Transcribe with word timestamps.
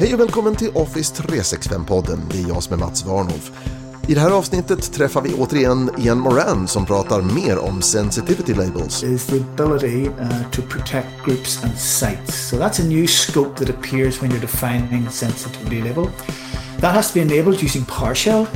Hej 0.00 0.14
och 0.14 0.20
välkommen 0.20 0.56
till 0.56 0.70
Office 0.74 1.22
365-podden. 1.22 2.18
Det 2.30 2.38
är 2.38 2.48
jag 2.48 2.62
som 2.62 2.74
är 2.74 2.78
Mats 2.78 3.04
Warnolf. 3.04 3.52
I 4.08 4.14
det 4.14 4.20
här 4.20 4.30
avsnittet 4.30 4.92
träffar 4.92 5.22
vi 5.22 5.34
återigen 5.34 5.90
Ian 5.98 6.18
Moran 6.18 6.68
som 6.68 6.86
pratar 6.86 7.22
mer 7.22 7.58
om 7.58 7.82
sensitivity 7.82 8.54
labels. 8.54 9.02
is 9.02 9.26
the 9.26 9.36
ability 9.36 10.08
uh, 10.08 10.50
to 10.52 10.62
protect 10.62 11.08
groups 11.24 11.64
and 11.64 11.78
sites. 11.78 12.48
So 12.48 12.56
that's 12.56 12.82
a 12.82 12.84
new 12.88 13.06
scope 13.06 13.64
that 13.64 13.76
appears 13.76 14.22
when 14.22 14.30
you're 14.30 14.40
defining 14.40 15.10
sensitivity 15.10 15.82
level. 15.82 16.06
That 16.78 16.94
has 16.94 17.12
to 17.12 17.14
be 17.14 17.20
enabled 17.20 17.62
using 17.62 17.84
PowerShell. 17.84 18.46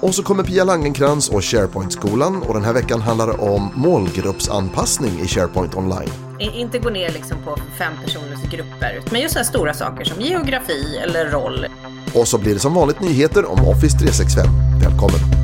Och 0.00 0.14
så 0.14 0.22
kommer 0.22 0.44
Pia 0.44 0.64
Langenkrans 0.64 1.28
och 1.28 1.44
SharePoint-skolan 1.44 2.42
och 2.42 2.54
den 2.54 2.64
här 2.64 2.72
veckan 2.72 3.00
handlar 3.00 3.26
det 3.26 3.38
om 3.38 3.70
målgruppsanpassning 3.74 5.20
i 5.20 5.28
SharePoint 5.28 5.74
Online. 5.74 6.27
Inte 6.40 6.78
gå 6.78 6.90
ner 6.90 7.12
liksom 7.12 7.38
på 7.44 7.56
fem 7.78 7.92
personers 8.04 8.50
grupper, 8.50 9.00
men 9.10 9.20
just 9.20 9.32
så 9.32 9.38
här 9.38 9.46
stora 9.46 9.74
saker 9.74 10.04
som 10.04 10.20
geografi 10.20 10.98
eller 11.02 11.30
roll. 11.30 11.66
Och 12.14 12.28
så 12.28 12.38
blir 12.38 12.54
det 12.54 12.60
som 12.60 12.74
vanligt 12.74 13.00
nyheter 13.00 13.50
om 13.50 13.68
Office 13.68 13.98
365. 13.98 14.46
Välkommen! 14.82 15.37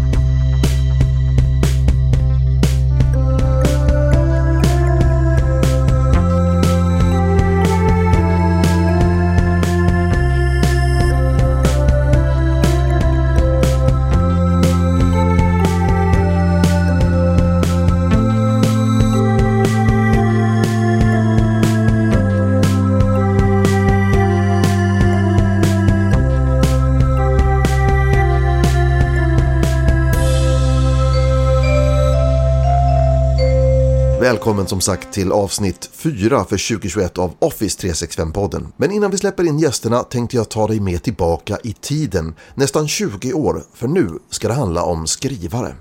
Välkommen 34.34 34.66
som 34.66 34.80
sagt 34.80 35.12
till 35.12 35.32
avsnitt 35.32 35.90
4 35.92 36.44
för 36.44 36.74
2021 36.74 37.18
av 37.18 37.34
Office 37.38 37.86
365-podden. 37.86 38.72
Men 38.76 38.90
innan 38.90 39.10
vi 39.10 39.18
släpper 39.18 39.44
in 39.44 39.58
gästerna 39.58 40.02
tänkte 40.02 40.36
jag 40.36 40.48
ta 40.48 40.66
dig 40.66 40.80
med 40.80 41.02
tillbaka 41.02 41.58
i 41.64 41.72
tiden, 41.72 42.34
nästan 42.54 42.88
20 42.88 43.32
år, 43.32 43.64
för 43.74 43.88
nu 43.88 44.18
ska 44.30 44.48
det 44.48 44.54
handla 44.54 44.82
om 44.82 45.06
skrivare. 45.06 45.76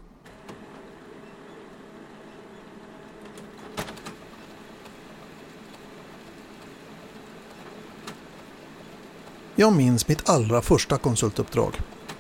Jag 9.56 9.74
minns 9.74 10.08
mitt 10.08 10.30
allra 10.30 10.62
första 10.62 10.98
konsultuppdrag. 10.98 11.74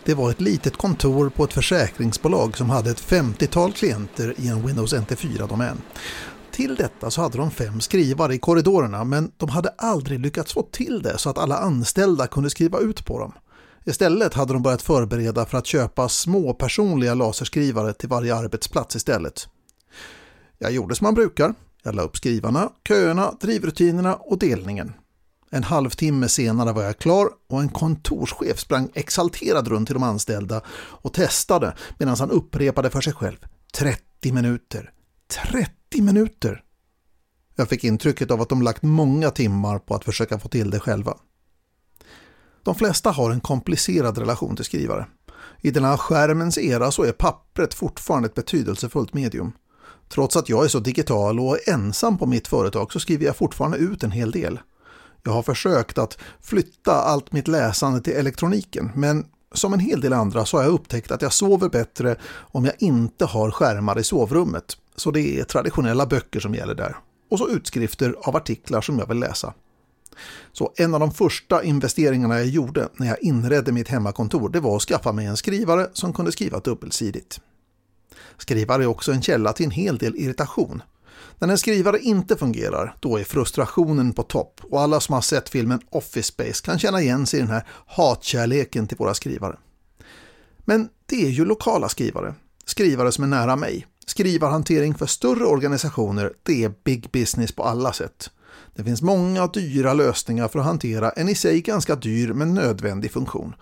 Det 0.05 0.13
var 0.13 0.31
ett 0.31 0.41
litet 0.41 0.77
kontor 0.77 1.29
på 1.29 1.43
ett 1.43 1.53
försäkringsbolag 1.53 2.57
som 2.57 2.69
hade 2.69 2.91
ett 2.91 3.01
50-tal 3.01 3.73
klienter 3.73 4.33
i 4.37 4.47
en 4.47 4.67
Windows 4.67 4.93
NT4-domän. 4.93 5.81
Till 6.51 6.75
detta 6.75 7.11
så 7.11 7.21
hade 7.21 7.37
de 7.37 7.51
fem 7.51 7.81
skrivare 7.81 8.35
i 8.35 8.39
korridorerna 8.39 9.03
men 9.03 9.31
de 9.37 9.49
hade 9.49 9.69
aldrig 9.69 10.19
lyckats 10.19 10.53
få 10.53 10.63
till 10.63 11.01
det 11.01 11.17
så 11.17 11.29
att 11.29 11.37
alla 11.37 11.57
anställda 11.57 12.27
kunde 12.27 12.49
skriva 12.49 12.79
ut 12.79 13.05
på 13.05 13.19
dem. 13.19 13.33
Istället 13.85 14.33
hade 14.33 14.53
de 14.53 14.61
börjat 14.61 14.81
förbereda 14.81 15.45
för 15.45 15.57
att 15.57 15.65
köpa 15.65 16.09
små 16.09 16.53
personliga 16.53 17.13
laserskrivare 17.13 17.93
till 17.93 18.09
varje 18.09 18.35
arbetsplats 18.35 18.95
istället. 18.95 19.47
Jag 20.57 20.71
gjorde 20.71 20.95
som 20.95 21.05
man 21.05 21.13
brukar. 21.13 21.53
Jag 21.83 21.95
la 21.95 22.01
upp 22.01 22.17
skrivarna, 22.17 22.69
köerna, 22.87 23.33
drivrutinerna 23.41 24.15
och 24.15 24.39
delningen. 24.39 24.93
En 25.55 25.63
halvtimme 25.63 26.29
senare 26.29 26.73
var 26.73 26.83
jag 26.83 26.97
klar 26.97 27.29
och 27.49 27.61
en 27.61 27.69
kontorschef 27.69 28.59
sprang 28.59 28.89
exalterad 28.93 29.67
runt 29.67 29.87
till 29.87 29.93
de 29.93 30.03
anställda 30.03 30.61
och 30.75 31.13
testade 31.13 31.75
medan 31.97 32.15
han 32.19 32.31
upprepade 32.31 32.89
för 32.89 33.01
sig 33.01 33.13
själv 33.13 33.37
30 33.73 34.31
minuter. 34.31 34.91
30 35.51 36.01
minuter! 36.01 36.63
Jag 37.55 37.69
fick 37.69 37.83
intrycket 37.83 38.31
av 38.31 38.41
att 38.41 38.49
de 38.49 38.61
lagt 38.61 38.83
många 38.83 39.29
timmar 39.29 39.79
på 39.79 39.95
att 39.95 40.05
försöka 40.05 40.39
få 40.39 40.49
till 40.49 40.69
det 40.69 40.79
själva. 40.79 41.17
De 42.63 42.75
flesta 42.75 43.11
har 43.11 43.31
en 43.31 43.41
komplicerad 43.41 44.17
relation 44.17 44.55
till 44.55 44.65
skrivare. 44.65 45.05
I 45.61 45.71
denna 45.71 45.97
skärmens 45.97 46.57
era 46.57 46.91
så 46.91 47.03
är 47.03 47.11
pappret 47.11 47.73
fortfarande 47.73 48.27
ett 48.27 48.35
betydelsefullt 48.35 49.13
medium. 49.13 49.51
Trots 50.09 50.35
att 50.35 50.49
jag 50.49 50.63
är 50.63 50.69
så 50.69 50.79
digital 50.79 51.39
och 51.39 51.67
ensam 51.67 52.17
på 52.17 52.25
mitt 52.25 52.47
företag 52.47 52.93
så 52.93 52.99
skriver 52.99 53.25
jag 53.25 53.35
fortfarande 53.35 53.77
ut 53.77 54.03
en 54.03 54.11
hel 54.11 54.31
del. 54.31 54.59
Jag 55.23 55.31
har 55.31 55.43
försökt 55.43 55.97
att 55.97 56.17
flytta 56.41 56.93
allt 56.93 57.31
mitt 57.31 57.47
läsande 57.47 58.01
till 58.01 58.13
elektroniken 58.13 58.91
men 58.95 59.25
som 59.53 59.73
en 59.73 59.79
hel 59.79 60.01
del 60.01 60.13
andra 60.13 60.45
så 60.45 60.57
har 60.57 60.63
jag 60.63 60.73
upptäckt 60.73 61.11
att 61.11 61.21
jag 61.21 61.33
sover 61.33 61.69
bättre 61.69 62.15
om 62.25 62.65
jag 62.65 62.73
inte 62.79 63.25
har 63.25 63.51
skärmar 63.51 63.99
i 63.99 64.03
sovrummet. 64.03 64.77
Så 64.95 65.11
det 65.11 65.39
är 65.39 65.43
traditionella 65.43 66.05
böcker 66.05 66.39
som 66.39 66.55
gäller 66.55 66.75
där. 66.75 66.95
Och 67.29 67.37
så 67.37 67.49
utskrifter 67.49 68.15
av 68.21 68.35
artiklar 68.35 68.81
som 68.81 68.99
jag 68.99 69.07
vill 69.07 69.19
läsa. 69.19 69.53
Så 70.51 70.73
en 70.75 70.93
av 70.93 70.99
de 70.99 71.11
första 71.11 71.63
investeringarna 71.63 72.37
jag 72.37 72.47
gjorde 72.47 72.89
när 72.95 73.07
jag 73.07 73.23
inredde 73.23 73.71
mitt 73.71 73.87
hemmakontor 73.87 74.49
det 74.49 74.59
var 74.59 74.75
att 74.75 74.81
skaffa 74.81 75.11
mig 75.11 75.25
en 75.25 75.37
skrivare 75.37 75.87
som 75.93 76.13
kunde 76.13 76.31
skriva 76.31 76.59
dubbelsidigt. 76.59 77.41
Skrivare 78.37 78.83
är 78.83 78.87
också 78.87 79.11
en 79.11 79.21
källa 79.21 79.53
till 79.53 79.65
en 79.65 79.71
hel 79.71 79.97
del 79.97 80.15
irritation. 80.15 80.81
När 81.39 81.47
en 81.47 81.57
skrivare 81.57 81.99
inte 81.99 82.37
fungerar, 82.37 82.95
då 82.99 83.17
är 83.17 83.23
frustrationen 83.23 84.13
på 84.13 84.23
topp 84.23 84.61
och 84.63 84.81
alla 84.81 84.99
som 84.99 85.13
har 85.13 85.21
sett 85.21 85.49
filmen 85.49 85.81
Office 85.89 86.27
Space 86.27 86.65
kan 86.65 86.79
känna 86.79 87.01
igen 87.01 87.25
sig 87.25 87.39
i 87.39 87.41
den 87.41 87.51
här 87.51 87.67
hatkärleken 87.87 88.87
till 88.87 88.97
våra 88.97 89.13
skrivare. 89.13 89.57
Men 90.59 90.89
det 91.05 91.25
är 91.25 91.29
ju 91.29 91.45
lokala 91.45 91.89
skrivare, 91.89 92.33
skrivare 92.65 93.11
som 93.11 93.23
är 93.23 93.27
nära 93.27 93.55
mig. 93.55 93.87
Skrivarhantering 94.05 94.95
för 94.95 95.05
större 95.05 95.45
organisationer, 95.45 96.33
det 96.43 96.63
är 96.63 96.73
big 96.83 97.11
business 97.11 97.51
på 97.51 97.63
alla 97.63 97.93
sätt. 97.93 98.29
Det 98.75 98.83
finns 98.83 99.01
många 99.01 99.47
dyra 99.47 99.93
lösningar 99.93 100.47
för 100.47 100.59
att 100.59 100.65
hantera 100.65 101.09
en 101.09 101.29
i 101.29 101.35
sig 101.35 101.61
ganska 101.61 101.95
dyr 101.95 102.33
men 102.33 102.53
nödvändig 102.53 103.11
funktion. 103.11 103.55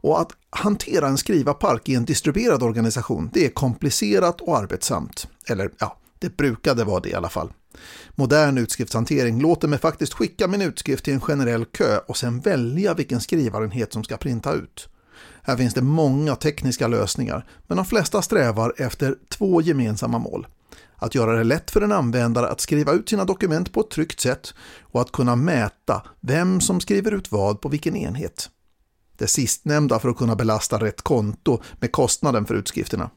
Och 0.00 0.20
att 0.20 0.32
hantera 0.50 1.08
en 1.08 1.18
skrivarpark 1.18 1.88
i 1.88 1.94
en 1.94 2.04
distribuerad 2.04 2.62
organisation, 2.62 3.30
det 3.32 3.46
är 3.46 3.50
komplicerat 3.50 4.40
och 4.40 4.58
arbetsamt. 4.58 5.28
Eller 5.46 5.70
ja, 5.78 5.98
det 6.18 6.36
brukade 6.36 6.84
vara 6.84 7.00
det 7.00 7.08
i 7.08 7.14
alla 7.14 7.28
fall. 7.28 7.52
Modern 8.14 8.58
utskriftshantering 8.58 9.40
låter 9.40 9.68
mig 9.68 9.78
faktiskt 9.78 10.14
skicka 10.14 10.48
min 10.48 10.62
utskrift 10.62 11.04
till 11.04 11.14
en 11.14 11.20
generell 11.20 11.64
kö 11.64 11.98
och 11.98 12.16
sen 12.16 12.40
välja 12.40 12.94
vilken 12.94 13.20
skrivarenhet 13.20 13.92
som 13.92 14.04
ska 14.04 14.16
printa 14.16 14.52
ut. 14.52 14.88
Här 15.42 15.56
finns 15.56 15.74
det 15.74 15.82
många 15.82 16.36
tekniska 16.36 16.88
lösningar, 16.88 17.46
men 17.66 17.76
de 17.76 17.86
flesta 17.86 18.22
strävar 18.22 18.74
efter 18.76 19.16
två 19.28 19.62
gemensamma 19.62 20.18
mål. 20.18 20.46
Att 20.96 21.14
göra 21.14 21.36
det 21.36 21.44
lätt 21.44 21.70
för 21.70 21.80
en 21.80 21.92
användare 21.92 22.48
att 22.48 22.60
skriva 22.60 22.92
ut 22.92 23.08
sina 23.08 23.24
dokument 23.24 23.72
på 23.72 23.80
ett 23.80 23.90
tryggt 23.90 24.20
sätt 24.20 24.54
och 24.82 25.00
att 25.00 25.12
kunna 25.12 25.36
mäta 25.36 26.02
vem 26.20 26.60
som 26.60 26.80
skriver 26.80 27.14
ut 27.14 27.32
vad 27.32 27.60
på 27.60 27.68
vilken 27.68 27.96
enhet. 27.96 28.50
Det 29.16 29.26
sistnämnda 29.26 29.98
för 29.98 30.08
att 30.08 30.16
kunna 30.16 30.36
belasta 30.36 30.78
rätt 30.78 31.02
konto 31.02 31.60
med 31.80 31.92
kostnaden 31.92 32.46
för 32.46 32.54
utskrifterna. 32.54 33.10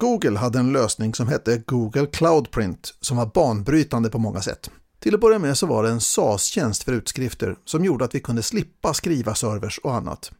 Google 0.00 0.38
hade 0.38 0.58
en 0.58 0.72
lösning 0.72 1.14
som 1.14 1.28
hette 1.28 1.62
Google 1.66 2.06
Cloud 2.06 2.50
Print 2.50 2.94
som 3.00 3.16
var 3.16 3.26
banbrytande 3.26 4.10
på 4.10 4.18
många 4.18 4.42
sätt. 4.42 4.70
Till 4.98 5.14
att 5.14 5.20
börja 5.20 5.38
med 5.38 5.58
så 5.58 5.66
var 5.66 5.82
det 5.82 5.90
en 5.90 6.00
SAS-tjänst 6.00 6.82
för 6.82 6.92
utskrifter 6.92 7.56
som 7.64 7.84
gjorde 7.84 8.04
att 8.04 8.14
vi 8.14 8.20
kunde 8.20 8.42
slippa 8.42 8.94
skriva 8.94 9.34
servers 9.34 9.78
och 9.78 9.94
annat. 9.94 10.32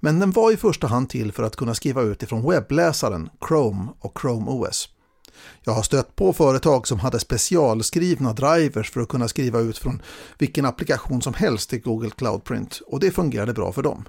Men 0.00 0.20
den 0.20 0.30
var 0.30 0.52
i 0.52 0.56
första 0.56 0.86
hand 0.86 1.08
till 1.08 1.32
för 1.32 1.42
att 1.42 1.56
kunna 1.56 1.74
skriva 1.74 2.02
ut 2.02 2.22
ifrån 2.22 2.50
webbläsaren 2.50 3.28
Chrome 3.48 3.88
och 4.00 4.18
Chrome 4.20 4.50
OS. 4.50 4.88
Jag 5.64 5.72
har 5.72 5.82
stött 5.82 6.16
på 6.16 6.32
företag 6.32 6.88
som 6.88 7.00
hade 7.00 7.20
specialskrivna 7.20 8.32
drivers 8.32 8.90
för 8.90 9.00
att 9.00 9.08
kunna 9.08 9.28
skriva 9.28 9.60
ut 9.60 9.78
från 9.78 10.02
vilken 10.38 10.66
applikation 10.66 11.22
som 11.22 11.34
helst 11.34 11.70
till 11.70 11.82
Google 11.82 12.10
Cloud 12.10 12.44
Print 12.44 12.80
och 12.86 13.00
det 13.00 13.10
fungerade 13.10 13.52
bra 13.52 13.72
för 13.72 13.82
dem. 13.82 14.08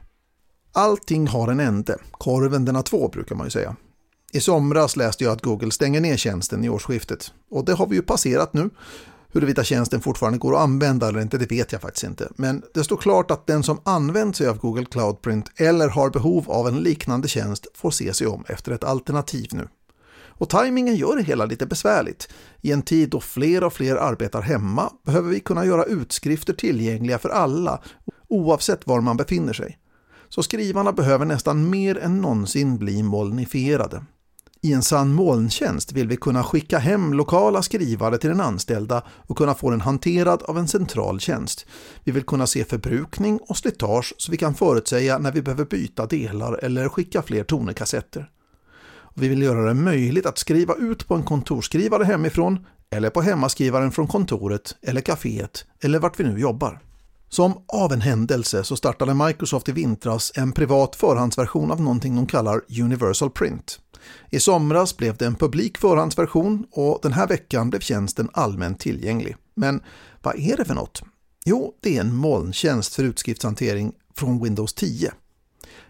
Allting 0.73 1.27
har 1.27 1.47
en 1.47 1.59
ände, 1.59 1.97
korven 2.11 2.65
den 2.65 2.75
har 2.75 2.83
två 2.83 3.07
brukar 3.07 3.35
man 3.35 3.47
ju 3.47 3.51
säga. 3.51 3.75
I 4.35 4.39
somras 4.39 4.95
läste 4.95 5.23
jag 5.23 5.33
att 5.33 5.41
Google 5.41 5.71
stänger 5.71 6.01
ner 6.01 6.17
tjänsten 6.17 6.63
i 6.63 6.69
årsskiftet 6.69 7.33
och 7.49 7.65
det 7.65 7.73
har 7.73 7.87
vi 7.87 7.95
ju 7.95 8.01
passerat 8.01 8.53
nu. 8.53 8.69
Huruvida 9.33 9.63
tjänsten 9.63 10.01
fortfarande 10.01 10.39
går 10.39 10.55
att 10.55 10.61
använda 10.61 11.07
eller 11.07 11.21
inte, 11.21 11.37
det 11.37 11.51
vet 11.51 11.71
jag 11.71 11.81
faktiskt 11.81 12.03
inte. 12.03 12.29
Men 12.35 12.63
det 12.73 12.83
står 12.83 12.97
klart 12.97 13.31
att 13.31 13.47
den 13.47 13.63
som 13.63 13.79
använt 13.83 14.35
sig 14.35 14.47
av 14.47 14.57
Google 14.57 14.85
Cloud 14.85 15.21
Print 15.21 15.51
eller 15.55 15.89
har 15.89 16.09
behov 16.09 16.51
av 16.51 16.67
en 16.67 16.75
liknande 16.77 17.27
tjänst 17.27 17.67
får 17.75 17.91
se 17.91 18.13
sig 18.13 18.27
om 18.27 18.43
efter 18.47 18.71
ett 18.71 18.83
alternativ 18.83 19.47
nu. 19.51 19.67
Och 20.25 20.49
tajmingen 20.49 20.95
gör 20.95 21.15
det 21.15 21.23
hela 21.23 21.45
lite 21.45 21.65
besvärligt. 21.65 22.29
I 22.61 22.71
en 22.71 22.81
tid 22.81 23.09
då 23.09 23.19
fler 23.19 23.63
och 23.63 23.73
fler 23.73 23.95
arbetar 23.95 24.41
hemma 24.41 24.89
behöver 25.05 25.29
vi 25.29 25.39
kunna 25.39 25.65
göra 25.65 25.83
utskrifter 25.83 26.53
tillgängliga 26.53 27.19
för 27.19 27.29
alla, 27.29 27.81
oavsett 28.27 28.87
var 28.87 29.01
man 29.01 29.17
befinner 29.17 29.53
sig. 29.53 29.79
Så 30.29 30.43
skrivarna 30.43 30.91
behöver 30.91 31.25
nästan 31.25 31.69
mer 31.69 31.97
än 31.97 32.21
någonsin 32.21 32.77
bli 32.77 33.03
molnifierade. 33.03 34.03
I 34.65 34.73
en 34.73 34.83
sann 34.83 35.13
molntjänst 35.13 35.91
vill 35.91 36.07
vi 36.07 36.17
kunna 36.17 36.43
skicka 36.43 36.77
hem 36.77 37.13
lokala 37.13 37.61
skrivare 37.61 38.17
till 38.17 38.29
den 38.29 38.41
anställda 38.41 39.03
och 39.27 39.37
kunna 39.37 39.53
få 39.53 39.69
den 39.69 39.81
hanterad 39.81 40.43
av 40.43 40.57
en 40.57 40.67
central 40.67 41.19
tjänst. 41.19 41.65
Vi 42.03 42.11
vill 42.11 42.23
kunna 42.23 42.47
se 42.47 42.65
förbrukning 42.65 43.39
och 43.47 43.57
slitage 43.57 44.13
så 44.17 44.31
vi 44.31 44.37
kan 44.37 44.55
förutsäga 44.55 45.17
när 45.17 45.31
vi 45.31 45.41
behöver 45.41 45.65
byta 45.65 46.05
delar 46.05 46.59
eller 46.63 46.89
skicka 46.89 47.21
fler 47.21 47.43
tonerkassetter. 47.43 48.29
Vi 49.13 49.27
vill 49.27 49.41
göra 49.41 49.65
det 49.65 49.73
möjligt 49.73 50.25
att 50.25 50.37
skriva 50.37 50.75
ut 50.75 51.07
på 51.07 51.15
en 51.15 51.23
kontorsskrivare 51.23 52.03
hemifrån 52.03 52.65
eller 52.89 53.09
på 53.09 53.21
hemmaskrivaren 53.21 53.91
från 53.91 54.07
kontoret 54.07 54.75
eller 54.81 55.01
kaféet 55.01 55.65
eller 55.83 55.99
vart 55.99 56.19
vi 56.19 56.23
nu 56.23 56.39
jobbar. 56.39 56.79
Som 57.29 57.63
av 57.67 57.93
en 57.93 58.01
händelse 58.01 58.63
så 58.63 58.75
startade 58.75 59.13
Microsoft 59.13 59.69
i 59.69 59.71
vintras 59.71 60.31
en 60.35 60.51
privat 60.51 60.95
förhandsversion 60.95 61.71
av 61.71 61.81
någonting 61.81 62.15
de 62.15 62.27
kallar 62.27 62.61
Universal 62.81 63.29
Print. 63.29 63.79
I 64.29 64.39
somras 64.39 64.97
blev 64.97 65.17
det 65.17 65.25
en 65.25 65.35
publik 65.35 65.77
förhandsversion 65.77 66.65
och 66.71 66.99
den 67.01 67.13
här 67.13 67.27
veckan 67.27 67.69
blev 67.69 67.79
tjänsten 67.79 68.29
allmänt 68.33 68.79
tillgänglig. 68.79 69.35
Men 69.55 69.81
vad 70.21 70.35
är 70.35 70.57
det 70.57 70.65
för 70.65 70.73
något? 70.73 71.03
Jo, 71.45 71.73
det 71.81 71.97
är 71.97 72.01
en 72.01 72.15
molntjänst 72.15 72.95
för 72.95 73.03
utskriftshantering 73.03 73.93
från 74.15 74.43
Windows 74.43 74.73
10. 74.73 75.13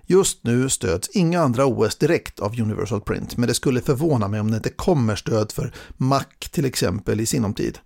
Just 0.05 0.43
nu 0.43 0.69
stöds 0.69 1.09
inga 1.09 1.41
andra 1.41 1.65
OS 1.65 1.95
direkt 1.95 2.39
av 2.39 2.61
Universal 2.61 3.01
Print, 3.01 3.37
men 3.37 3.47
det 3.47 3.53
skulle 3.53 3.81
förvåna 3.81 4.27
mig 4.27 4.39
om 4.39 4.51
det 4.51 4.57
inte 4.57 4.69
kommer 4.69 5.15
stöd 5.15 5.51
för 5.51 5.73
Mac 5.97 6.23
till 6.51 6.65
exempel 6.65 7.19
i 7.19 7.25
sinom 7.25 7.53
tid. 7.53 7.79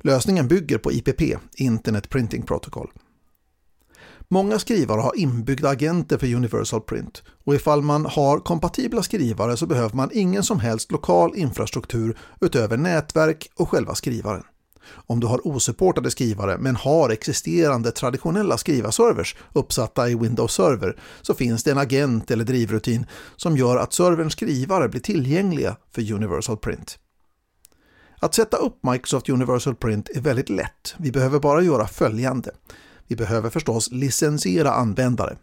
Lösningen 0.00 0.48
bygger 0.48 0.78
på 0.78 0.92
IPP, 0.92 1.22
Internet 1.56 2.08
Printing 2.08 2.42
Protocol. 2.42 2.90
Många 4.28 4.58
skrivare 4.58 5.00
har 5.00 5.18
inbyggda 5.18 5.68
agenter 5.68 6.18
för 6.18 6.34
Universal 6.34 6.80
Print 6.80 7.22
och 7.44 7.54
ifall 7.54 7.82
man 7.82 8.06
har 8.06 8.38
kompatibla 8.38 9.02
skrivare 9.02 9.56
så 9.56 9.66
behöver 9.66 9.96
man 9.96 10.10
ingen 10.12 10.42
som 10.42 10.60
helst 10.60 10.92
lokal 10.92 11.36
infrastruktur 11.36 12.18
utöver 12.40 12.76
nätverk 12.76 13.50
och 13.54 13.70
själva 13.70 13.94
skrivaren. 13.94 14.42
Om 15.06 15.20
du 15.20 15.26
har 15.26 15.46
osupportade 15.46 16.10
skrivare 16.10 16.58
men 16.58 16.76
har 16.76 17.10
existerande 17.10 17.90
traditionella 17.90 18.58
skrivarservers 18.58 19.36
uppsatta 19.52 20.08
i 20.08 20.14
Windows 20.14 20.54
Server 20.54 20.96
så 21.22 21.34
finns 21.34 21.64
det 21.64 21.70
en 21.70 21.78
agent 21.78 22.30
eller 22.30 22.44
drivrutin 22.44 23.06
som 23.36 23.56
gör 23.56 23.76
att 23.76 23.92
serverns 23.92 24.32
skrivare 24.32 24.88
blir 24.88 25.00
tillgängliga 25.00 25.76
för 25.94 26.12
Universal 26.12 26.56
Print. 26.56 26.98
Att 28.20 28.34
sätta 28.34 28.56
upp 28.56 28.78
Microsoft 28.82 29.28
Universal 29.28 29.74
Print 29.74 30.08
är 30.14 30.20
väldigt 30.20 30.48
lätt. 30.48 30.94
Vi 30.96 31.12
behöver 31.12 31.38
bara 31.38 31.62
göra 31.62 31.86
följande. 31.86 32.50
Vi 33.08 33.16
behöver 33.16 33.50
förstås 33.50 33.90
licensiera 33.92 34.70
användare. 34.72 35.36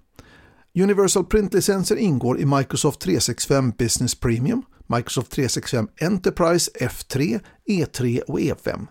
Universal 0.79 1.25
Print-licenser 1.25 1.95
ingår 1.95 2.39
i 2.39 2.45
Microsoft 2.45 2.99
365 2.99 3.71
Business 3.77 4.15
Premium, 4.15 4.61
Microsoft 4.87 5.31
365 5.31 5.87
Enterprise 6.01 6.71
F3, 6.79 7.39
E3 7.67 8.21
och 8.21 8.39
E5. 8.39 8.87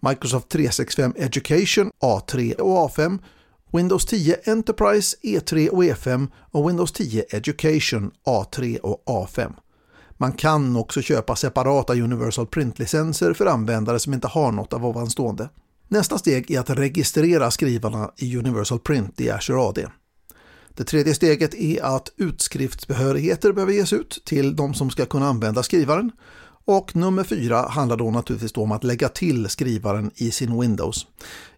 Microsoft 0.00 0.48
365 0.48 1.12
Education 1.16 1.90
A3 2.02 2.54
och 2.54 2.90
A5, 2.90 3.18
Windows 3.72 4.06
10 4.06 4.36
Enterprise 4.44 5.16
E3 5.22 5.68
och 5.68 5.84
E5 5.84 6.28
och 6.50 6.68
Windows 6.68 6.92
10 6.92 7.24
Education 7.30 8.10
A3 8.26 8.78
och 8.78 9.02
A5. 9.06 9.52
Man 10.16 10.32
kan 10.32 10.76
också 10.76 11.02
köpa 11.02 11.36
separata 11.36 11.92
Universal 11.92 12.46
Print-licenser 12.46 13.32
för 13.32 13.46
användare 13.46 13.98
som 13.98 14.14
inte 14.14 14.28
har 14.28 14.52
något 14.52 14.72
av 14.72 14.86
ovanstående. 14.86 15.48
Nästa 15.92 16.18
steg 16.18 16.50
är 16.50 16.60
att 16.60 16.70
registrera 16.70 17.50
skrivarna 17.50 18.10
i 18.16 18.36
Universal 18.36 18.78
Print 18.78 19.20
i 19.20 19.30
Azure 19.30 19.60
AD. 19.60 19.86
Det 20.68 20.84
tredje 20.84 21.14
steget 21.14 21.54
är 21.54 21.82
att 21.82 22.12
utskriftsbehörigheter 22.16 23.52
behöver 23.52 23.72
ges 23.72 23.92
ut 23.92 24.22
till 24.24 24.56
de 24.56 24.74
som 24.74 24.90
ska 24.90 25.06
kunna 25.06 25.26
använda 25.26 25.62
skrivaren 25.62 26.12
och 26.64 26.96
nummer 26.96 27.24
fyra 27.24 27.68
handlar 27.68 27.96
då 27.96 28.10
naturligtvis 28.10 28.52
då 28.52 28.62
om 28.62 28.72
att 28.72 28.84
lägga 28.84 29.08
till 29.08 29.48
skrivaren 29.48 30.10
i 30.14 30.30
sin 30.30 30.60
Windows. 30.60 31.06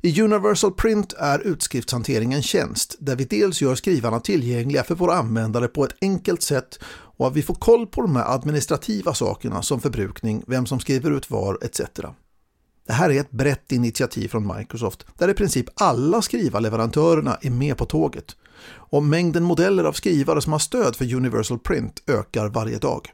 I 0.03 0.23
Universal 0.23 0.73
Print 0.73 1.13
är 1.13 1.39
utskriftshanteringen 1.39 2.43
tjänst 2.43 2.97
där 2.99 3.17
vi 3.17 3.25
dels 3.25 3.63
gör 3.63 3.75
skrivarna 3.75 4.21
tillgängliga 4.21 4.85
för 4.85 4.95
våra 4.95 5.15
användare 5.15 5.69
på 5.69 5.85
ett 5.85 5.97
enkelt 6.01 6.43
sätt 6.43 6.79
och 7.17 7.27
att 7.27 7.37
vi 7.37 7.43
får 7.43 7.55
koll 7.55 7.87
på 7.87 8.03
de 8.03 8.17
här 8.17 8.35
administrativa 8.35 9.15
sakerna 9.15 9.63
som 9.63 9.81
förbrukning, 9.81 10.45
vem 10.47 10.67
som 10.67 10.81
skriver 10.81 11.11
ut 11.11 11.31
var 11.31 11.59
etc. 11.63 11.81
Det 12.87 12.93
här 12.93 13.11
är 13.11 13.21
ett 13.21 13.31
brett 13.31 13.73
initiativ 13.73 14.29
från 14.29 14.57
Microsoft 14.57 15.07
där 15.19 15.29
i 15.29 15.35
princip 15.35 15.67
alla 15.75 16.23
skrivarleverantörerna 16.23 17.39
är 17.43 17.51
med 17.51 17.77
på 17.77 17.85
tåget. 17.85 18.37
Och 18.67 19.03
mängden 19.03 19.43
modeller 19.43 19.85
av 19.85 19.93
skrivare 19.93 20.41
som 20.41 20.53
har 20.53 20.59
stöd 20.59 20.97
för 20.97 21.15
Universal 21.15 21.59
Print 21.59 22.03
ökar 22.07 22.49
varje 22.49 22.79
dag. 22.79 23.09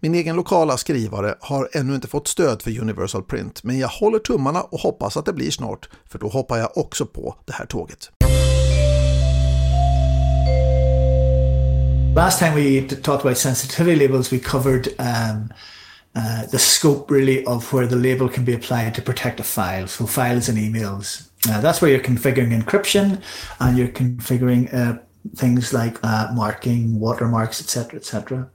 Min 0.00 0.14
egen 0.14 0.36
lokala 0.36 0.76
skrivare 0.76 1.34
har 1.40 1.68
ännu 1.72 1.94
inte 1.94 2.08
fått 2.08 2.28
stöd 2.28 2.62
för 2.62 2.80
Universal 2.80 3.22
Print, 3.22 3.64
men 3.64 3.78
jag 3.78 3.88
håller 3.88 4.18
tummarna 4.18 4.62
och 4.62 4.80
hoppas 4.80 5.16
att 5.16 5.26
det 5.26 5.32
blir 5.32 5.50
snart, 5.50 5.88
för 6.04 6.18
då 6.18 6.28
hoppar 6.28 6.58
jag 6.58 6.78
också 6.78 7.06
på 7.06 7.36
det 7.44 7.52
här 7.52 7.66
tåget. 7.66 8.10
Last 12.16 12.38
time 12.38 12.54
we 12.54 12.96
talked 12.96 13.20
about 13.20 13.38
sensitivity 13.38 14.06
labels, 14.06 14.32
we 14.32 14.38
covered 14.38 14.88
um, 14.98 15.48
uh, 16.14 16.46
the 16.46 16.58
scope 16.58 17.10
really 17.10 17.44
of 17.46 17.72
where 17.72 17.86
the 17.86 17.96
label 17.96 18.28
can 18.28 18.44
be 18.44 18.52
applied 18.52 18.94
to 18.94 19.02
protect 19.02 19.40
a 19.40 19.42
file, 19.42 19.86
so 19.86 20.06
files 20.06 20.48
and 20.48 20.58
emails. 20.58 21.28
Uh, 21.48 21.60
that's 21.60 21.80
where 21.80 21.90
you're 21.90 22.00
configuring 22.00 22.58
encryption 22.58 23.22
and 23.60 23.78
you're 23.78 23.88
configuring 23.88 24.72
uh, 24.74 24.98
things 25.36 25.72
like 25.72 25.98
uh, 26.04 26.28
marking, 26.34 27.00
watermarks, 27.00 27.60
etc., 27.60 27.98
etc. 27.98 28.50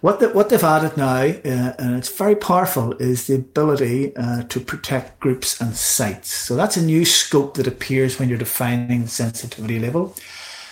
What, 0.00 0.20
the, 0.20 0.30
what 0.30 0.48
they've 0.48 0.62
added 0.62 0.96
now, 0.96 1.16
uh, 1.16 1.74
and 1.78 1.96
it's 1.96 2.16
very 2.16 2.36
powerful, 2.36 2.92
is 2.94 3.26
the 3.26 3.34
ability 3.36 4.12
to 4.48 4.60
protect 4.60 5.20
groups 5.20 5.60
and 5.60 5.74
sites. 5.74 6.32
So 6.32 6.54
that's 6.56 6.76
a 6.76 6.82
new 6.82 7.04
scope 7.04 7.54
that 7.54 7.66
appears 7.66 8.18
when 8.18 8.28
you're 8.28 8.38
defining 8.38 9.02
the 9.02 9.08
sensitivity 9.08 9.78
level. 9.78 10.14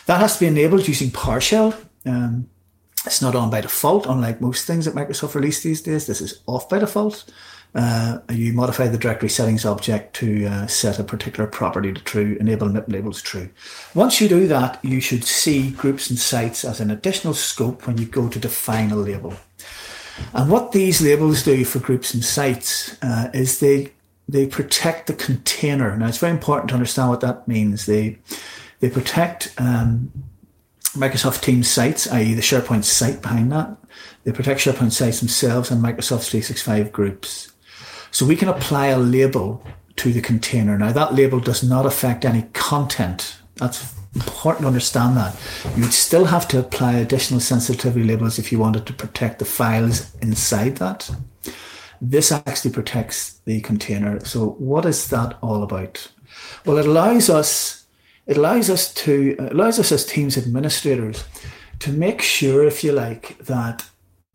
That 0.06 0.20
has 0.20 0.35
to 0.35 0.41
be 0.41 0.47
enabled 0.47 0.87
using 0.87 1.11
PowerShell. 1.11 1.75
Um, 2.06 2.49
it's 3.05 3.23
not 3.23 3.35
on 3.35 3.51
by 3.51 3.61
default, 3.61 4.06
unlike 4.06 4.41
most 4.41 4.67
things 4.67 4.85
that 4.85 4.95
Microsoft 4.95 5.35
release 5.35 5.62
these 5.62 5.83
days. 5.83 6.06
This 6.06 6.21
is 6.21 6.41
off 6.47 6.69
by 6.69 6.79
default 6.79 7.25
uh, 7.75 8.19
you 8.31 8.53
modify 8.53 8.87
the 8.87 8.99
directory 8.99 9.29
settings 9.29 9.65
object 9.65 10.15
to 10.15 10.47
uh, 10.47 10.67
set 10.67 10.99
a 10.99 11.05
particular 11.05 11.49
property 11.49 11.93
to 11.93 12.01
true, 12.03 12.37
enable 12.39 12.69
MIP 12.69 12.89
labels 12.89 13.21
true. 13.21 13.49
Once 13.95 14.21
you 14.21 14.29
do 14.29 14.47
that, 14.47 14.79
you 14.85 15.01
should 15.01 15.25
see 15.25 15.71
groups 15.71 16.09
and 16.09 16.19
sites 16.19 16.65
as 16.65 16.81
an 16.81 16.91
additional 16.91 17.35
scope 17.35 17.87
when 17.87 17.99
you 17.99 18.06
go 18.06 18.29
to 18.29 18.39
define 18.39 18.93
a 18.93 18.97
label. 18.97 19.35
And 20.33 20.49
what 20.49 20.71
these 20.71 21.01
labels 21.01 21.43
do 21.43 21.65
for 21.65 21.81
groups 21.81 22.15
and 22.15 22.25
sites 22.25 22.97
uh, 23.03 23.31
is 23.35 23.59
they 23.59 23.93
they 24.27 24.47
protect 24.47 25.09
the 25.09 25.12
container. 25.12 25.97
Now 25.97 26.06
it's 26.06 26.19
very 26.19 26.33
important 26.33 26.69
to 26.69 26.75
understand 26.77 27.11
what 27.11 27.21
that 27.23 27.49
means. 27.49 27.87
They 27.87 28.19
they 28.79 28.89
protect 28.89 29.53
um, 29.58 30.13
Microsoft 30.94 31.43
Teams 31.43 31.69
sites, 31.69 32.10
i.e. 32.10 32.34
the 32.34 32.43
SharePoint 32.43 32.84
site 32.84 33.20
behind 33.20 33.53
that. 33.53 33.77
They 34.24 34.32
protect 34.32 34.60
SharePoint 34.60 34.93
sites 34.93 35.20
themselves 35.20 35.70
and 35.70 35.82
Microsoft 35.82 36.29
365 36.29 36.93
groups. 36.93 37.53
So 38.10 38.24
we 38.24 38.36
can 38.36 38.48
apply 38.48 38.86
a 38.86 38.98
label 38.98 39.65
to 39.96 40.13
the 40.13 40.20
container. 40.20 40.79
Now 40.79 40.93
that 40.93 41.15
label 41.15 41.41
does 41.41 41.63
not 41.63 41.86
affect 41.86 42.24
any 42.24 42.43
content. 42.53 43.36
That's 43.56 43.94
important 44.15 44.63
to 44.63 44.69
understand 44.69 45.17
that. 45.17 45.36
You'd 45.77 45.93
still 45.93 46.24
have 46.24 46.46
to 46.48 46.60
apply 46.60 46.94
additional 46.94 47.41
sensitivity 47.41 48.05
labels 48.05 48.39
if 48.39 48.53
you 48.53 48.58
wanted 48.58 48.86
to 48.86 48.93
protect 48.93 49.39
the 49.39 49.44
files 49.44 50.15
inside 50.17 50.77
that. 50.77 51.10
This 52.01 52.32
actually 52.32 52.72
protects 52.72 53.41
the 53.44 53.60
container. 53.60 54.24
So 54.24 54.51
what 54.58 54.86
is 54.86 55.08
that 55.08 55.39
all 55.43 55.63
about? 55.63 56.10
Well, 56.65 56.79
it 56.79 56.86
allows 56.86 57.31
us 57.31 57.83
it 58.26 58.36
allows 58.36 58.70
us 58.70 58.93
to 58.94 59.36
allows 59.38 59.78
us 59.78 59.93
as 59.93 60.06
Teams 60.06 60.36
administrators 60.36 61.24
to 61.81 61.93
make 61.93 62.22
sure, 62.22 62.64
if 62.64 62.84
you 62.84 62.93
like, 62.93 63.38
that 63.38 63.84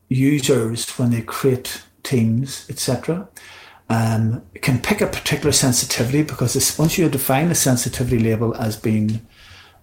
users 0.09 0.89
when 0.97 1.11
they 1.11 1.21
create 1.21 1.83
teams, 2.03 2.65
etc., 2.69 3.27
um, 3.89 4.43
can 4.61 4.79
pick 4.79 5.01
a 5.01 5.07
particular 5.07 5.51
sensitivity 5.51 6.21
because 6.21 6.53
this, 6.53 6.77
once 6.77 6.97
you 6.97 7.09
define 7.09 7.49
a 7.49 7.55
sensitivity 7.55 8.19
label 8.19 8.55
as 8.55 8.77
being 8.77 9.25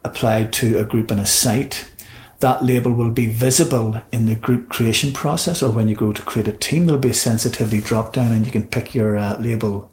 applied 0.04 0.52
to 0.52 0.78
a 0.78 0.84
group 0.84 1.10
and 1.10 1.20
a 1.20 1.26
site, 1.26 1.90
that 2.38 2.64
label 2.64 2.92
will 2.92 3.10
be 3.10 3.26
visible 3.26 4.00
in 4.12 4.26
the 4.26 4.36
group 4.36 4.68
creation 4.68 5.12
process 5.12 5.62
or 5.62 5.70
when 5.70 5.88
you 5.88 5.96
go 5.96 6.12
to 6.12 6.22
create 6.22 6.46
a 6.46 6.52
team, 6.52 6.86
there'll 6.86 7.00
be 7.00 7.10
a 7.10 7.14
sensitivity 7.14 7.80
drop 7.80 8.12
down 8.12 8.30
and 8.30 8.46
you 8.46 8.52
can 8.52 8.66
pick 8.66 8.94
your 8.94 9.16
uh, 9.16 9.36
label 9.40 9.90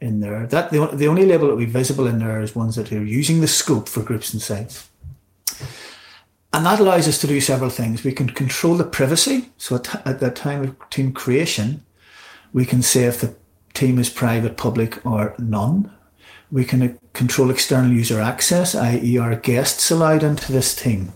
in 0.00 0.20
there. 0.20 0.46
That 0.46 0.70
the, 0.70 0.86
the 0.86 1.08
only 1.08 1.26
label 1.26 1.46
that 1.46 1.54
will 1.54 1.64
be 1.64 1.66
visible 1.66 2.06
in 2.06 2.18
there 2.18 2.40
is 2.40 2.54
ones 2.54 2.76
that 2.76 2.92
are 2.92 3.04
using 3.04 3.40
the 3.40 3.48
scope 3.48 3.88
for 3.88 4.02
groups 4.02 4.32
and 4.32 4.42
sites. 4.42 4.88
And 6.52 6.66
that 6.66 6.80
allows 6.80 7.06
us 7.06 7.20
to 7.20 7.26
do 7.26 7.40
several 7.40 7.70
things. 7.70 8.02
We 8.02 8.12
can 8.12 8.28
control 8.28 8.74
the 8.76 8.84
privacy. 8.84 9.50
So 9.56 9.76
at, 9.76 10.06
at 10.06 10.20
the 10.20 10.30
time 10.30 10.62
of 10.62 10.90
team 10.90 11.12
creation, 11.12 11.84
we 12.52 12.66
can 12.66 12.82
say 12.82 13.04
if 13.04 13.20
the 13.20 13.34
team 13.74 13.98
is 13.98 14.10
private, 14.10 14.56
public, 14.56 15.04
or 15.06 15.34
none. 15.38 15.92
We 16.50 16.64
can 16.64 16.98
control 17.12 17.50
external 17.50 17.92
user 17.92 18.20
access, 18.20 18.74
i.e., 18.74 19.18
are 19.18 19.36
guests 19.36 19.90
allowed 19.90 20.24
into 20.24 20.50
this 20.50 20.74
team? 20.74 21.12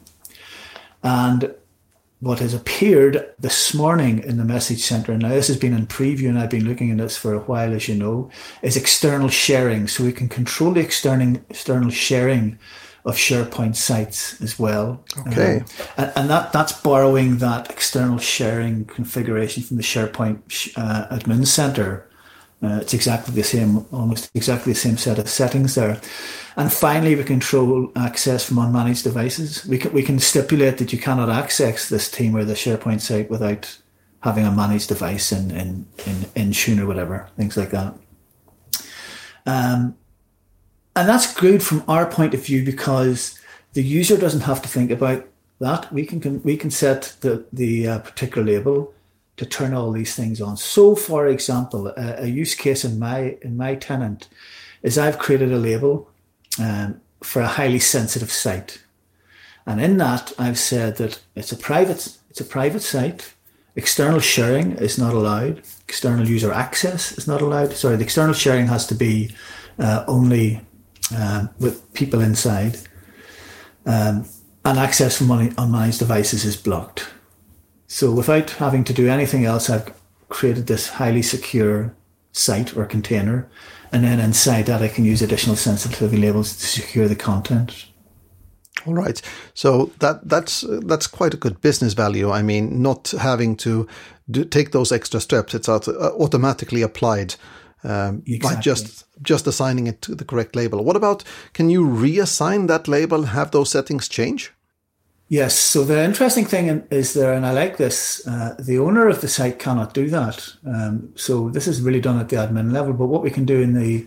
And 1.03 1.53
what 2.25 2.38
has 2.38 2.54
appeared 2.54 3.35
this 3.38 3.75
morning 3.75 4.23
in 4.25 4.38
the 4.38 4.45
message 4.45 4.81
center, 4.81 5.12
and 5.12 5.21
now 5.23 5.28
this 5.28 5.49
has 5.49 5.59
been 5.59 5.75
in 5.75 5.87
preview 5.87 6.28
and 6.28 6.38
I've 6.38 6.49
been 6.49 6.66
looking 6.66 6.90
at 6.90 6.97
this 6.97 7.19
for 7.19 7.35
a 7.35 7.40
while, 7.40 7.75
as 7.75 7.87
you 7.87 7.95
know, 7.95 8.31
is 8.62 8.76
external 8.76 9.28
sharing. 9.28 9.87
So 9.88 10.04
we 10.04 10.12
can 10.12 10.31
control 10.31 10.73
the 10.73 10.81
external, 10.81 11.37
external 11.50 11.90
sharing 11.90 12.59
of 13.04 13.16
SharePoint 13.16 13.76
sites 13.76 14.40
as 14.40 14.59
well. 14.59 15.04
Okay. 15.28 15.59
Um, 15.59 15.66
and, 15.99 16.12
and, 16.16 16.31
that, 16.31 16.52
that's 16.52 16.73
borrowing 16.73 17.38
that 17.38 17.71
external 17.71 18.16
sharing 18.16 18.87
configuration 18.87 19.62
from 19.62 19.76
the 19.76 19.83
SharePoint 19.83 20.73
uh, 20.76 21.14
admin 21.14 21.47
center. 21.47 22.09
Uh, 22.64 22.78
it's 22.80 22.94
exactly 22.94 23.35
the 23.35 23.42
same, 23.42 23.85
almost 23.92 24.30
exactly 24.35 24.73
the 24.73 24.78
same 24.78 24.97
set 24.97 25.18
of 25.18 25.28
settings 25.28 25.75
there. 25.75 26.00
And 26.56 26.73
finally, 26.73 27.14
we 27.14 27.23
control 27.23 27.92
access 27.94 28.44
from 28.47 28.56
unmanaged 28.56 29.02
devices. 29.02 29.66
We 29.66 29.76
can, 29.76 29.92
we 29.92 30.02
can 30.02 30.18
stipulate 30.18 30.78
that 30.78 30.90
you 30.90 30.99
cannot 30.99 31.28
access 31.28 31.90
this 31.90 32.11
team 32.11 32.35
or 32.35 32.44
the 32.44 32.54
SharePoint 32.54 33.02
site 33.02 33.28
without 33.28 33.76
having 34.21 34.47
a 34.47 34.50
managed 34.50 34.88
device 34.88 35.30
in, 35.30 35.50
in, 35.50 35.87
in, 36.06 36.14
Intune 36.47 36.78
or 36.78 36.87
whatever, 36.87 37.28
things 37.37 37.59
like 37.59 37.71
that. 37.71 37.94
Um, 39.44 39.97
and 40.97 41.06
that's 41.06 41.35
good 41.35 41.62
from 41.62 41.85
our 41.87 42.06
point 42.06 42.33
of 42.33 42.47
view 42.47 42.64
because 42.64 43.38
the 43.75 43.83
user 43.83 44.16
doesn't 44.16 44.40
have 44.42 44.62
to 44.62 44.68
think 44.68 44.90
about 44.90 45.26
that. 45.61 45.92
We 45.92 46.06
can, 46.06 46.21
can 46.21 46.42
we 46.42 46.56
can 46.56 46.71
set 46.71 47.14
the, 47.21 47.44
the 47.52 47.88
uh, 47.88 47.99
particular 47.99 48.47
label 48.47 48.93
to 49.37 49.47
turn 49.47 49.75
all 49.75 49.93
these 49.93 50.14
things 50.14 50.41
on. 50.41 50.57
So, 50.57 50.95
for 50.95 51.26
example, 51.26 51.88
a, 51.88 52.23
a 52.23 52.26
use 52.26 52.55
case 52.55 52.85
in 52.85 52.99
my 52.99 53.37
in 53.43 53.57
my 53.57 53.75
tenant 53.75 54.29
is 54.83 54.99
I've 54.99 55.19
created 55.19 55.53
a 55.53 55.59
label 55.59 56.11
um, 56.61 57.00
for 57.23 57.43
a 57.43 57.49
highly 57.49 57.79
sensitive 57.79 58.31
site. 58.31 58.83
And 59.67 59.81
in 59.81 59.97
that, 59.97 60.33
I've 60.38 60.59
said 60.59 60.97
that 60.97 61.23
it's 61.35 61.53
a 61.53 61.57
private, 61.57 62.19
it's 62.31 62.41
a 62.41 62.45
private 62.45 62.83
site. 62.83 63.35
External 63.76 64.21
sharing 64.21 64.73
is 64.73 64.99
not 64.99 65.14
allowed. 65.14 65.62
External 65.88 66.29
user 66.29 66.53
access 66.53 67.17
is 67.19 67.26
not 67.26 67.41
allowed. 67.41 67.73
Sorry, 67.73 67.97
the 67.97 68.05
external 68.05 68.35
sharing 68.35 68.67
has 68.67 68.87
to 68.88 68.95
be 68.95 69.35
uh, 69.79 70.05
only 70.07 70.61
uh, 71.12 71.47
with 71.59 71.93
people 71.95 72.21
inside. 72.21 72.79
Um, 73.87 74.26
and 74.64 74.79
access 74.79 75.19
from 75.19 75.29
unmanaged 75.29 75.99
devices 75.99 76.45
is 76.45 76.57
blocked. 76.57 77.09
So 77.87 78.11
without 78.12 78.50
having 78.50 78.85
to 78.85 78.93
do 78.93 79.09
anything 79.09 79.45
else, 79.45 79.71
I've 79.71 79.93
created 80.29 80.67
this 80.67 80.88
highly 80.88 81.23
secure 81.23 81.95
site 82.33 82.76
or 82.76 82.85
container 82.87 83.49
and 83.95 84.03
then 84.03 84.19
inside 84.19 84.67
that 84.67 84.83
I 84.83 84.88
can 84.88 85.05
use 85.05 85.23
additional 85.23 85.55
sensitivity 85.55 86.17
labels 86.17 86.57
to 86.57 86.67
secure 86.67 87.07
the 87.07 87.14
content. 87.14 87.87
All 88.87 88.95
right, 88.95 89.23
so 89.55 89.93
that 90.00 90.29
that's 90.29 90.64
that's 90.69 91.07
quite 91.07 91.33
a 91.33 91.38
good 91.38 91.61
business 91.61 91.95
value. 91.95 92.31
I 92.31 92.43
mean, 92.43 92.83
not 92.83 93.14
having 93.19 93.57
to 93.59 93.87
do, 94.29 94.45
take 94.45 94.73
those 94.73 94.91
extra 94.91 95.21
steps; 95.21 95.55
it's 95.55 95.69
uh, 95.69 95.79
automatically 96.19 96.83
applied 96.83 97.37
um, 97.85 98.23
exactly. 98.26 98.57
by 98.57 98.61
just 98.61 99.05
just 99.23 99.47
assigning 99.47 99.87
it 99.87 100.03
to 100.03 100.14
the 100.17 100.25
correct 100.25 100.57
label. 100.57 100.85
What 100.85 100.97
about 100.97 101.25
can 101.53 101.71
you 101.71 101.87
reassign 101.87 102.67
that 102.67 102.88
label? 102.88 103.23
Have 103.23 103.53
those 103.53 103.71
settings 103.71 104.09
change? 104.09 104.53
Yes. 105.28 105.59
So 105.59 105.85
the 105.85 106.04
interesting 106.04 106.45
thing 106.45 106.87
is 106.90 107.14
there, 107.14 107.33
and 107.33 107.47
I 107.47 107.52
like 107.52 107.76
this, 107.76 108.26
uh, 108.26 108.54
the 108.59 108.78
owner 108.78 109.09
of 109.09 109.21
the 109.21 109.28
site 109.28 109.59
cannot 109.59 109.95
do 109.95 110.09
that. 110.11 110.52
Um, 110.66 111.12
so 111.16 111.49
this 111.49 111.66
is 111.66 111.81
really 111.81 112.00
done 112.00 112.21
at 112.21 112.28
the 112.28 112.37
admin 112.37 112.73
level. 112.73 112.93
But 112.93 113.07
what 113.07 113.23
we 113.23 113.31
can 113.31 113.45
do 113.45 113.61
in 113.61 113.75
the 113.75 114.07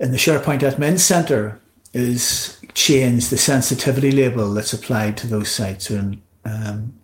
in 0.00 0.10
the 0.10 0.16
SharePoint 0.16 0.60
admin 0.60 0.98
center 0.98 1.60
is 1.92 2.58
change 2.74 3.28
the 3.28 3.36
sensitivity 3.36 4.10
label 4.10 4.52
that's 4.54 4.72
applied 4.72 5.16
to 5.18 5.26
those 5.26 5.50
sites 5.50 5.90
and 5.90 6.20
um, 6.44 6.94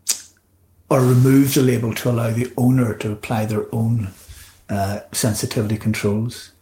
or 0.90 1.00
remove 1.00 1.54
the 1.54 1.62
label 1.62 1.94
to 1.94 2.11
allow 2.11 2.30
the 2.30 2.50
owner 2.56 2.94
to 2.94 3.12
apply 3.12 3.44
their 3.44 3.73
own 3.75 4.08
uh, 4.70 5.00
sensitivity 5.12 5.76
controls. 5.76 6.52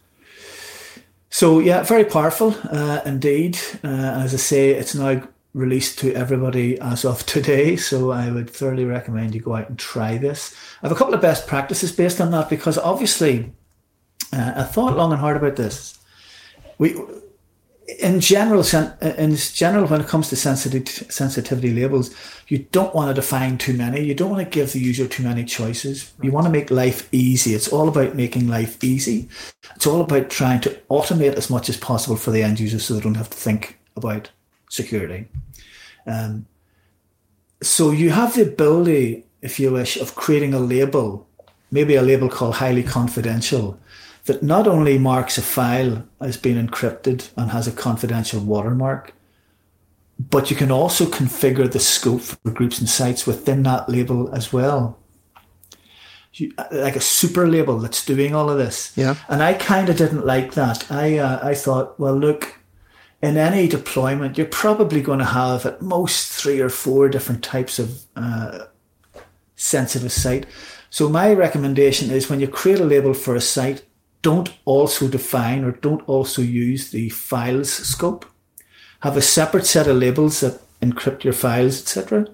So 1.29 1.59
yeah, 1.59 1.83
very 1.83 2.03
powerful 2.03 2.55
uh, 2.69 3.01
indeed. 3.05 3.57
Uh, 3.83 4.21
as 4.23 4.33
I 4.33 4.37
say, 4.37 4.71
it's 4.71 4.95
now 4.95 5.21
released 5.57 5.97
to 5.99 6.13
everybody 6.13 6.79
as 6.79 7.03
of 7.03 7.25
today. 7.25 7.75
So 7.75 8.11
I 8.11 8.31
would 8.31 8.49
thoroughly 8.49 8.85
recommend 8.85 9.33
you 9.33 9.41
go 9.41 9.55
out 9.55 9.69
and 9.69 9.79
try 9.79 10.17
this. 10.17 10.55
I 10.81 10.87
have 10.87 10.95
a 10.95 10.95
couple 10.95 11.13
of 11.13 11.21
best 11.21 11.47
practices 11.47 11.91
based 11.91 12.21
on 12.21 12.31
that 12.31 12.49
because 12.49 12.77
obviously 12.77 13.51
uh, 14.31 14.53
I 14.57 14.63
thought 14.63 14.95
long 14.95 15.11
and 15.11 15.19
hard 15.19 15.37
about 15.37 15.55
this. 15.55 15.97
We, 16.77 16.95
in 17.99 18.19
general, 18.19 18.63
in 19.01 19.35
general, 19.35 19.87
when 19.87 20.01
it 20.01 20.07
comes 20.07 20.29
to 20.29 20.35
sensitivity, 20.35 21.09
sensitivity 21.09 21.73
labels, 21.73 22.13
you 22.49 22.59
don't 22.59 22.93
want 22.93 23.09
to 23.09 23.19
define 23.19 23.57
too 23.57 23.73
many. 23.73 24.03
You 24.03 24.13
don't 24.13 24.29
want 24.29 24.43
to 24.43 24.49
give 24.49 24.73
the 24.73 24.79
user 24.79 25.07
too 25.07 25.23
many 25.23 25.43
choices. 25.43 26.13
You 26.21 26.31
want 26.31 26.45
to 26.45 26.51
make 26.51 26.69
life 26.69 27.09
easy. 27.11 27.55
It's 27.55 27.69
all 27.69 27.87
about 27.87 28.13
making 28.13 28.47
life 28.47 28.83
easy. 28.83 29.29
It's 29.75 29.87
all 29.87 30.01
about 30.01 30.29
trying 30.29 30.61
to 30.61 30.69
automate 30.91 31.33
as 31.33 31.49
much 31.49 31.67
as 31.69 31.77
possible 31.77 32.17
for 32.17 32.29
the 32.29 32.43
end 32.43 32.59
user 32.59 32.77
so 32.77 32.93
they 32.93 32.99
don't 32.99 33.15
have 33.15 33.29
to 33.31 33.37
think 33.37 33.79
about 33.95 34.29
security. 34.69 35.27
Um, 36.05 36.45
so 37.61 37.91
you 37.91 38.11
have 38.11 38.35
the 38.35 38.43
ability, 38.43 39.25
if 39.41 39.59
you 39.59 39.71
wish, 39.71 39.97
of 39.97 40.15
creating 40.15 40.53
a 40.53 40.59
label, 40.59 41.27
maybe 41.71 41.95
a 41.95 42.01
label 42.01 42.29
called 42.29 42.55
highly 42.55 42.83
confidential, 42.83 43.79
that 44.25 44.43
not 44.43 44.67
only 44.67 44.97
marks 44.97 45.37
a 45.37 45.41
file 45.41 46.05
as 46.19 46.37
being 46.37 46.67
encrypted 46.67 47.29
and 47.37 47.51
has 47.51 47.67
a 47.67 47.71
confidential 47.71 48.41
watermark, 48.41 49.13
but 50.19 50.49
you 50.49 50.55
can 50.55 50.71
also 50.71 51.05
configure 51.05 51.71
the 51.71 51.79
scope 51.79 52.21
for 52.21 52.51
groups 52.51 52.79
and 52.79 52.89
sites 52.89 53.27
within 53.27 53.63
that 53.63 53.87
label 53.87 54.33
as 54.33 54.51
well. 54.51 54.97
You, 56.33 56.53
like 56.71 56.95
a 56.95 57.01
super 57.01 57.47
label 57.47 57.79
that's 57.79 58.05
doing 58.05 58.35
all 58.35 58.49
of 58.49 58.57
this. 58.57 58.91
Yeah. 58.95 59.15
And 59.27 59.41
I 59.41 59.53
kind 59.53 59.89
of 59.89 59.97
didn't 59.97 60.25
like 60.25 60.53
that. 60.53 60.91
I 60.91 61.17
uh, 61.17 61.39
I 61.41 61.55
thought, 61.55 61.99
well, 61.99 62.15
look, 62.15 62.59
in 63.21 63.37
any 63.37 63.67
deployment, 63.67 64.37
you're 64.37 64.47
probably 64.47 65.01
going 65.01 65.19
to 65.19 65.25
have 65.25 65.65
at 65.65 65.81
most 65.81 66.31
three 66.31 66.59
or 66.59 66.69
four 66.69 67.09
different 67.09 67.43
types 67.43 67.79
of 67.79 68.03
uh, 68.15 68.65
sensitive 69.55 70.11
site. 70.11 70.45
So 70.89 71.09
my 71.09 71.33
recommendation 71.33 72.11
is 72.11 72.29
when 72.29 72.39
you 72.39 72.47
create 72.47 72.79
a 72.79 72.85
label 72.85 73.13
for 73.13 73.35
a 73.35 73.41
site, 73.41 73.83
don't 74.21 74.49
also 74.65 75.07
define 75.07 75.63
or 75.63 75.71
don't 75.71 76.07
also 76.07 76.41
use 76.41 76.91
the 76.91 77.09
files 77.09 77.71
scope. 77.71 78.25
Have 79.01 79.17
a 79.17 79.21
separate 79.21 79.65
set 79.65 79.87
of 79.87 79.97
labels 79.97 80.39
that 80.41 80.61
encrypt 80.81 81.23
your 81.23 81.33
files, 81.33 81.81
etc. 81.81 82.27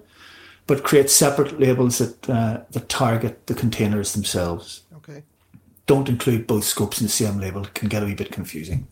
But 0.66 0.82
create 0.82 1.10
separate 1.10 1.60
labels 1.60 1.98
that 1.98 2.28
uh, 2.28 2.60
that 2.70 2.88
target 2.88 3.46
the 3.46 3.54
containers 3.54 4.12
themselves. 4.12 4.82
Okay. 4.96 5.22
Don't 5.86 6.08
include 6.08 6.46
both 6.46 6.64
scopes 6.64 7.00
in 7.00 7.06
the 7.06 7.12
same 7.12 7.38
label; 7.38 7.64
it 7.64 7.74
can 7.74 7.88
get 7.88 8.02
a 8.02 8.06
wee 8.06 8.14
bit 8.14 8.32
confusing. 8.32 8.86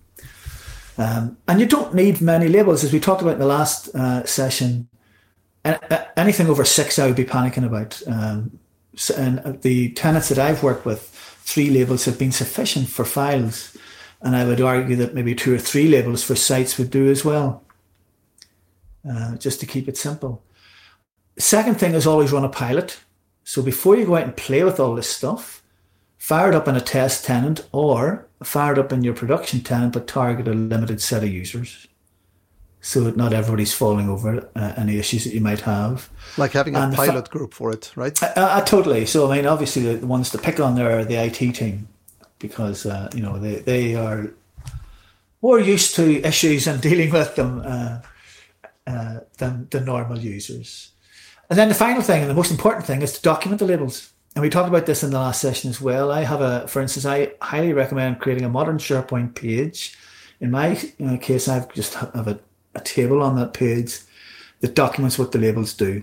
Um, 0.98 1.38
and 1.48 1.60
you 1.60 1.66
don't 1.66 1.94
need 1.94 2.20
many 2.20 2.48
labels, 2.48 2.84
as 2.84 2.92
we 2.92 3.00
talked 3.00 3.22
about 3.22 3.34
in 3.34 3.40
the 3.40 3.46
last 3.46 3.94
uh, 3.94 4.24
session. 4.24 4.88
Anything 6.16 6.48
over 6.48 6.64
six, 6.64 6.98
I 6.98 7.06
would 7.06 7.16
be 7.16 7.24
panicking 7.24 7.64
about. 7.64 8.02
Um, 8.06 8.58
and 9.16 9.62
the 9.62 9.90
tenants 9.92 10.28
that 10.28 10.38
I've 10.38 10.62
worked 10.62 10.84
with, 10.84 11.08
three 11.44 11.70
labels 11.70 12.04
have 12.04 12.18
been 12.18 12.32
sufficient 12.32 12.88
for 12.88 13.04
files. 13.04 13.76
And 14.20 14.36
I 14.36 14.44
would 14.44 14.60
argue 14.60 14.96
that 14.96 15.14
maybe 15.14 15.34
two 15.34 15.54
or 15.54 15.58
three 15.58 15.88
labels 15.88 16.22
for 16.22 16.36
sites 16.36 16.78
would 16.78 16.90
do 16.90 17.10
as 17.10 17.24
well, 17.24 17.64
uh, 19.08 19.36
just 19.36 19.60
to 19.60 19.66
keep 19.66 19.88
it 19.88 19.96
simple. 19.96 20.42
Second 21.38 21.80
thing 21.80 21.94
is 21.94 22.06
always 22.06 22.32
run 22.32 22.44
a 22.44 22.48
pilot. 22.48 23.00
So 23.44 23.62
before 23.62 23.96
you 23.96 24.06
go 24.06 24.16
out 24.16 24.24
and 24.24 24.36
play 24.36 24.62
with 24.62 24.78
all 24.78 24.94
this 24.94 25.08
stuff, 25.08 25.62
fire 26.18 26.50
it 26.50 26.54
up 26.54 26.68
in 26.68 26.76
a 26.76 26.80
test 26.80 27.24
tenant 27.24 27.66
or 27.72 28.28
fired 28.44 28.78
up 28.78 28.92
in 28.92 29.02
your 29.02 29.14
production 29.14 29.60
tenant, 29.60 29.92
but 29.92 30.06
target 30.06 30.48
a 30.48 30.52
limited 30.52 31.00
set 31.00 31.22
of 31.22 31.32
users. 31.32 31.86
So 32.80 33.00
that 33.02 33.16
not 33.16 33.32
everybody's 33.32 33.72
falling 33.72 34.08
over 34.08 34.48
uh, 34.56 34.72
any 34.76 34.98
issues 34.98 35.22
that 35.24 35.34
you 35.34 35.40
might 35.40 35.60
have. 35.60 36.10
Like 36.36 36.52
having 36.52 36.74
a 36.74 36.80
and 36.80 36.94
pilot 36.94 37.28
fa- 37.28 37.30
group 37.30 37.54
for 37.54 37.70
it, 37.70 37.92
right? 37.94 38.20
Uh, 38.20 38.32
uh, 38.34 38.60
totally. 38.62 39.06
So, 39.06 39.30
I 39.30 39.36
mean, 39.36 39.46
obviously, 39.46 39.94
the 39.94 40.06
ones 40.06 40.30
to 40.30 40.38
pick 40.38 40.58
on 40.58 40.74
there 40.74 40.98
are 40.98 41.04
the 41.04 41.14
IT 41.14 41.54
team 41.54 41.86
because, 42.40 42.84
uh, 42.84 43.08
you 43.14 43.22
know, 43.22 43.38
they, 43.38 43.56
they 43.60 43.94
are 43.94 44.34
more 45.42 45.60
used 45.60 45.94
to 45.96 46.22
issues 46.22 46.66
and 46.66 46.80
dealing 46.88 47.10
with 47.10 47.36
them 47.36 47.62
uh, 47.64 48.00
uh, 48.86 49.20
than 49.38 49.68
the 49.70 49.80
normal 49.80 50.18
users. 50.18 50.90
And 51.48 51.58
then 51.58 51.68
the 51.68 51.74
final 51.74 52.02
thing, 52.02 52.22
and 52.22 52.30
the 52.30 52.34
most 52.34 52.50
important 52.50 52.86
thing, 52.86 53.02
is 53.02 53.12
to 53.12 53.22
document 53.22 53.60
the 53.60 53.66
labels 53.66 54.11
and 54.34 54.42
we 54.42 54.48
talked 54.48 54.68
about 54.68 54.86
this 54.86 55.02
in 55.02 55.10
the 55.10 55.18
last 55.18 55.40
session 55.40 55.68
as 55.68 55.80
well. 55.80 56.10
I 56.10 56.22
have 56.24 56.40
a, 56.40 56.66
for 56.66 56.80
instance, 56.80 57.04
I 57.04 57.32
highly 57.42 57.72
recommend 57.72 58.20
creating 58.20 58.44
a 58.44 58.48
modern 58.48 58.78
SharePoint 58.78 59.34
page. 59.34 59.96
In 60.40 60.50
my 60.50 60.74
case, 61.20 61.48
I've 61.48 61.72
just 61.74 61.94
have 61.94 62.28
a, 62.28 62.40
a 62.74 62.80
table 62.80 63.22
on 63.22 63.36
that 63.36 63.52
page 63.52 64.00
that 64.60 64.74
documents 64.74 65.18
what 65.18 65.32
the 65.32 65.38
labels 65.38 65.74
do. 65.74 66.02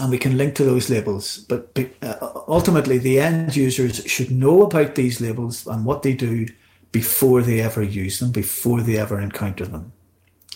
And 0.00 0.10
we 0.10 0.18
can 0.18 0.38
link 0.38 0.54
to 0.54 0.64
those 0.64 0.88
labels. 0.88 1.38
But 1.38 1.78
uh, 2.00 2.14
ultimately, 2.48 2.96
the 2.96 3.20
end 3.20 3.54
users 3.54 4.02
should 4.06 4.30
know 4.30 4.62
about 4.62 4.94
these 4.94 5.20
labels 5.20 5.66
and 5.66 5.84
what 5.84 6.02
they 6.02 6.14
do 6.14 6.46
before 6.90 7.42
they 7.42 7.60
ever 7.60 7.82
use 7.82 8.18
them, 8.18 8.32
before 8.32 8.80
they 8.80 8.96
ever 8.96 9.20
encounter 9.20 9.66
them. 9.66 9.92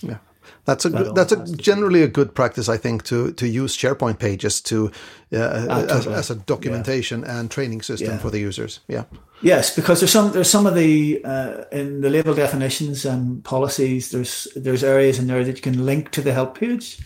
Yeah. 0.00 0.18
That's 0.66 0.84
a 0.84 0.90
good, 0.90 1.14
that's 1.14 1.32
a 1.32 1.56
generally 1.56 2.02
a 2.02 2.08
good 2.08 2.34
practice, 2.34 2.68
I 2.68 2.76
think, 2.76 3.04
to 3.04 3.32
to 3.32 3.46
use 3.46 3.76
SharePoint 3.76 4.18
pages 4.18 4.60
to 4.62 4.90
uh, 5.32 5.86
as, 5.88 6.06
as 6.06 6.30
a 6.30 6.34
documentation 6.34 7.24
and 7.24 7.50
training 7.50 7.82
system 7.82 8.10
Yeah. 8.10 8.18
for 8.18 8.30
the 8.30 8.40
users. 8.40 8.80
Yeah, 8.88 9.04
Yes, 9.42 9.76
because 9.76 10.00
there's 10.00 10.12
some 10.12 10.32
there's 10.32 10.50
some 10.50 10.66
of 10.66 10.74
the 10.74 11.20
uh, 11.24 11.64
in 11.70 12.00
the 12.00 12.10
label 12.10 12.34
definitions 12.34 13.04
and 13.04 13.44
policies. 13.44 14.10
There's 14.10 14.48
there's 14.56 14.82
areas 14.82 15.18
in 15.18 15.26
there 15.26 15.44
that 15.44 15.56
you 15.56 15.62
can 15.62 15.86
link 15.86 16.10
to 16.10 16.22
the 16.22 16.32
help 16.32 16.58
page, 16.58 16.98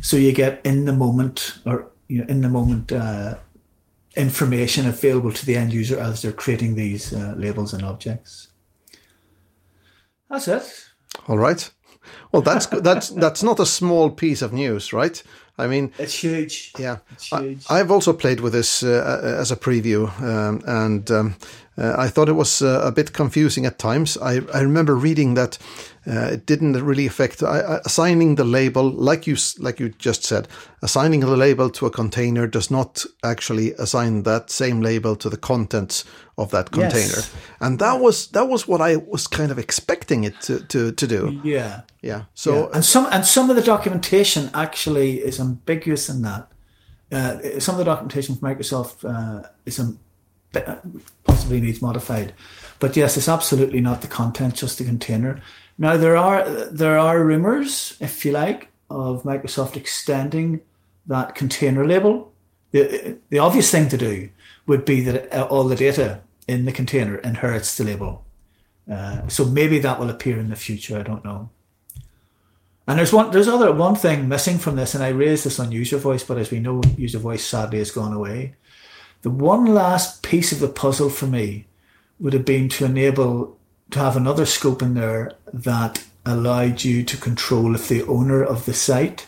so 0.00 0.16
you 0.16 0.32
get 0.32 0.60
in 0.64 0.84
the 0.84 0.92
moment 0.92 1.58
or 1.64 1.90
you 2.08 2.18
know, 2.20 2.26
in 2.28 2.40
the 2.42 2.48
moment 2.48 2.92
uh, 2.92 3.34
information 4.16 4.86
available 4.86 5.32
to 5.32 5.46
the 5.46 5.56
end 5.56 5.72
user 5.72 5.98
as 5.98 6.20
they're 6.22 6.32
creating 6.32 6.74
these 6.76 7.12
uh, 7.12 7.34
labels 7.36 7.72
and 7.74 7.82
objects. 7.84 8.48
That's 10.30 10.48
it. 10.48 10.62
all 11.26 11.38
right. 11.38 11.70
Well, 12.32 12.42
that's 12.42 12.66
good. 12.66 12.84
that's 12.84 13.08
that's 13.10 13.42
not 13.42 13.60
a 13.60 13.66
small 13.66 14.10
piece 14.10 14.42
of 14.42 14.52
news, 14.52 14.92
right? 14.92 15.22
I 15.60 15.66
mean, 15.66 15.92
It's 15.98 16.14
huge. 16.14 16.72
Yeah, 16.78 16.98
It's 17.12 17.32
I, 17.32 17.40
huge. 17.42 17.64
I've 17.68 17.90
also 17.90 18.12
played 18.12 18.40
with 18.40 18.52
this 18.52 18.82
uh, 18.82 19.36
as 19.40 19.50
a 19.50 19.56
preview, 19.56 20.08
um, 20.22 20.62
and 20.66 21.10
um, 21.10 21.34
uh, 21.76 21.94
I 21.98 22.08
thought 22.08 22.28
it 22.28 22.36
was 22.36 22.62
uh, 22.62 22.80
a 22.84 22.92
bit 22.92 23.12
confusing 23.12 23.66
at 23.66 23.78
times. 23.78 24.16
I, 24.18 24.40
I 24.54 24.60
remember 24.60 24.94
reading 24.94 25.34
that 25.34 25.58
uh, 26.06 26.30
it 26.34 26.46
didn't 26.46 26.74
really 26.84 27.06
affect 27.06 27.42
I, 27.42 27.60
I- 27.60 27.80
assigning 27.84 28.36
the 28.36 28.44
label, 28.44 28.88
like 28.90 29.26
you 29.26 29.36
like 29.58 29.80
you 29.80 29.88
just 29.88 30.22
said, 30.24 30.46
assigning 30.82 31.20
the 31.20 31.36
label 31.36 31.70
to 31.70 31.86
a 31.86 31.90
container 31.90 32.46
does 32.46 32.70
not 32.70 33.04
actually 33.24 33.72
assign 33.78 34.22
that 34.22 34.50
same 34.50 34.80
label 34.80 35.16
to 35.16 35.28
the 35.28 35.36
contents 35.38 36.04
of 36.38 36.50
that 36.50 36.68
Yes. 36.76 36.92
container, 36.92 37.22
and 37.60 37.78
that 37.78 38.00
was 38.00 38.28
that 38.28 38.48
was 38.48 38.66
what 38.68 38.80
I 38.80 38.96
was 38.96 39.26
kind 39.28 39.50
of 39.50 39.58
expecting 39.58 40.24
it 40.24 40.40
to 40.42 40.60
to, 40.66 40.92
to 40.92 41.06
do. 41.06 41.40
yeah. 41.44 41.80
Yeah. 42.02 42.22
So 42.34 42.50
Yeah. 42.52 42.74
and 42.74 42.84
some 42.84 43.06
and 43.10 43.24
some 43.26 43.50
of 43.50 43.56
the 43.56 43.62
documentation 43.72 44.50
actually 44.54 45.18
is 45.18 45.40
ambiguous 45.40 46.08
in 46.08 46.22
that. 46.22 46.46
Uh, 47.12 47.58
some 47.60 47.74
of 47.74 47.78
the 47.78 47.90
documentation 47.90 48.36
from 48.36 48.48
Microsoft 48.48 49.02
uh, 49.04 49.48
is 49.66 49.78
um, 49.78 49.98
possibly 51.24 51.60
needs 51.60 51.80
modified, 51.82 52.32
but 52.78 52.96
yes, 52.96 53.16
it's 53.16 53.28
absolutely 53.28 53.80
not 53.80 54.00
the 54.00 54.08
content, 54.08 54.54
just 54.62 54.78
the 54.78 54.84
container. 54.84 55.40
Now 55.78 55.96
there 55.96 56.16
are 56.16 56.44
there 56.70 56.98
are 56.98 57.24
rumors, 57.24 57.96
if 58.00 58.24
you 58.24 58.32
like, 58.32 58.68
of 58.90 59.22
Microsoft 59.24 59.76
extending 59.76 60.60
that 61.06 61.34
container 61.34 61.86
label. 61.86 62.32
The 62.72 63.16
the 63.30 63.38
obvious 63.38 63.70
thing 63.70 63.88
to 63.88 63.96
do 63.96 64.28
would 64.66 64.84
be 64.84 65.00
that 65.02 65.32
uh, 65.32 65.46
all 65.50 65.64
the 65.68 65.76
data 65.76 66.20
in 66.48 66.64
the 66.64 66.72
container 66.72 67.16
inherits 67.16 67.76
the 67.76 67.84
label. 67.84 68.24
Uh, 68.90 69.28
so 69.28 69.44
maybe 69.44 69.78
that 69.78 70.00
will 70.00 70.10
appear 70.10 70.38
in 70.38 70.48
the 70.48 70.56
future. 70.56 70.98
I 70.98 71.02
don't 71.02 71.24
know. 71.24 71.50
And 72.86 72.98
there's 72.98 73.12
one, 73.12 73.30
there's 73.30 73.48
other 73.48 73.70
one 73.70 73.94
thing 73.94 74.28
missing 74.28 74.58
from 74.58 74.76
this, 74.76 74.94
and 74.94 75.04
I 75.04 75.08
raised 75.08 75.44
this 75.44 75.60
on 75.60 75.70
user 75.70 75.98
voice, 75.98 76.24
but 76.24 76.38
as 76.38 76.50
we 76.50 76.58
know, 76.58 76.80
user 76.96 77.18
voice 77.18 77.44
sadly 77.44 77.78
has 77.78 77.90
gone 77.90 78.14
away. 78.14 78.54
The 79.20 79.30
one 79.30 79.66
last 79.66 80.22
piece 80.22 80.52
of 80.52 80.60
the 80.60 80.68
puzzle 80.68 81.10
for 81.10 81.26
me 81.26 81.66
would 82.18 82.32
have 82.32 82.46
been 82.46 82.70
to 82.70 82.86
enable 82.86 83.58
to 83.90 83.98
have 83.98 84.16
another 84.16 84.46
scope 84.46 84.80
in 84.80 84.94
there 84.94 85.32
that 85.52 86.02
allowed 86.24 86.82
you 86.82 87.02
to 87.04 87.16
control 87.18 87.74
if 87.74 87.88
the 87.88 88.04
owner 88.04 88.42
of 88.42 88.64
the 88.64 88.74
site 88.74 89.26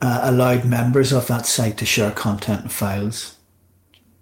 uh, 0.00 0.20
allowed 0.22 0.64
members 0.64 1.12
of 1.12 1.28
that 1.28 1.46
site 1.46 1.78
to 1.78 1.86
share 1.86 2.10
content 2.10 2.62
and 2.62 2.72
files. 2.72 3.33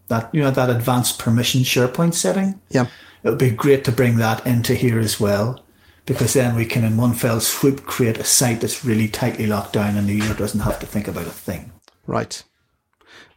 That 0.08 0.34
you 0.34 0.42
know 0.42 0.50
that 0.50 0.70
advanced 0.70 1.18
permission 1.18 1.62
SharePoint 1.62 2.14
setting 2.14 2.60
yeah. 2.68 2.86
it 3.22 3.30
would 3.30 3.38
be 3.38 3.50
great 3.50 3.84
to 3.84 3.92
bring 3.92 4.16
that 4.16 4.46
into 4.46 4.74
here 4.74 4.98
as 4.98 5.18
well 5.18 5.64
because 6.04 6.34
then 6.34 6.54
we 6.54 6.66
can 6.66 6.84
in 6.84 6.96
one 6.96 7.14
fell 7.14 7.40
swoop 7.40 7.84
create 7.84 8.18
a 8.18 8.24
site 8.24 8.60
that's 8.60 8.84
really 8.84 9.08
tightly 9.08 9.46
locked 9.46 9.72
down 9.72 9.96
and 9.96 10.08
the 10.08 10.14
user 10.14 10.34
doesn't 10.34 10.60
have 10.60 10.78
to 10.80 10.86
think 10.86 11.08
about 11.08 11.26
a 11.26 11.30
thing 11.30 11.72
Right. 12.06 12.42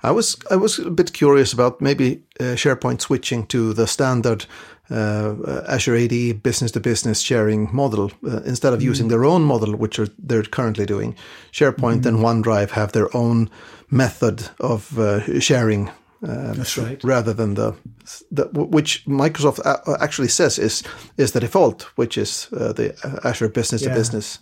I 0.04 0.12
was 0.12 0.36
I 0.52 0.56
was 0.56 0.80
a 0.80 0.90
bit 0.90 1.14
curious 1.14 1.54
about 1.54 1.82
maybe 1.82 2.24
uh, 2.40 2.56
SharePoint 2.56 3.02
switching 3.02 3.48
to 3.48 3.74
the 3.74 3.88
standard 3.88 4.46
uh, 4.92 5.64
Azure 5.68 5.96
AD 5.96 6.44
business 6.44 6.72
to 6.72 6.80
business 6.80 7.22
sharing 7.22 7.70
model 7.74 8.12
uh, 8.28 8.42
instead 8.46 8.74
of 8.74 8.84
using 8.84 9.08
their 9.08 9.26
own 9.26 9.42
model, 9.42 9.76
which 9.76 9.98
are, 9.98 10.10
they're 10.20 10.44
currently 10.44 10.86
doing. 10.86 11.16
SharePoint 11.52 12.06
and 12.06 12.20
OneDrive 12.20 12.72
have 12.72 12.92
their 12.92 13.16
own 13.16 13.50
method 13.90 14.50
of 14.60 15.00
uh, 15.00 15.40
sharing. 15.40 15.90
Uh, 16.24 16.54
That's 16.54 16.78
right. 16.78 17.04
Rather 17.04 17.34
than 17.34 17.56
the, 17.56 17.74
the 18.32 18.46
which 18.54 19.06
Microsoft 19.06 19.60
actually 20.00 20.30
says 20.30 20.58
is 20.58 20.84
is 21.18 21.32
the 21.32 21.40
default, 21.40 21.84
which 21.98 22.18
is 22.18 22.48
uh, 22.54 22.74
the 22.74 22.96
Azure 23.24 23.50
business 23.50 23.82
to 23.82 23.90
business. 23.90 24.40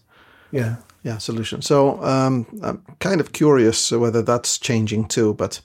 Yeah. 0.51 0.75
Yeah 1.03 1.17
solution. 1.17 1.61
So 1.61 2.01
um, 2.03 2.45
i'm 2.63 2.81
kind 2.99 3.19
of 3.19 3.33
curious 3.33 3.91
whether 3.91 4.21
that's 4.21 4.57
changing 4.57 5.07
too 5.07 5.33
but 5.33 5.61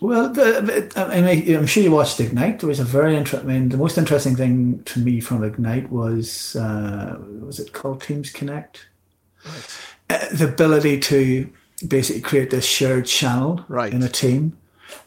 well 0.00 0.28
the, 0.28 0.90
I 0.96 1.20
mean, 1.20 1.56
i'm 1.56 1.66
sure 1.66 1.82
you 1.82 1.92
watched 1.92 2.20
ignite. 2.20 2.58
There 2.60 2.68
was 2.68 2.80
a 2.80 2.84
very 2.84 3.16
interesting 3.16 3.48
i 3.48 3.52
mean 3.52 3.68
the 3.68 3.76
most 3.76 3.98
interesting 3.98 4.36
thing 4.36 4.82
to 4.84 5.00
me 5.00 5.20
from 5.20 5.44
ignite 5.44 5.90
was 5.90 6.56
uh, 6.56 7.16
was 7.40 7.60
it 7.60 7.72
called 7.72 8.02
teams 8.02 8.30
connect? 8.30 8.88
Uh, 10.10 10.18
the 10.32 10.48
ability 10.48 10.98
to 11.00 11.48
basically 11.86 12.22
create 12.22 12.50
this 12.50 12.64
shared 12.64 13.06
channel 13.06 13.64
Right. 13.68 13.92
in 13.92 14.02
a 14.02 14.08
team. 14.08 14.56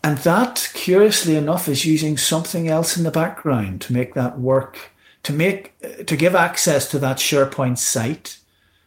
And 0.03 0.17
that, 0.19 0.69
curiously 0.73 1.35
enough, 1.35 1.67
is 1.67 1.85
using 1.85 2.17
something 2.17 2.67
else 2.67 2.97
in 2.97 3.03
the 3.03 3.11
background 3.11 3.81
to 3.81 3.93
make 3.93 4.13
that 4.13 4.39
work, 4.39 4.91
to 5.23 5.33
make 5.33 5.73
to 6.05 6.15
give 6.15 6.35
access 6.35 6.89
to 6.91 6.99
that 6.99 7.17
SharePoint 7.17 7.77
site 7.77 8.37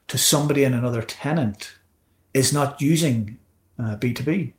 to 0.09 0.19
somebody 0.19 0.65
in 0.65 0.75
another 0.75 1.03
tenant 1.03 1.73
is 2.35 2.53
not 2.53 2.81
using 2.81 3.39
uh, 3.79 3.97
B2B. 3.97 4.53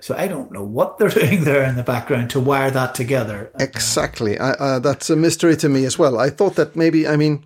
So 0.00 0.14
I 0.16 0.28
don't 0.28 0.52
know 0.52 0.62
what 0.64 0.98
they're 0.98 1.08
doing 1.22 1.44
there 1.44 1.64
in 1.64 1.76
the 1.76 1.82
background 1.82 2.30
to 2.30 2.40
wire 2.40 2.70
that 2.70 2.94
together. 2.94 3.50
exactly 3.58 4.38
I, 4.38 4.50
uh, 4.52 4.78
that's 4.78 5.10
a 5.10 5.16
mystery 5.16 5.56
to 5.56 5.68
me 5.68 5.84
as 5.84 5.98
well 5.98 6.18
i 6.18 6.30
thought 6.30 6.54
that 6.54 6.76
maybe 6.76 7.06
i 7.08 7.16
mean 7.16 7.44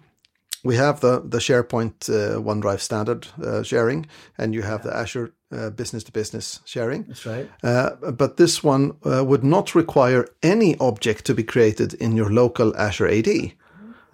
we 0.64 0.77
have 0.77 1.01
the 1.01 1.20
the 1.20 1.38
sharepoint 1.38 2.09
uh, 2.09 2.38
onedrive 2.40 2.81
standard 2.81 3.27
uh, 3.42 3.62
sharing 3.62 4.07
and 4.38 4.55
you 4.55 4.62
have 4.62 4.83
the 4.83 4.94
azure 4.96 5.33
uh, 5.51 5.70
business 5.70 6.05
to 6.05 6.12
business 6.12 6.61
sharing 6.64 7.05
That's 7.05 7.27
right. 7.27 7.48
uh, 7.62 7.90
but 8.12 8.37
this 8.37 8.64
one 8.64 8.92
uh, 9.05 9.25
would 9.25 9.44
not 9.44 9.75
require 9.75 10.27
any 10.42 10.77
object 10.79 11.25
to 11.27 11.35
be 11.35 11.42
created 11.44 11.94
in 11.94 12.16
your 12.16 12.31
local 12.31 12.77
azure 12.77 13.09
ad 13.09 13.53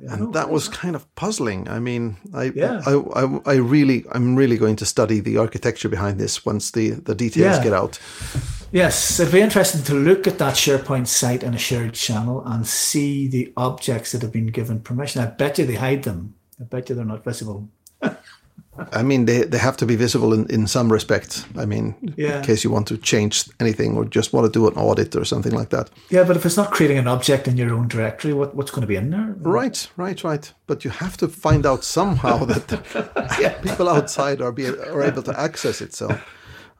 and 0.00 0.32
that 0.32 0.48
was 0.50 0.68
kind 0.68 0.94
of 0.94 1.12
puzzling. 1.16 1.68
I 1.68 1.80
mean, 1.80 2.16
I, 2.32 2.52
Yeah. 2.54 2.82
I, 2.86 2.92
I, 3.16 3.40
I 3.46 3.54
really, 3.56 4.04
I'm 4.12 4.36
really 4.36 4.56
going 4.56 4.76
to 4.76 4.86
study 4.86 5.18
the 5.20 5.38
architecture 5.38 5.88
behind 5.88 6.20
this 6.20 6.46
once 6.46 6.70
the, 6.70 6.90
the 6.90 7.16
details 7.16 7.56
Yeah. 7.56 7.62
get 7.64 7.72
out. 7.72 7.98
Yes, 8.70 9.18
it'd 9.18 9.32
be 9.32 9.40
interesting 9.40 9.82
to 9.84 9.94
look 9.94 10.26
at 10.28 10.38
that 10.38 10.54
SharePoint 10.54 11.08
site 11.08 11.42
in 11.42 11.52
a 11.54 11.58
shared 11.58 11.94
channel 11.94 12.42
and 12.46 12.64
see 12.66 13.26
the 13.26 13.52
objects 13.56 14.12
that 14.12 14.22
have 14.22 14.30
been 14.32 14.48
given 14.52 14.80
permission. 14.80 15.20
I 15.22 15.26
bet 15.26 15.58
you 15.58 15.66
they 15.66 15.74
hide 15.74 16.04
them. 16.04 16.34
I 16.60 16.64
bet 16.64 16.88
you 16.88 16.94
they're 16.94 17.04
not 17.04 17.24
visible. 17.24 17.68
I 18.92 19.02
mean, 19.02 19.24
they, 19.24 19.42
they 19.42 19.58
have 19.58 19.76
to 19.78 19.86
be 19.86 19.96
visible 19.96 20.32
in, 20.32 20.46
in 20.50 20.66
some 20.68 20.92
respect. 20.92 21.44
I 21.56 21.64
mean, 21.66 21.94
Yeah. 22.16 22.38
in 22.38 22.44
case 22.44 22.62
you 22.62 22.70
want 22.70 22.86
to 22.88 22.96
change 22.96 23.44
anything 23.58 23.96
or 23.96 24.04
just 24.04 24.32
want 24.32 24.46
to 24.46 24.52
do 24.58 24.68
an 24.68 24.74
audit 24.74 25.16
or 25.16 25.24
something 25.24 25.52
like 25.52 25.70
that. 25.70 25.90
Yeah, 26.10 26.22
but 26.24 26.36
if 26.36 26.46
it's 26.46 26.56
not 26.56 26.70
creating 26.70 26.98
an 26.98 27.08
object 27.08 27.48
in 27.48 27.56
your 27.56 27.74
own 27.74 27.88
directory, 27.88 28.32
what, 28.32 28.54
what's 28.54 28.70
going 28.70 28.82
to 28.82 28.86
be 28.86 28.94
in 28.94 29.10
there? 29.10 29.34
Right, 29.40 29.88
right, 29.96 30.22
right. 30.22 30.52
But 30.68 30.84
you 30.84 30.90
have 30.90 31.16
to 31.16 31.26
find 31.28 31.66
out 31.66 31.82
somehow 31.82 32.44
that 32.44 33.58
people 33.62 33.88
outside 33.88 34.40
are, 34.40 34.52
be, 34.52 34.68
are 34.68 35.02
able 35.02 35.22
to 35.24 35.40
access 35.40 35.80
it. 35.80 35.92
So, 35.92 36.16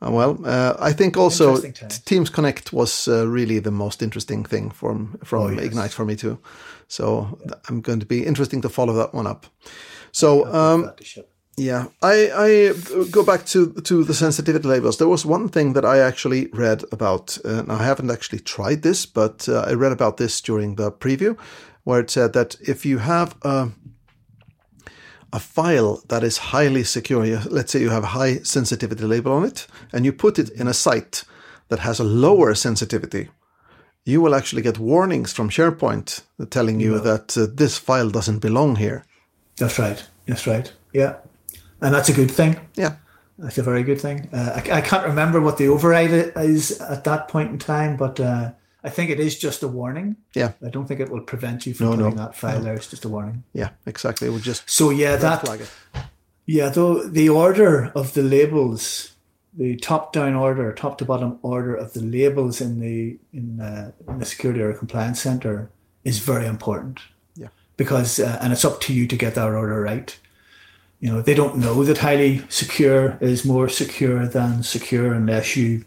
well, 0.00 0.38
uh, 0.44 0.74
I 0.90 0.92
think 0.94 1.16
also 1.16 1.56
Teams 2.04 2.30
Connect 2.30 2.72
was 2.72 3.08
uh, 3.08 3.26
really 3.26 3.61
the 3.61 3.70
most 3.70 4.02
interesting 4.02 4.44
thing 4.48 4.70
from 4.72 5.18
from 5.24 5.42
Oh, 5.42 5.48
yes. 5.50 5.64
Ignite 5.64 5.92
for 5.94 6.04
me 6.04 6.16
too. 6.16 6.38
So 6.88 7.38
th- 7.42 7.61
I'm 7.68 7.80
going 7.80 8.00
to 8.00 8.06
be 8.06 8.24
interesting 8.26 8.62
to 8.62 8.68
follow 8.68 8.94
that 8.94 9.14
one 9.14 9.26
up. 9.30 9.46
So 10.12 10.44
um, 10.54 10.82
That 10.82 10.96
to 10.96 11.04
ship. 11.04 11.28
yeah, 11.56 11.84
I, 12.02 12.30
I 12.48 12.72
go 13.11 13.22
back 13.24 13.44
to 13.46 13.72
to 13.82 14.04
the 14.04 14.14
sensitivity 14.14 14.68
labels. 14.68 14.96
There 14.96 15.08
was 15.11 15.26
one 15.26 15.48
thing 15.48 15.74
that 15.74 15.84
I 15.84 15.98
actually 16.06 16.46
read 16.52 16.84
about, 16.92 17.38
uh, 17.44 17.58
and 17.58 17.72
I 17.72 17.84
haven't 17.84 18.11
actually 18.11 18.40
tried 18.42 18.82
this, 18.82 19.06
but 19.06 19.48
uh, 19.48 19.70
I 19.70 19.74
read 19.74 19.92
about 19.92 20.16
this 20.16 20.40
during 20.40 20.76
the 20.76 20.90
preview, 20.92 21.37
where 21.84 22.00
it 22.00 22.11
said 22.11 22.32
that 22.32 22.56
if 22.61 22.87
you 22.87 22.98
have 22.98 23.34
a 23.42 23.68
a 25.32 25.38
file 25.38 26.02
that 26.08 26.22
is 26.22 26.38
highly 26.38 26.84
secure, 26.84 27.24
let's 27.50 27.72
say 27.72 27.80
you 27.80 27.90
have 27.90 28.04
a 28.04 28.08
high 28.18 28.38
sensitivity 28.38 29.04
label 29.04 29.32
on 29.32 29.44
it, 29.44 29.66
and 29.92 30.04
you 30.04 30.12
put 30.12 30.38
it 30.38 30.48
in 30.50 30.68
a 30.68 30.74
site 30.74 31.24
that 31.68 31.80
has 31.80 32.00
a 32.00 32.04
lower 32.04 32.54
sensitivity, 32.54 33.28
you 34.04 34.22
will 34.22 34.34
actually 34.34 34.62
get 34.62 34.78
warnings 34.78 35.32
from 35.32 35.50
SharePoint 35.50 36.22
telling 36.48 36.80
you 36.80 36.98
that 36.98 37.36
uh, 37.36 37.46
this 37.52 37.76
file 37.76 38.08
doesn't 38.08 38.38
belong 38.38 38.76
here. 38.76 39.04
That's 39.58 39.78
right. 39.78 40.02
That's 40.26 40.46
right. 40.46 40.72
Yeah. 40.94 41.16
And 41.80 41.94
that's 41.94 42.08
a 42.08 42.14
good 42.14 42.30
thing. 42.30 42.58
Yeah. 42.74 42.96
That's 43.38 43.58
a 43.58 43.62
very 43.62 43.82
good 43.82 44.00
thing. 44.00 44.30
Uh, 44.32 44.62
I, 44.64 44.78
I 44.78 44.80
can't 44.80 45.06
remember 45.06 45.40
what 45.40 45.58
the 45.58 45.68
override 45.68 46.10
is 46.36 46.80
at 46.80 47.04
that 47.04 47.28
point 47.28 47.50
in 47.50 47.58
time, 47.58 47.96
but 47.96 48.18
uh, 48.18 48.52
I 48.84 48.90
think 48.90 49.10
it 49.10 49.18
is 49.18 49.38
just 49.38 49.62
a 49.62 49.68
warning. 49.68 50.16
Yeah. 50.34 50.52
I 50.64 50.68
don't 50.70 50.86
think 50.86 51.00
it 51.00 51.10
will 51.10 51.20
prevent 51.22 51.66
you 51.66 51.74
from 51.74 51.86
No, 51.86 51.92
no, 51.94 52.04
putting 52.04 52.16
that 52.18 52.36
file 52.36 52.60
there. 52.60 52.74
It's 52.74 52.88
just 52.88 53.04
a 53.04 53.08
warning. 53.08 53.42
Yeah, 53.52 53.70
exactly. 53.86 54.28
It 54.28 54.30
would 54.30 54.42
just 54.42 54.68
So 54.70 54.90
yeah, 54.90 55.16
that 55.16 55.44
flag 55.44 55.60
it. 55.62 55.70
yeah, 56.46 56.68
though 56.68 57.02
the 57.02 57.28
order 57.28 57.90
of 57.94 58.14
the 58.14 58.22
labels, 58.22 59.12
the 59.56 59.76
top-down 59.76 60.34
order, 60.34 60.72
top 60.72 60.98
to 60.98 61.04
bottom 61.04 61.38
order 61.42 61.74
of 61.74 61.92
the 61.92 62.00
labels 62.02 62.60
in 62.60 62.78
the 62.80 63.18
in, 63.32 63.60
uh, 63.60 63.90
in 64.06 64.18
the 64.20 64.24
security 64.26 64.60
or 64.60 64.72
compliance 64.72 65.20
center 65.20 65.70
is 66.04 66.20
very 66.20 66.46
important. 66.46 67.00
Yeah. 67.34 67.48
because 67.76 68.20
uh, 68.20 68.38
and 68.40 68.52
it's 68.52 68.64
up 68.64 68.80
to 68.82 68.92
you 68.92 69.06
to 69.08 69.16
get 69.16 69.34
that 69.34 69.48
order 69.48 69.80
right. 69.80 70.16
You 71.00 71.12
know, 71.12 71.22
they 71.22 71.34
don't 71.34 71.56
know 71.58 71.84
that 71.84 71.98
highly 71.98 72.42
secure 72.48 73.16
is 73.20 73.44
more 73.44 73.68
secure 73.68 74.26
than 74.26 74.62
secure 74.64 75.12
unless 75.14 75.56
you 75.56 75.84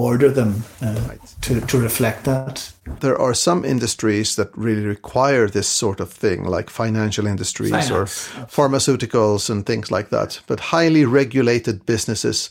order 0.00 0.30
them 0.30 0.64
uh, 0.82 1.14
to, 1.42 1.60
to 1.60 1.78
reflect 1.78 2.24
that. 2.24 2.72
There 3.00 3.20
are 3.20 3.34
some 3.34 3.64
industries 3.64 4.36
that 4.36 4.56
really 4.56 4.84
require 4.84 5.48
this 5.48 5.68
sort 5.68 6.00
of 6.00 6.10
thing, 6.12 6.44
like 6.44 6.70
financial 6.70 7.26
industries 7.26 7.70
Finance, 7.70 7.90
or 7.90 8.04
pharmaceuticals 8.46 9.50
and 9.50 9.64
things 9.64 9.90
like 9.90 10.10
that. 10.10 10.40
But 10.46 10.60
highly 10.60 11.04
regulated 11.04 11.86
businesses, 11.86 12.50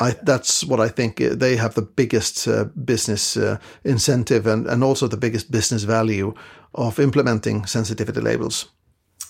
I, 0.00 0.16
that's 0.22 0.64
what 0.64 0.80
I 0.80 0.88
think 0.88 1.20
uh, 1.20 1.34
they 1.34 1.56
have 1.56 1.74
the 1.74 1.82
biggest 1.82 2.48
uh, 2.48 2.64
business 2.84 3.36
uh, 3.36 3.58
incentive 3.84 4.46
and, 4.46 4.66
and 4.66 4.84
also 4.84 5.08
the 5.08 5.16
biggest 5.16 5.50
business 5.50 5.84
value 5.84 6.34
of 6.74 6.98
implementing 6.98 7.66
sensitivity 7.66 8.20
labels. 8.20 8.70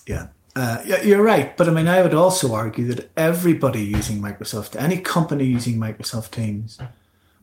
Yeah. 0.05 0.27
Uh, 0.55 0.81
yeah, 0.85 1.01
you're 1.03 1.21
right. 1.21 1.55
But 1.55 1.67
I 1.67 1.71
mean, 1.71 1.87
I 1.87 2.01
would 2.01 2.15
also 2.15 2.53
argue 2.55 2.87
that 2.93 3.11
everybody 3.15 3.83
using 3.83 4.21
Microsoft, 4.21 4.75
any 4.75 4.97
company 4.97 5.45
using 5.45 5.77
Microsoft 5.77 6.31
Teams, 6.31 6.79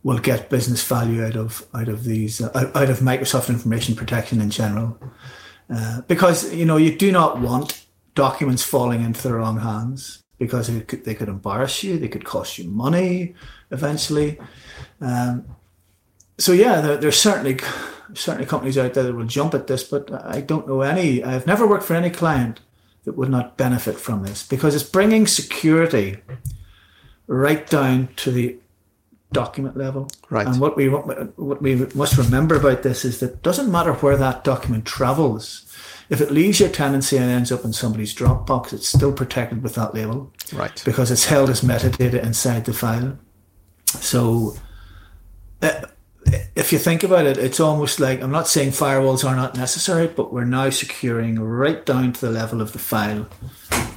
will 0.05 0.19
get 0.19 0.51
business 0.51 0.87
value 0.87 1.25
out 1.25 1.35
of 1.35 1.67
out 1.75 1.88
of 1.88 2.05
these 2.05 2.40
uh, 2.40 2.71
out 2.75 2.90
of 2.90 3.01
Microsoft 3.01 3.49
information 3.49 3.97
protection 3.97 4.40
in 4.40 4.51
general, 4.51 4.97
uh, 5.75 6.03
because 6.03 6.55
you 6.55 6.64
know 6.64 6.77
you 6.77 6.97
do 6.97 7.11
not 7.11 7.40
want 7.40 7.85
documents 8.14 8.62
falling 8.62 9.03
into 9.03 9.21
the 9.23 9.35
wrong 9.35 9.59
hands 9.59 10.23
because 10.38 10.69
could, 10.87 11.05
they 11.05 11.14
could 11.14 11.29
embarrass 11.29 11.83
you, 11.83 11.99
they 11.99 12.09
could 12.09 12.25
cost 12.25 12.59
you 12.59 12.69
money 12.69 13.35
eventually. 13.71 14.38
Um, 15.01 15.45
so 16.38 16.53
yeah, 16.53 16.81
there, 16.81 16.97
there's 16.97 17.19
certainly 17.19 17.59
certainly 18.12 18.47
companies 18.47 18.79
out 18.79 18.95
there 18.95 19.05
that 19.05 19.14
will 19.14 19.25
jump 19.25 19.55
at 19.55 19.67
this, 19.67 19.85
but 19.85 20.12
I 20.12 20.43
don't 20.43 20.69
know 20.69 20.83
any. 20.83 21.25
I've 21.25 21.47
never 21.47 21.67
worked 21.67 21.85
for 21.85 21.95
any 21.95 22.11
client 22.11 22.61
that 23.05 23.17
would 23.17 23.31
not 23.31 23.57
benefit 23.57 23.99
from 23.99 24.23
this 24.23 24.47
because 24.47 24.75
it's 24.75 24.85
bringing 24.85 25.27
security 25.27 26.19
right 27.27 27.67
down 27.69 28.09
to 28.17 28.31
the 28.31 28.59
document 29.35 29.77
level. 29.77 30.09
Right. 30.31 30.47
And 30.47 30.59
what 30.61 30.77
we 30.77 30.88
what 30.88 31.61
we 31.61 31.75
must 31.94 32.16
remember 32.16 32.55
about 32.55 32.83
this 32.83 33.05
is 33.05 33.20
that 33.20 33.33
it 33.33 33.42
doesn't 33.42 33.70
matter 33.70 33.92
where 33.92 34.16
that 34.16 34.44
document 34.44 34.87
travels. 34.87 35.66
If 36.11 36.20
it 36.20 36.31
leaves 36.31 36.61
your 36.61 36.68
tenancy 36.70 37.16
and 37.18 37.31
ends 37.31 37.51
up 37.53 37.64
in 37.64 37.73
somebody's 37.73 38.14
Dropbox, 38.14 38.73
it's 38.73 38.88
still 38.88 39.12
protected 39.12 39.62
with 39.62 39.75
that 39.75 39.94
label 39.94 40.33
Right. 40.53 40.81
because 40.85 41.11
it's 41.11 41.27
held 41.27 41.51
as 41.51 41.61
metadata 41.62 42.23
inside 42.23 42.64
the 42.66 42.75
file. 42.75 43.18
So, 44.01 44.57
uh, 45.62 45.83
if 46.57 46.73
you 46.73 46.79
think 46.79 47.03
about 47.05 47.27
it, 47.27 47.38
it's 47.38 47.61
almost 47.61 48.01
like 48.01 48.23
I'm 48.23 48.31
not 48.31 48.49
saying 48.49 48.70
firewalls 48.70 49.25
are 49.25 49.37
not 49.37 49.57
necessary, 49.57 50.07
but 50.09 50.33
we're 50.33 50.44
now 50.44 50.70
securing 50.70 51.38
right 51.40 51.85
down 51.87 52.12
to 52.14 52.20
the 52.20 52.31
level 52.33 52.61
of 52.61 52.73
the 52.73 52.79
file, 52.79 53.27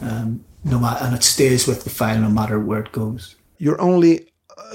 um, 0.01 0.43
no 0.63 0.79
matter, 0.79 1.03
and 1.05 1.15
it 1.15 1.23
stays 1.23 1.67
with 1.67 1.83
the 1.83 1.89
file 1.89 2.19
no 2.19 2.29
matter 2.29 2.59
where 2.59 2.79
it 2.79 2.91
goes. 2.91 3.35
You're 3.57 3.81
only 3.81 4.27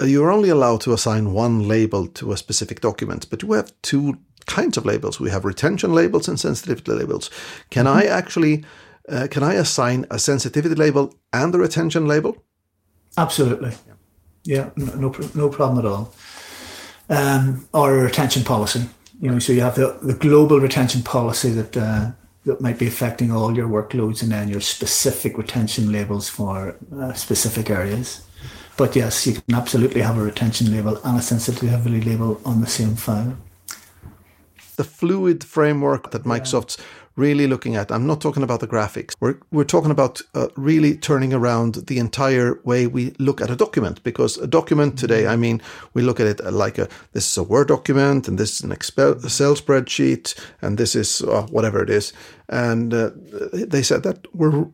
you're 0.05 0.31
only 0.31 0.49
allowed 0.49 0.81
to 0.83 0.93
assign 0.93 1.33
one 1.33 1.69
label 1.69 2.07
to 2.09 2.33
a 2.33 2.37
specific 2.37 2.81
document, 2.81 3.29
but 3.31 3.43
you 3.43 3.53
have 3.53 3.73
two 3.83 4.19
kinds 4.47 4.77
of 4.77 4.85
labels. 4.85 5.21
We 5.21 5.31
have 5.31 5.45
retention 5.45 5.93
labels 5.93 6.29
and 6.29 6.39
sensitivity 6.39 6.93
labels. 6.93 7.31
Can 7.71 7.87
I 7.87 8.05
actually 8.05 8.65
uh, 9.09 9.27
can 9.31 9.43
I 9.43 9.55
assign 9.55 10.07
a 10.11 10.19
sensitivity 10.19 10.75
label 10.75 11.15
and 11.33 11.55
a 11.55 11.59
retention 11.59 12.07
label? 12.07 12.43
Absolutely, 13.17 13.73
yeah, 14.45 14.71
no, 14.77 14.95
no, 14.95 15.15
no 15.35 15.49
problem 15.49 15.79
at 15.79 15.91
all. 15.91 16.15
Um, 17.09 17.69
or 17.75 17.99
a 17.99 18.03
retention 18.03 18.45
policy, 18.45 18.89
you 19.21 19.31
know, 19.31 19.39
so 19.39 19.53
you 19.53 19.61
have 19.61 19.75
the, 19.75 19.99
the 20.03 20.15
global 20.15 20.61
retention 20.61 21.03
policy 21.03 21.51
that 21.51 21.77
uh, 21.77 22.13
that 22.45 22.61
might 22.61 22.79
be 22.79 22.87
affecting 22.87 23.31
all 23.31 23.57
your 23.57 23.69
workloads, 23.69 24.23
and 24.23 24.33
then 24.33 24.49
your 24.49 24.61
specific 24.61 25.37
retention 25.37 25.93
labels 25.93 26.29
for 26.29 26.77
uh, 26.97 27.13
specific 27.13 27.71
areas. 27.71 28.23
But 28.83 28.97
yes, 28.97 29.29
you 29.29 29.35
can 29.35 29.55
absolutely 29.55 30.01
have 30.01 30.19
a 30.19 30.23
retention 30.23 30.73
label 30.73 30.99
and 31.05 31.17
a 31.17 31.23
sensitivity 31.23 32.01
label 32.01 32.41
on 32.45 32.61
the 32.61 32.67
same 32.67 32.97
file. 32.97 33.37
The 34.75 34.83
fluid 34.83 35.45
framework 35.45 36.11
that 36.11 36.25
Microsoft's 36.25 36.79
really 37.15 37.47
looking 37.47 37.77
at. 37.77 37.93
I'm 37.93 38.09
not 38.09 38.21
talking 38.21 38.43
about 38.43 38.59
the 38.59 38.67
graphics. 38.67 39.15
We're 39.21 39.39
we're 39.53 39.63
talking 39.63 39.93
about 39.93 40.21
uh, 40.35 40.49
really 40.57 40.97
turning 40.97 41.33
around 41.33 41.87
the 41.87 41.99
entire 41.99 42.59
way 42.65 42.89
we 42.89 43.15
look 43.21 43.41
at 43.41 43.51
a 43.51 43.55
document 43.55 44.03
because 44.03 44.37
a 44.39 44.49
document 44.49 44.99
today, 44.99 45.29
I 45.29 45.37
mean, 45.37 45.63
we 45.95 46.03
look 46.03 46.19
at 46.19 46.27
it 46.27 46.41
like 46.53 46.77
a 46.79 46.89
this 47.13 47.31
is 47.31 47.37
a 47.37 47.45
Word 47.45 47.69
document 47.69 48.27
and 48.27 48.37
this 48.37 48.55
is 48.55 48.63
an 48.63 48.73
Excel 48.73 49.15
spreadsheet 49.15 50.35
and 50.61 50.77
this 50.77 50.97
is 50.97 51.23
uh, 51.23 51.47
whatever 51.53 51.85
it 51.85 51.91
is. 51.91 52.13
And 52.49 52.93
uh, 52.93 53.11
they 53.53 53.85
said 53.85 54.03
that 54.03 54.27
we're 54.35 54.67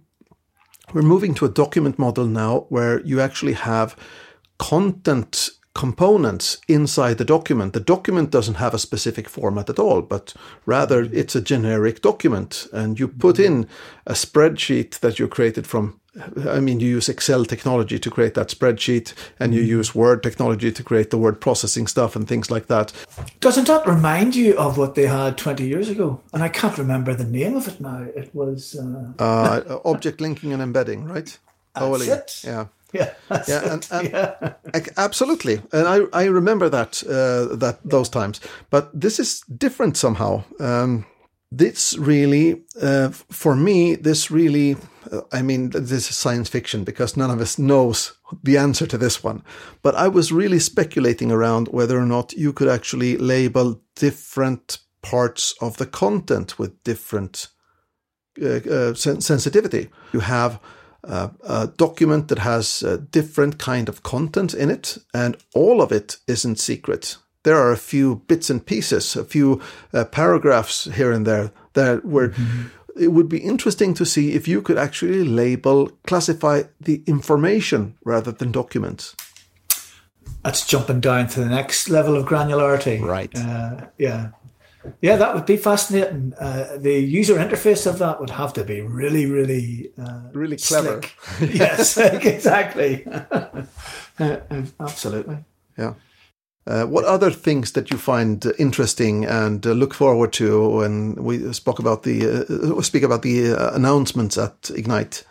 we're 0.92 1.03
moving 1.03 1.35
to 1.35 1.44
a 1.44 1.48
document 1.48 1.98
model 1.98 2.27
now 2.27 2.66
where 2.68 3.01
you 3.01 3.20
actually 3.20 3.53
have 3.53 3.96
content 4.59 5.51
components 5.79 6.59
inside 6.67 7.19
the 7.19 7.25
document. 7.25 7.73
The 7.73 7.79
document 7.95 8.33
doesn't 8.33 8.57
have 8.57 8.75
a 8.75 8.81
specific 8.81 9.29
format 9.29 9.71
at 9.71 9.79
all, 9.79 10.03
but 10.03 10.35
rather 10.67 11.03
it's 11.12 11.37
a 11.37 11.41
generic 11.41 12.03
document. 12.03 12.67
And 12.73 12.99
you 12.99 13.07
put 13.07 13.38
in 13.38 13.69
a 14.05 14.14
spreadsheet 14.14 14.99
that 14.99 15.21
you 15.21 15.29
created 15.29 15.69
from, 15.69 16.01
I 16.49 16.59
mean, 16.59 16.81
you 16.81 16.88
use 16.88 17.09
Excel 17.09 17.45
technology 17.45 17.97
to 18.01 18.11
create 18.11 18.35
that 18.35 18.49
spreadsheet, 18.49 19.14
and 19.38 19.55
you 19.55 19.62
use 19.62 19.95
Word 19.95 20.21
technology 20.21 20.73
to 20.73 20.83
create 20.83 21.11
the 21.11 21.19
word 21.19 21.41
processing 21.41 21.87
stuff 21.87 22.17
and 22.17 22.27
things 22.27 22.51
like 22.51 22.67
that. 22.67 22.93
Doesn't 23.38 23.69
that 23.69 23.87
remind 23.87 24.35
you 24.35 24.59
of 24.59 24.79
what 24.79 24.97
they 24.97 25.07
had 25.07 25.38
20 25.38 25.64
years 25.64 25.88
ago? 25.88 26.21
And 26.33 26.43
I 26.43 26.49
can't 26.49 26.77
remember 26.77 27.14
the 27.14 27.31
name 27.38 27.55
of 27.55 27.69
it 27.69 27.81
now. 27.81 28.05
It 28.17 28.35
was. 28.35 28.75
Uh, 28.75 29.12
Uh, 29.23 29.79
object 29.85 30.21
linking 30.21 30.53
and 30.53 30.61
embedding, 30.61 31.05
right? 31.05 31.38
That's 31.77 32.43
it. 32.45 32.49
Yeah. 32.49 32.67
Yeah. 32.92 33.12
Yeah, 33.48 33.72
and, 33.72 33.88
and 33.90 34.09
yeah. 34.11 34.55
Absolutely, 34.96 35.61
and 35.72 35.87
I 35.87 36.22
I 36.22 36.24
remember 36.27 36.68
that 36.68 37.03
uh, 37.05 37.57
that 37.57 37.79
those 37.85 38.09
times. 38.09 38.40
But 38.70 38.88
this 39.01 39.18
is 39.18 39.42
different 39.57 39.96
somehow. 39.96 40.44
Um, 40.61 41.05
this 41.51 41.96
really, 41.98 42.62
uh, 42.81 43.11
for 43.31 43.57
me, 43.57 43.96
this 43.96 44.31
really. 44.31 44.77
Uh, 45.11 45.20
I 45.33 45.42
mean, 45.42 45.70
this 45.70 46.11
is 46.11 46.16
science 46.16 46.51
fiction 46.51 46.85
because 46.85 47.16
none 47.16 47.31
of 47.31 47.40
us 47.40 47.59
knows 47.59 48.12
the 48.42 48.59
answer 48.59 48.87
to 48.87 48.98
this 48.98 49.24
one. 49.24 49.42
But 49.83 49.94
I 49.94 50.09
was 50.09 50.33
really 50.33 50.59
speculating 50.59 51.33
around 51.33 51.68
whether 51.68 51.98
or 51.98 52.07
not 52.07 52.33
you 52.33 52.53
could 52.53 52.68
actually 52.68 53.16
label 53.16 53.81
different 53.96 54.79
parts 55.03 55.55
of 55.61 55.77
the 55.77 55.87
content 55.87 56.59
with 56.59 56.83
different 56.85 57.48
uh, 58.42 58.61
uh, 58.70 58.94
sen- 58.94 59.20
sensitivity. 59.20 59.88
You 60.12 60.20
have 60.20 60.61
uh, 61.09 61.29
a 61.42 61.66
document 61.66 62.29
that 62.29 62.38
has 62.38 62.83
a 62.83 62.99
different 62.99 63.59
kind 63.59 63.88
of 63.88 64.03
content 64.03 64.55
in 64.55 64.71
it, 64.71 64.99
and 65.12 65.37
all 65.55 65.81
of 65.83 65.90
it 65.90 66.18
isn't 66.27 66.61
secret. 66.61 67.16
There 67.44 67.57
are 67.57 67.73
a 67.73 67.77
few 67.77 68.16
bits 68.27 68.51
and 68.51 68.64
pieces, 68.64 69.16
a 69.16 69.25
few 69.25 69.61
uh, 69.94 70.05
paragraphs 70.05 70.85
here 70.85 71.12
and 71.12 71.27
there 71.27 71.51
that 71.73 72.05
where 72.05 72.35
it 72.99 73.12
would 73.12 73.29
be 73.29 73.38
interesting 73.38 73.94
to 73.94 74.05
see 74.05 74.33
if 74.33 74.49
you 74.49 74.61
could 74.61 74.77
actually 74.77 75.25
label, 75.25 75.90
classify 76.07 76.64
the 76.81 77.03
information 77.07 77.97
rather 78.05 78.33
than 78.33 78.53
documents. 78.53 79.14
That's 80.42 80.66
jumping 80.66 81.01
down 81.01 81.29
to 81.29 81.40
the 81.40 81.49
next 81.49 81.88
level 81.88 82.16
of 82.16 82.27
granularity. 82.27 83.01
Right. 83.01 83.31
Uh, 83.35 83.87
yeah. 83.99 84.31
Yeah, 85.01 85.17
that 85.17 85.35
would 85.35 85.47
be 85.47 85.57
fascinating. 85.57 86.35
Uh, 86.41 86.77
the 86.79 86.95
user 86.95 87.35
interface 87.37 87.87
of 87.87 87.99
that 87.99 88.21
would 88.21 88.31
have 88.31 88.53
to 88.55 88.64
be 88.64 88.81
really, 88.81 89.27
really, 89.27 89.91
uh, 89.99 90.23
Really 90.33 90.57
clever. 90.57 91.01
yes, 91.41 91.97
exactly. 92.25 93.07
Uh, 94.21 94.41
uh, 94.51 94.62
absolutely. 94.81 95.37
Yeah. 95.79 95.95
Uh, 96.67 96.85
what 96.85 97.05
other 97.05 97.31
things 97.31 97.71
that 97.71 97.88
you 97.88 97.97
find 97.97 98.45
interesting 98.59 99.25
and 99.25 99.64
uh, 99.64 99.71
look 99.71 99.95
forward 99.95 100.33
to 100.33 100.69
when 100.69 101.14
we 101.14 101.53
spoke 101.53 101.79
about 101.79 102.03
the 102.03 102.27
uh, 102.27 102.83
speak 102.83 103.05
about 103.05 103.23
the 103.23 103.53
uh, 103.53 103.73
announcements 103.75 104.37
at 104.37 104.71
Ignite? 104.75 105.23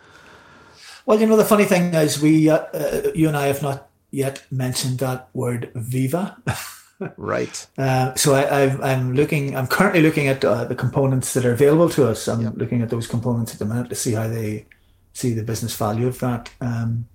Well, 1.04 1.20
you 1.20 1.26
know, 1.26 1.36
the 1.36 1.44
funny 1.44 1.64
thing 1.64 1.94
is, 1.94 2.20
we, 2.20 2.50
uh, 2.50 2.58
uh, 2.74 3.12
you 3.14 3.28
and 3.28 3.36
I 3.36 3.46
have 3.46 3.62
not 3.62 3.88
yet 4.10 4.42
mentioned 4.50 4.98
that 4.98 5.28
word 5.32 5.70
Viva. 5.74 6.36
Right. 7.16 7.66
Uh, 7.78 8.12
so 8.16 8.34
I, 8.34 8.62
I've, 8.62 8.80
I'm 8.80 9.14
looking. 9.14 9.56
I'm 9.56 9.68
currently 9.68 10.02
looking 10.02 10.26
at 10.26 10.44
uh, 10.44 10.64
the 10.64 10.74
components 10.74 11.32
that 11.34 11.44
are 11.44 11.52
available 11.52 11.88
to 11.90 12.08
us. 12.08 12.26
I'm 12.26 12.42
looking 12.56 12.82
at 12.82 12.90
those 12.90 13.06
components 13.06 13.52
at 13.52 13.60
the 13.60 13.66
minute 13.66 13.88
to 13.90 13.94
see 13.94 14.12
how 14.12 14.26
they 14.26 14.66
see 15.12 15.32
the 15.32 15.44
business 15.44 15.76
value 15.76 16.08
of 16.08 16.18
that. 16.18 16.50
Um, 16.60 17.06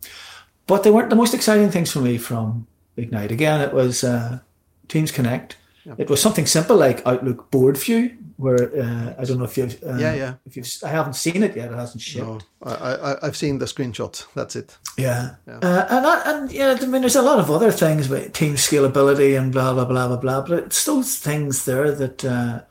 but 0.67 0.83
they 0.83 0.91
weren't 0.91 1.09
the 1.09 1.17
most 1.17 1.33
exciting 1.33 1.69
things 1.69 1.91
for 1.91 1.99
me 1.99 2.17
from 2.17 2.67
Ignite. 2.95 3.31
Again, 3.31 3.59
it 3.59 3.73
was 3.73 4.03
uh, 4.03 4.39
Teams 4.87 5.11
Connect. 5.11 5.57
Yeah. 5.85 5.95
It 5.97 6.09
was 6.09 6.21
something 6.21 6.45
simple 6.45 6.77
like 6.77 7.05
Outlook 7.05 7.51
Board 7.51 7.77
View, 7.77 8.15
where 8.37 8.71
uh, 8.81 9.15
I 9.17 9.25
don't 9.25 9.37
know 9.37 9.43
if 9.43 9.57
you've 9.57 9.81
uh, 9.83 9.97
yeah 9.97 10.13
yeah 10.13 10.33
if 10.45 10.55
you've 10.55 10.67
I 10.83 10.87
haven't 10.87 11.15
seen 11.15 11.43
it 11.43 11.55
yet. 11.55 11.71
It 11.71 11.75
hasn't 11.75 12.01
shipped. 12.01 12.25
No, 12.25 12.39
I, 12.63 13.15
I 13.21 13.25
have 13.25 13.35
seen 13.35 13.59
the 13.59 13.65
screenshots. 13.65 14.25
That's 14.33 14.55
it. 14.55 14.77
Yeah, 14.97 15.35
yeah. 15.45 15.57
Uh, 15.57 15.87
and 15.89 16.07
I, 16.07 16.21
and 16.25 16.51
yeah, 16.51 16.77
I 16.81 16.85
mean, 16.85 17.01
there's 17.01 17.17
a 17.17 17.21
lot 17.21 17.39
of 17.39 17.51
other 17.51 17.71
things 17.71 18.09
about 18.09 18.33
team 18.33 18.55
scalability 18.55 19.37
and 19.37 19.51
blah 19.51 19.73
blah 19.73 19.85
blah 19.85 20.07
blah 20.07 20.17
blah. 20.17 20.41
But 20.41 20.63
it's 20.65 20.85
those 20.85 21.17
things 21.17 21.65
there 21.65 21.91
that, 21.91 22.23
uh, 22.23 22.61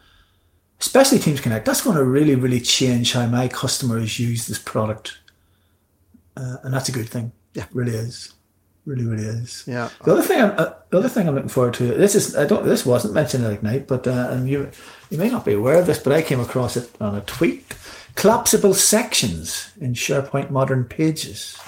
especially 0.80 1.18
Teams 1.18 1.40
Connect, 1.40 1.66
that's 1.66 1.82
going 1.82 1.96
to 1.96 2.04
really 2.04 2.34
really 2.34 2.60
change 2.60 3.12
how 3.12 3.26
my 3.26 3.46
customers 3.46 4.18
use 4.18 4.46
this 4.46 4.58
product, 4.58 5.18
uh, 6.36 6.56
and 6.62 6.72
that's 6.72 6.88
a 6.88 6.92
good 6.92 7.10
thing. 7.10 7.32
Yeah, 7.52 7.64
it 7.64 7.74
really 7.74 7.94
is 7.94 8.32
really, 8.84 9.04
really 9.04 9.24
is. 9.24 9.64
Yeah. 9.66 9.88
The 10.04 10.12
other 10.12 10.22
thing, 10.22 10.40
I'm, 10.40 10.54
uh, 10.58 10.72
the 10.90 10.98
other 10.98 11.08
thing 11.08 11.28
I'm 11.28 11.34
looking 11.34 11.48
forward 11.48 11.74
to. 11.74 11.86
This 11.94 12.14
is 12.14 12.36
I 12.36 12.46
don't. 12.46 12.64
This 12.64 12.84
wasn't 12.84 13.14
mentioned 13.14 13.44
at 13.44 13.52
Ignite, 13.52 13.86
but 13.86 14.06
uh, 14.06 14.28
and 14.30 14.48
you 14.48 14.70
you 15.10 15.18
may 15.18 15.30
not 15.30 15.44
be 15.44 15.54
aware 15.54 15.78
of 15.78 15.86
this, 15.86 15.98
but 15.98 16.12
I 16.12 16.22
came 16.22 16.40
across 16.40 16.76
it 16.76 16.90
on 17.00 17.14
a 17.14 17.20
tweet. 17.22 17.74
Collapsible 18.14 18.74
sections 18.74 19.70
in 19.80 19.94
SharePoint 19.94 20.50
Modern 20.50 20.84
Pages. 20.84 21.58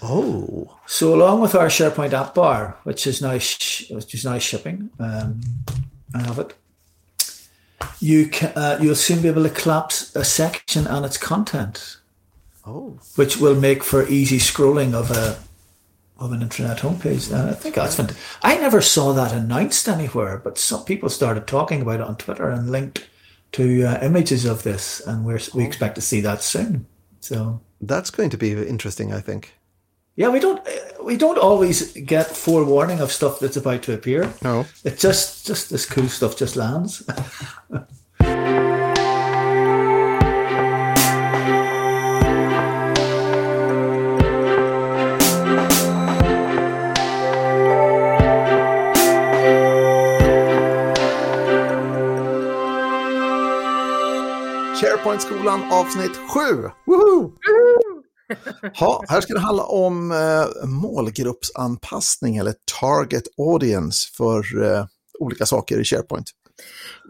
Oh. 0.00 0.78
So 0.86 1.14
along 1.14 1.40
with 1.40 1.54
our 1.54 1.66
SharePoint 1.66 2.12
app 2.12 2.34
bar, 2.34 2.78
which 2.84 3.06
is 3.06 3.20
now 3.20 3.38
sh- 3.38 3.90
which 3.90 4.14
is 4.14 4.24
now 4.24 4.38
shipping, 4.38 4.90
um, 5.00 5.40
I 6.14 6.22
have 6.22 6.38
it. 6.38 6.54
You 8.00 8.28
can 8.28 8.52
uh, 8.54 8.78
you'll 8.80 8.94
soon 8.94 9.22
be 9.22 9.28
able 9.28 9.42
to 9.42 9.50
collapse 9.50 10.14
a 10.14 10.24
section 10.24 10.86
and 10.86 11.04
its 11.04 11.16
content. 11.18 11.98
Oh. 12.66 12.98
Which 13.16 13.36
will 13.36 13.56
make 13.56 13.84
for 13.84 14.06
easy 14.08 14.38
scrolling 14.38 14.94
of 14.94 15.10
a 15.10 15.38
of 16.24 16.32
an 16.32 16.42
internet 16.42 16.78
homepage. 16.78 17.32
And 17.32 17.50
I 17.50 17.54
think 17.54 17.74
that's 17.74 17.96
fantastic. 17.96 18.22
I 18.42 18.56
never 18.56 18.80
saw 18.80 19.12
that 19.12 19.32
announced 19.32 19.88
anywhere, 19.88 20.38
but 20.38 20.58
some 20.58 20.84
people 20.84 21.08
started 21.08 21.46
talking 21.46 21.82
about 21.82 22.00
it 22.00 22.06
on 22.06 22.16
Twitter 22.16 22.50
and 22.50 22.70
linked 22.70 23.08
to 23.52 23.84
uh, 23.84 23.98
images 24.02 24.44
of 24.44 24.64
this, 24.64 25.00
and 25.00 25.24
we're, 25.24 25.40
we 25.54 25.64
expect 25.64 25.94
to 25.94 26.00
see 26.00 26.20
that 26.20 26.42
soon. 26.42 26.86
So 27.20 27.60
that's 27.80 28.10
going 28.10 28.30
to 28.30 28.36
be 28.36 28.52
interesting, 28.52 29.12
I 29.12 29.20
think. 29.20 29.54
Yeah, 30.16 30.28
we 30.28 30.38
don't 30.38 30.66
we 31.02 31.16
don't 31.16 31.38
always 31.38 31.92
get 31.92 32.26
forewarning 32.28 33.00
of 33.00 33.10
stuff 33.10 33.40
that's 33.40 33.56
about 33.56 33.82
to 33.84 33.94
appear. 33.94 34.32
No, 34.42 34.64
it 34.84 34.98
just 34.98 35.44
just 35.44 35.70
this 35.70 35.86
cool 35.86 36.08
stuff 36.08 36.36
just 36.36 36.54
lands. 36.54 37.02
SharePoint-skolan 55.04 55.72
avsnitt 55.72 56.16
7. 56.16 56.70
Woho! 56.86 57.32
Ha, 58.74 59.04
här 59.08 59.20
ska 59.20 59.34
det 59.34 59.40
handla 59.40 59.62
om 59.62 60.12
eh, 60.12 60.68
målgruppsanpassning 60.68 62.36
eller 62.36 62.54
target 62.80 63.22
audience 63.38 64.08
för 64.16 64.62
eh, 64.62 64.86
olika 65.18 65.46
saker 65.46 65.80
i 65.80 65.84
SharePoint. 65.84 66.26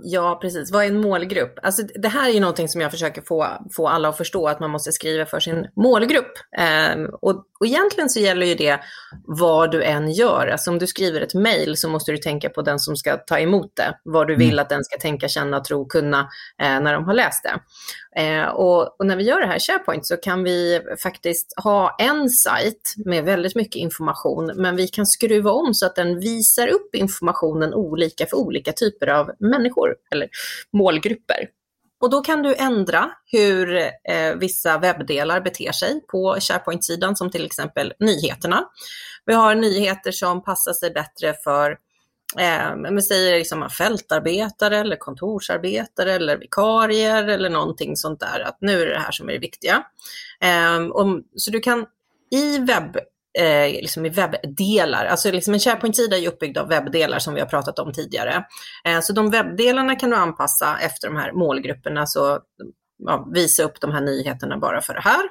Ja, 0.02 0.38
precis. 0.42 0.72
Vad 0.72 0.85
är 0.85 0.88
en 0.88 1.00
målgrupp? 1.00 1.59
Alltså, 1.62 1.83
det 1.94 2.09
här 2.09 2.28
är 2.28 2.33
ju 2.33 2.40
någonting 2.40 2.68
som 2.68 2.80
jag 2.80 2.90
försöker 2.90 3.22
få, 3.22 3.46
få 3.76 3.88
alla 3.88 4.09
att 4.09 4.16
förstå, 4.16 4.48
att 4.48 4.61
man 4.61 4.70
måste 4.70 4.92
skriva 4.92 5.26
för 5.26 5.40
sin 5.40 5.66
målgrupp. 5.76 6.33
Eh, 6.59 7.02
och, 7.02 7.44
och 7.61 7.66
egentligen 7.66 8.11
så 8.11 8.20
gäller 8.20 8.46
ju 8.46 8.54
det 8.54 8.80
vad 9.26 9.70
du 9.70 9.83
än 9.83 10.11
gör. 10.11 10.46
Alltså 10.46 10.70
om 10.70 10.78
du 10.78 10.87
skriver 10.87 11.20
ett 11.20 11.35
mejl 11.35 11.76
så 11.76 11.88
måste 11.88 12.12
du 12.12 12.18
tänka 12.18 12.48
på 12.48 12.62
den 12.62 12.78
som 12.78 12.96
ska 12.96 13.16
ta 13.16 13.38
emot 13.38 13.72
det. 13.76 13.98
Vad 14.04 14.26
du 14.26 14.37
vill 14.37 14.52
mm. 14.52 14.62
att 14.62 14.68
den 14.68 14.85
ska 14.85 14.98
tänka, 14.98 15.28
känna, 15.28 15.61
tro, 15.61 15.87
kunna 15.87 16.20
eh, 16.62 16.80
när 16.80 16.94
de 16.94 17.04
har 17.04 17.14
läst 17.14 17.42
det. 17.44 17.61
Eh, 18.22 18.46
och, 18.46 19.00
och, 19.00 19.07
när 19.07 19.16
vi 19.16 19.24
gör 19.24 19.40
det 19.40 19.46
här 19.46 19.59
SharePoint 19.59 20.07
så 20.07 20.16
kan 20.16 20.42
vi 20.42 20.80
faktiskt 21.02 21.54
ha 21.64 21.96
en 21.98 22.28
sajt 22.28 22.94
med 22.96 23.24
väldigt 23.24 23.54
mycket 23.54 23.76
information, 23.76 24.52
men 24.57 24.76
vi 24.76 24.88
kan 24.88 25.07
skruva 25.07 25.50
om 25.50 25.74
så 25.74 25.87
att 25.87 25.96
den 25.96 26.20
visar 26.20 26.68
upp 26.68 26.94
informationen 26.94 27.74
olika 27.74 28.26
för 28.26 28.37
olika 28.37 28.72
typer 28.72 29.07
av 29.07 29.30
människor 29.38 29.83
eller 30.10 30.28
målgrupper. 30.72 31.48
Och 32.00 32.10
då 32.10 32.20
kan 32.20 32.42
du 32.42 32.54
ändra 32.54 33.10
hur 33.26 33.76
eh, 33.76 34.34
vissa 34.36 34.78
webbdelar 34.78 35.40
beter 35.40 35.72
sig 35.72 36.00
på 36.06 36.36
SharePoint-sidan, 36.40 37.16
som 37.16 37.30
till 37.30 37.46
exempel 37.46 37.92
nyheterna. 37.98 38.64
Vi 39.26 39.34
har 39.34 39.54
nyheter 39.54 40.12
som 40.12 40.42
passar 40.42 40.72
sig 40.72 40.90
bättre 40.90 41.34
för 41.44 41.70
eh, 42.38 42.92
vi 42.92 43.02
säger 43.02 43.38
liksom 43.38 43.70
fältarbetare 43.70 44.78
eller 44.78 44.96
kontorsarbetare 44.96 46.12
eller 46.12 46.36
vikarier 46.36 47.28
eller 47.28 47.50
någonting 47.50 47.96
sånt 47.96 48.20
där, 48.20 48.40
att 48.40 48.58
nu 48.60 48.82
är 48.82 48.86
det 48.86 48.92
det 48.92 49.00
här 49.00 49.12
som 49.12 49.28
är 49.28 49.32
det 49.32 49.38
viktiga. 49.38 49.84
Eh, 50.40 50.86
om, 50.90 51.24
så 51.36 51.50
du 51.50 51.60
kan 51.60 51.86
i 52.30 52.58
webb 52.58 52.96
eh, 53.38 53.66
liksom 53.66 54.06
i 54.06 54.08
webbdelar. 54.08 55.04
Alltså 55.04 55.30
liksom 55.30 55.54
en 55.54 55.60
SharePoint-sida 55.60 56.18
är 56.18 56.28
uppbyggd 56.28 56.58
av 56.58 56.68
webbdelar 56.68 57.18
som 57.18 57.34
vi 57.34 57.40
har 57.40 57.46
pratat 57.46 57.78
om 57.78 57.92
tidigare. 57.92 58.44
Eh, 58.84 59.00
så 59.00 59.12
de 59.12 59.30
webbdelarna 59.30 59.96
kan 59.96 60.10
du 60.10 60.16
anpassa 60.16 60.78
efter 60.80 61.08
de 61.08 61.16
här 61.16 61.32
målgrupperna, 61.32 62.06
så 62.06 62.40
ja, 62.98 63.28
visa 63.34 63.62
upp 63.62 63.80
de 63.80 63.92
här 63.92 64.00
nyheterna 64.00 64.58
bara 64.58 64.80
för 64.80 64.94
det 64.94 65.00
här. 65.00 65.22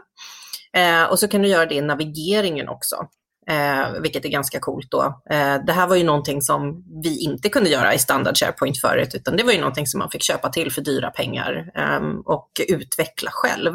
Eh, 0.78 1.10
och 1.12 1.20
så 1.20 1.28
kan 1.28 1.42
du 1.42 1.48
göra 1.48 1.66
det 1.66 1.76
i 1.76 1.82
navigeringen 1.82 2.70
också. 2.70 3.08
Eh, 3.48 4.02
vilket 4.02 4.26
är 4.26 4.30
ganska 4.30 4.60
coolt 4.60 4.92
då. 4.92 5.22
Eh, 5.30 5.56
det 5.66 5.74
här 5.74 5.88
var 5.88 5.96
ju 5.96 6.04
någonting 6.04 6.42
som 6.42 6.84
vi 7.04 7.20
inte 7.20 7.50
kunde 7.50 7.70
göra 7.70 7.94
i 7.94 8.00
standard 8.00 8.38
SharePoint 8.38 8.78
förut, 8.78 9.16
utan 9.16 9.38
det 9.38 9.44
var 9.44 9.52
ju 9.52 9.60
någonting 9.60 9.88
som 9.88 10.00
man 10.00 10.10
fick 10.10 10.24
köpa 10.24 10.50
till 10.50 10.72
för 10.72 10.82
dyra 10.82 11.10
pengar 11.12 11.72
eh, 11.76 12.02
och 12.26 12.50
utveckla 12.68 13.32
själv. 13.34 13.74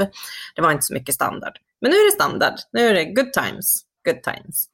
Det 0.54 0.62
var 0.62 0.72
inte 0.72 0.84
så 0.84 0.94
mycket 0.94 1.14
standard. 1.14 1.52
Men 1.80 1.90
nu 1.90 1.96
är 1.96 2.06
det 2.10 2.14
standard, 2.14 2.54
nu 2.72 2.88
är 2.88 2.94
det 2.94 3.04
good 3.04 3.32
times 3.32 3.87
good 4.12 4.22
times. 4.22 4.66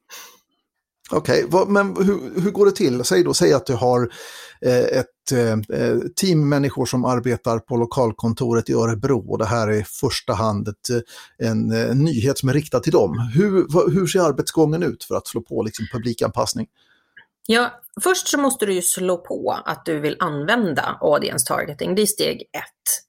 Okej, 1.11 1.45
okay, 1.45 1.65
men 1.67 1.95
hur, 1.95 2.41
hur, 2.41 2.51
går 2.51 2.65
det 2.65 2.71
till? 2.71 3.03
Säg 3.03 3.23
då, 3.23 3.33
säg 3.33 3.53
att 3.53 3.65
du 3.65 3.73
har 3.73 4.09
eh, 4.61 4.79
ett 4.79 5.31
eh, 5.31 5.99
team 6.15 6.49
människor 6.49 6.85
som 6.85 7.05
arbetar 7.05 7.59
på 7.59 7.77
lokalkontoret 7.77 8.69
i 8.69 8.73
Örebro 8.73 9.31
och 9.31 9.37
det 9.37 9.45
här 9.45 9.67
är 9.67 9.73
i 9.73 9.83
första 9.83 10.33
hand 10.33 10.67
ett, 10.67 10.89
eh, 10.89 11.49
en, 11.49 11.71
en 11.71 11.89
eh, 11.89 11.95
nyhet 11.95 12.37
som 12.37 12.49
är 12.49 12.53
riktad 12.53 12.79
till 12.79 12.91
dem. 12.91 13.31
Hur, 13.33 13.91
hur 13.91 14.07
ser 14.07 14.19
arbetsgången 14.19 14.83
ut 14.83 15.03
för 15.03 15.15
att 15.15 15.27
slå 15.27 15.41
på 15.41 15.63
liksom, 15.63 15.85
publikanpassning? 15.91 16.67
Ja, 17.47 17.81
först 18.01 18.27
så 18.27 18.37
måste 18.37 18.65
du 18.65 18.73
ju 18.73 18.81
slå 18.81 19.17
på 19.17 19.59
att 19.65 19.85
du 19.85 19.99
vill 19.99 20.15
använda 20.19 20.97
audience 21.01 21.47
targeting. 21.47 21.95
Det 21.95 22.01
är 22.01 22.05
steg 22.05 22.41
ett. 22.41 23.05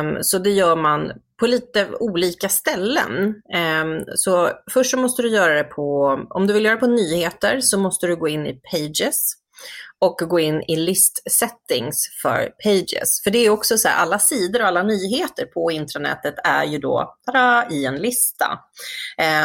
Um, 0.00 0.18
så 0.22 0.38
det 0.38 0.50
gör 0.50 0.76
man 0.76 1.12
på 1.40 1.46
lite 1.46 1.88
olika 2.00 2.48
ställen. 2.48 3.34
Ehm, 3.54 4.04
så 4.14 4.50
först 4.70 4.90
så 4.90 4.96
måste 4.96 5.22
du 5.22 5.28
göra 5.28 5.54
det 5.54 5.64
på, 5.64 6.18
om 6.30 6.46
du 6.46 6.52
vill 6.52 6.64
göra 6.64 6.74
det 6.74 6.80
på 6.80 6.86
nyheter 6.86 7.60
så 7.60 7.78
måste 7.78 8.06
du 8.06 8.16
gå 8.16 8.28
in 8.28 8.46
i 8.46 8.60
Pages 8.72 9.34
och 10.00 10.16
gå 10.28 10.40
in 10.40 10.62
i 10.68 10.76
list 10.76 11.22
settings 11.30 12.08
för 12.22 12.52
pages. 12.64 13.22
För 13.24 13.30
det 13.30 13.38
är 13.38 13.50
också 13.50 13.78
så 13.78 13.88
här, 13.88 13.96
alla 13.96 14.18
sidor 14.18 14.60
och 14.60 14.66
alla 14.66 14.82
nyheter 14.82 15.44
på 15.44 15.70
intranätet 15.70 16.34
är 16.44 16.64
ju 16.64 16.78
då 16.78 17.14
tada, 17.26 17.66
i 17.70 17.84
en 17.84 17.96
lista. 17.96 18.58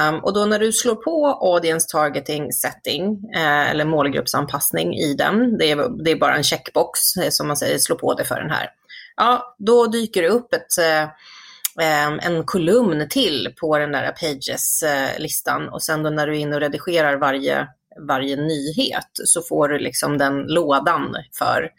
Um, 0.09 0.19
och 0.19 0.33
då 0.33 0.45
när 0.45 0.59
du 0.59 0.71
slår 0.71 0.95
på 0.95 1.27
audience 1.27 1.87
targeting 1.91 2.51
setting 2.51 3.03
uh, 3.35 3.69
eller 3.71 3.85
målgruppsanpassning 3.85 4.95
i 4.95 5.13
den, 5.13 5.57
det 5.57 5.71
är, 5.71 6.03
det 6.03 6.11
är 6.11 6.15
bara 6.15 6.35
en 6.35 6.43
checkbox 6.43 7.17
eh, 7.17 7.29
som 7.29 7.47
man 7.47 7.57
säger, 7.57 7.77
slå 7.77 7.95
på 7.95 8.13
det 8.13 8.25
för 8.25 8.35
den 8.35 8.51
här. 8.51 8.69
Ja, 9.15 9.55
då 9.59 9.85
dyker 9.87 10.21
det 10.21 10.29
upp 10.29 10.53
ett 10.53 10.79
uh, 10.79 11.09
Ehm, 11.81 12.19
en 12.21 12.45
kolumn 12.45 13.09
till 13.09 13.53
på 13.59 13.77
den 13.77 13.91
där 13.91 14.11
Pages-listan 14.11 15.67
eh, 15.67 15.73
och 15.73 15.83
sen 15.83 16.03
då 16.03 16.09
när 16.09 16.27
du 16.27 16.35
är 16.35 16.39
inne 16.39 16.55
och 16.55 16.61
redigerar 16.61 17.17
varje 17.17 17.67
varje 18.07 18.35
nyhet 18.35 19.11
så 19.13 19.41
får 19.41 19.67
du 19.67 19.79
liksom 19.79 20.17
den 20.17 20.41
lådan 20.41 21.15
för 21.37 21.69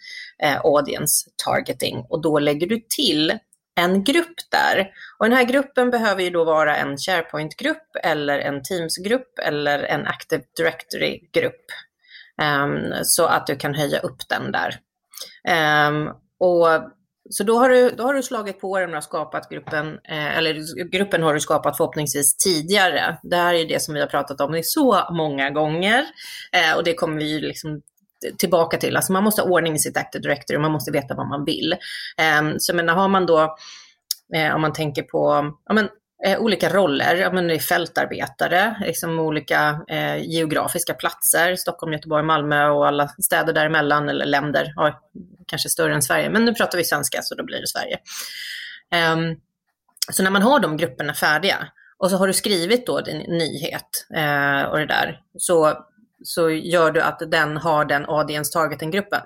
eh, 0.42 0.60
audience 0.60 1.30
targeting 1.44 2.06
och 2.08 2.22
då 2.22 2.38
lägger 2.38 2.66
du 2.66 2.80
till 2.96 3.38
en 3.80 4.04
grupp 4.04 4.36
där. 4.50 4.90
Och 5.18 5.28
den 5.28 5.36
här 5.38 5.44
gruppen 5.44 5.90
behöver 5.90 6.22
ju 6.22 6.30
då 6.30 6.44
vara 6.44 6.76
en 6.76 6.98
SharePoint-grupp 6.98 7.96
eller 8.02 8.38
en 8.38 8.62
Teams-grupp 8.62 9.38
eller 9.42 9.78
en 9.78 10.06
Active 10.06 10.42
Directory-grupp. 10.56 11.64
Um, 12.42 12.94
så 13.02 13.26
att 13.26 13.46
du 13.46 13.56
kan 13.56 13.74
höja 13.74 13.98
upp 13.98 14.28
den 14.28 14.52
där. 14.52 14.78
Um, 15.88 16.08
och 16.38 16.68
så 17.30 17.44
då 17.44 17.58
har, 17.58 17.68
du, 17.68 17.90
då 17.90 18.02
har 18.02 18.14
du 18.14 18.22
slagit 18.22 18.60
på 18.60 18.78
den 18.78 18.94
och 18.94 19.04
skapat 19.04 19.48
gruppen, 19.50 19.98
eh, 20.08 20.38
eller 20.38 20.90
gruppen 20.90 21.22
har 21.22 21.34
du 21.34 21.40
skapat 21.40 21.76
förhoppningsvis 21.76 22.36
tidigare. 22.36 23.18
Det 23.22 23.36
här 23.36 23.54
är 23.54 23.68
det 23.68 23.82
som 23.82 23.94
vi 23.94 24.00
har 24.00 24.06
pratat 24.06 24.40
om 24.40 24.60
så 24.64 25.00
många 25.10 25.50
gånger 25.50 26.04
eh, 26.52 26.76
och 26.76 26.84
det 26.84 26.94
kommer 26.94 27.16
vi 27.16 27.40
liksom 27.40 27.82
tillbaka 28.38 28.76
till. 28.76 28.96
Alltså 28.96 29.12
man 29.12 29.24
måste 29.24 29.42
ha 29.42 29.48
ordning 29.48 29.74
i 29.74 29.78
sitt 29.78 29.96
Active 29.96 30.22
Directory 30.22 30.56
och 30.56 30.62
man 30.62 30.72
måste 30.72 30.90
veta 30.90 31.14
vad 31.14 31.28
man 31.28 31.44
vill. 31.44 31.72
Eh, 32.18 32.56
så 32.58 32.74
menar, 32.74 32.94
har 32.94 33.08
man 33.08 33.26
då, 33.26 33.56
eh, 34.34 34.54
om 34.54 34.60
man 34.60 34.72
tänker 34.72 35.02
på, 35.02 35.52
ja, 35.66 35.74
men, 35.74 35.88
eh, 36.26 36.38
olika 36.38 36.68
roller. 36.68 37.14
Ja, 37.14 37.32
men 37.32 37.48
det 37.48 37.54
är 37.54 37.58
fältarbetare, 37.58 38.76
liksom 38.80 39.18
olika 39.18 39.80
eh, 39.88 40.16
geografiska 40.16 40.94
platser, 40.94 41.56
Stockholm, 41.56 41.92
Göteborg, 41.92 42.24
Malmö 42.24 42.68
och 42.68 42.86
alla 42.86 43.08
städer 43.08 43.52
däremellan, 43.52 44.08
eller 44.08 44.26
länder, 44.26 44.72
ja, 44.76 45.00
kanske 45.46 45.68
större 45.68 45.94
än 45.94 46.02
Sverige, 46.02 46.30
men 46.30 46.44
nu 46.44 46.54
pratar 46.54 46.78
vi 46.78 46.84
svenska 46.84 47.22
så 47.22 47.34
då 47.34 47.44
blir 47.44 47.60
det 47.60 47.66
Sverige. 47.66 47.98
Um, 49.12 49.40
så 50.10 50.22
när 50.22 50.30
man 50.30 50.42
har 50.42 50.60
de 50.60 50.76
grupperna 50.76 51.14
färdiga 51.14 51.68
och 51.98 52.10
så 52.10 52.16
har 52.16 52.26
du 52.26 52.32
skrivit 52.32 52.86
då 52.86 53.00
din 53.00 53.18
nyhet 53.18 54.06
eh, 54.14 54.62
och 54.62 54.78
det 54.78 54.86
där, 54.86 55.20
så, 55.38 55.86
så 56.24 56.50
gör 56.50 56.90
du 56.90 57.00
att 57.00 57.22
den 57.30 57.56
har 57.56 57.84
den 57.84 58.06
audience 58.06 58.52
targeting-gruppen. 58.52 59.20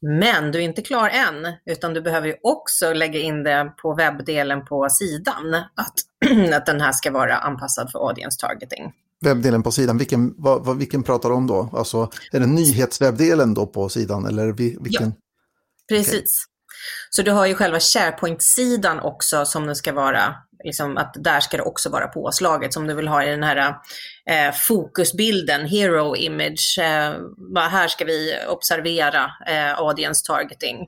Men 0.00 0.52
du 0.52 0.58
är 0.58 0.62
inte 0.62 0.82
klar 0.82 1.08
än, 1.08 1.52
utan 1.66 1.94
du 1.94 2.00
behöver 2.00 2.26
ju 2.28 2.34
också 2.42 2.92
lägga 2.92 3.20
in 3.20 3.42
det 3.42 3.72
på 3.82 3.94
webbdelen 3.94 4.64
på 4.64 4.88
sidan, 4.90 5.54
att, 5.54 5.94
att 6.54 6.66
den 6.66 6.80
här 6.80 6.92
ska 6.92 7.10
vara 7.10 7.36
anpassad 7.36 7.92
för 7.92 8.08
audience 8.08 8.40
targeting. 8.40 8.92
Webbdelen 9.20 9.62
på 9.62 9.72
sidan, 9.72 9.98
vilken, 9.98 10.34
vad, 10.36 10.64
vad, 10.64 10.78
vilken 10.78 11.02
pratar 11.02 11.28
du 11.28 11.34
om 11.34 11.46
då? 11.46 11.70
Alltså, 11.72 12.10
är 12.32 12.40
det 12.40 12.46
nyhetswebbdelen 12.46 13.54
då 13.54 13.66
på 13.66 13.88
sidan? 13.88 14.26
Eller 14.26 14.52
vilken? 14.52 15.06
Ja, 15.06 15.12
precis. 15.88 16.12
Okay. 16.12 16.22
Så 17.10 17.22
du 17.22 17.30
har 17.30 17.46
ju 17.46 17.54
själva 17.54 17.80
SharePoint-sidan 17.80 19.00
också 19.00 19.44
som 19.44 19.66
det 19.66 19.74
ska 19.74 19.92
vara, 19.92 20.34
liksom 20.64 20.96
att 20.96 21.14
där 21.18 21.40
ska 21.40 21.56
det 21.56 21.62
också 21.62 21.90
vara 21.90 22.08
påslaget 22.08 22.72
som 22.72 22.86
du 22.86 22.94
vill 22.94 23.08
ha 23.08 23.24
i 23.24 23.30
den 23.30 23.42
här 23.42 23.74
eh, 24.30 24.54
fokusbilden, 24.54 25.66
hero 25.66 26.16
image. 26.16 26.78
Eh, 26.78 27.14
här 27.56 27.88
ska 27.88 28.04
vi 28.04 28.38
observera 28.48 29.32
eh, 29.46 29.78
audience 29.78 30.26
targeting. 30.26 30.86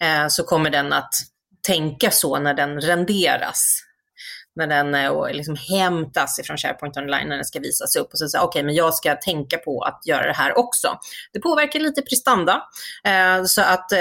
Eh, 0.00 0.28
så 0.28 0.44
kommer 0.44 0.70
den 0.70 0.92
att 0.92 1.14
tänka 1.66 2.10
så 2.10 2.38
när 2.38 2.54
den 2.54 2.80
renderas 2.80 3.82
när 4.56 4.66
den 4.66 4.94
eh, 4.94 5.32
liksom 5.32 5.56
hämtas 5.70 6.38
ifrån 6.38 6.56
SharePoint 6.56 6.96
Online 6.96 7.28
när 7.28 7.36
den 7.36 7.44
ska 7.44 7.60
visas 7.60 7.96
upp. 7.96 8.12
Och 8.12 8.18
så 8.18 8.28
säger 8.28 8.44
okej, 8.44 8.48
okay, 8.48 8.62
men 8.62 8.74
jag 8.74 8.94
ska 8.94 9.14
tänka 9.14 9.58
på 9.58 9.80
att 9.80 10.02
göra 10.06 10.26
det 10.26 10.32
här 10.32 10.58
också. 10.58 10.88
Det 11.32 11.40
påverkar 11.40 11.80
lite 11.80 12.02
prestanda. 12.02 12.62
Eh, 13.04 13.44
så 13.44 13.62
att 13.62 13.92
eh, 13.92 13.98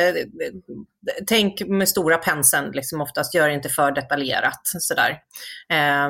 tänk 1.28 1.62
med 1.68 1.90
stora 1.90 2.18
penseln, 2.18 2.72
liksom 2.72 3.02
oftast 3.02 3.36
gör 3.36 3.48
det 3.48 3.54
inte 3.54 3.70
för 3.70 3.92
detaljerat. 3.92 4.62
Sådär. 4.64 5.18
Eh, 5.70 6.10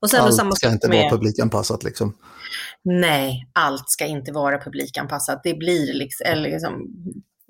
och 0.00 0.10
sen 0.10 0.20
allt 0.20 0.34
samma 0.34 0.52
ska 0.52 0.68
inte 0.68 0.88
med... 0.88 0.98
vara 0.98 1.10
publikanpassat 1.10 1.82
liksom? 1.82 2.16
Nej, 2.84 3.48
allt 3.52 3.90
ska 3.90 4.06
inte 4.06 4.32
vara 4.32 4.58
publikanpassat. 4.58 5.40
Det 5.44 5.54
blir 5.54 5.94
liksom, 5.94 6.26
eller 6.26 6.50
liksom 6.50 6.88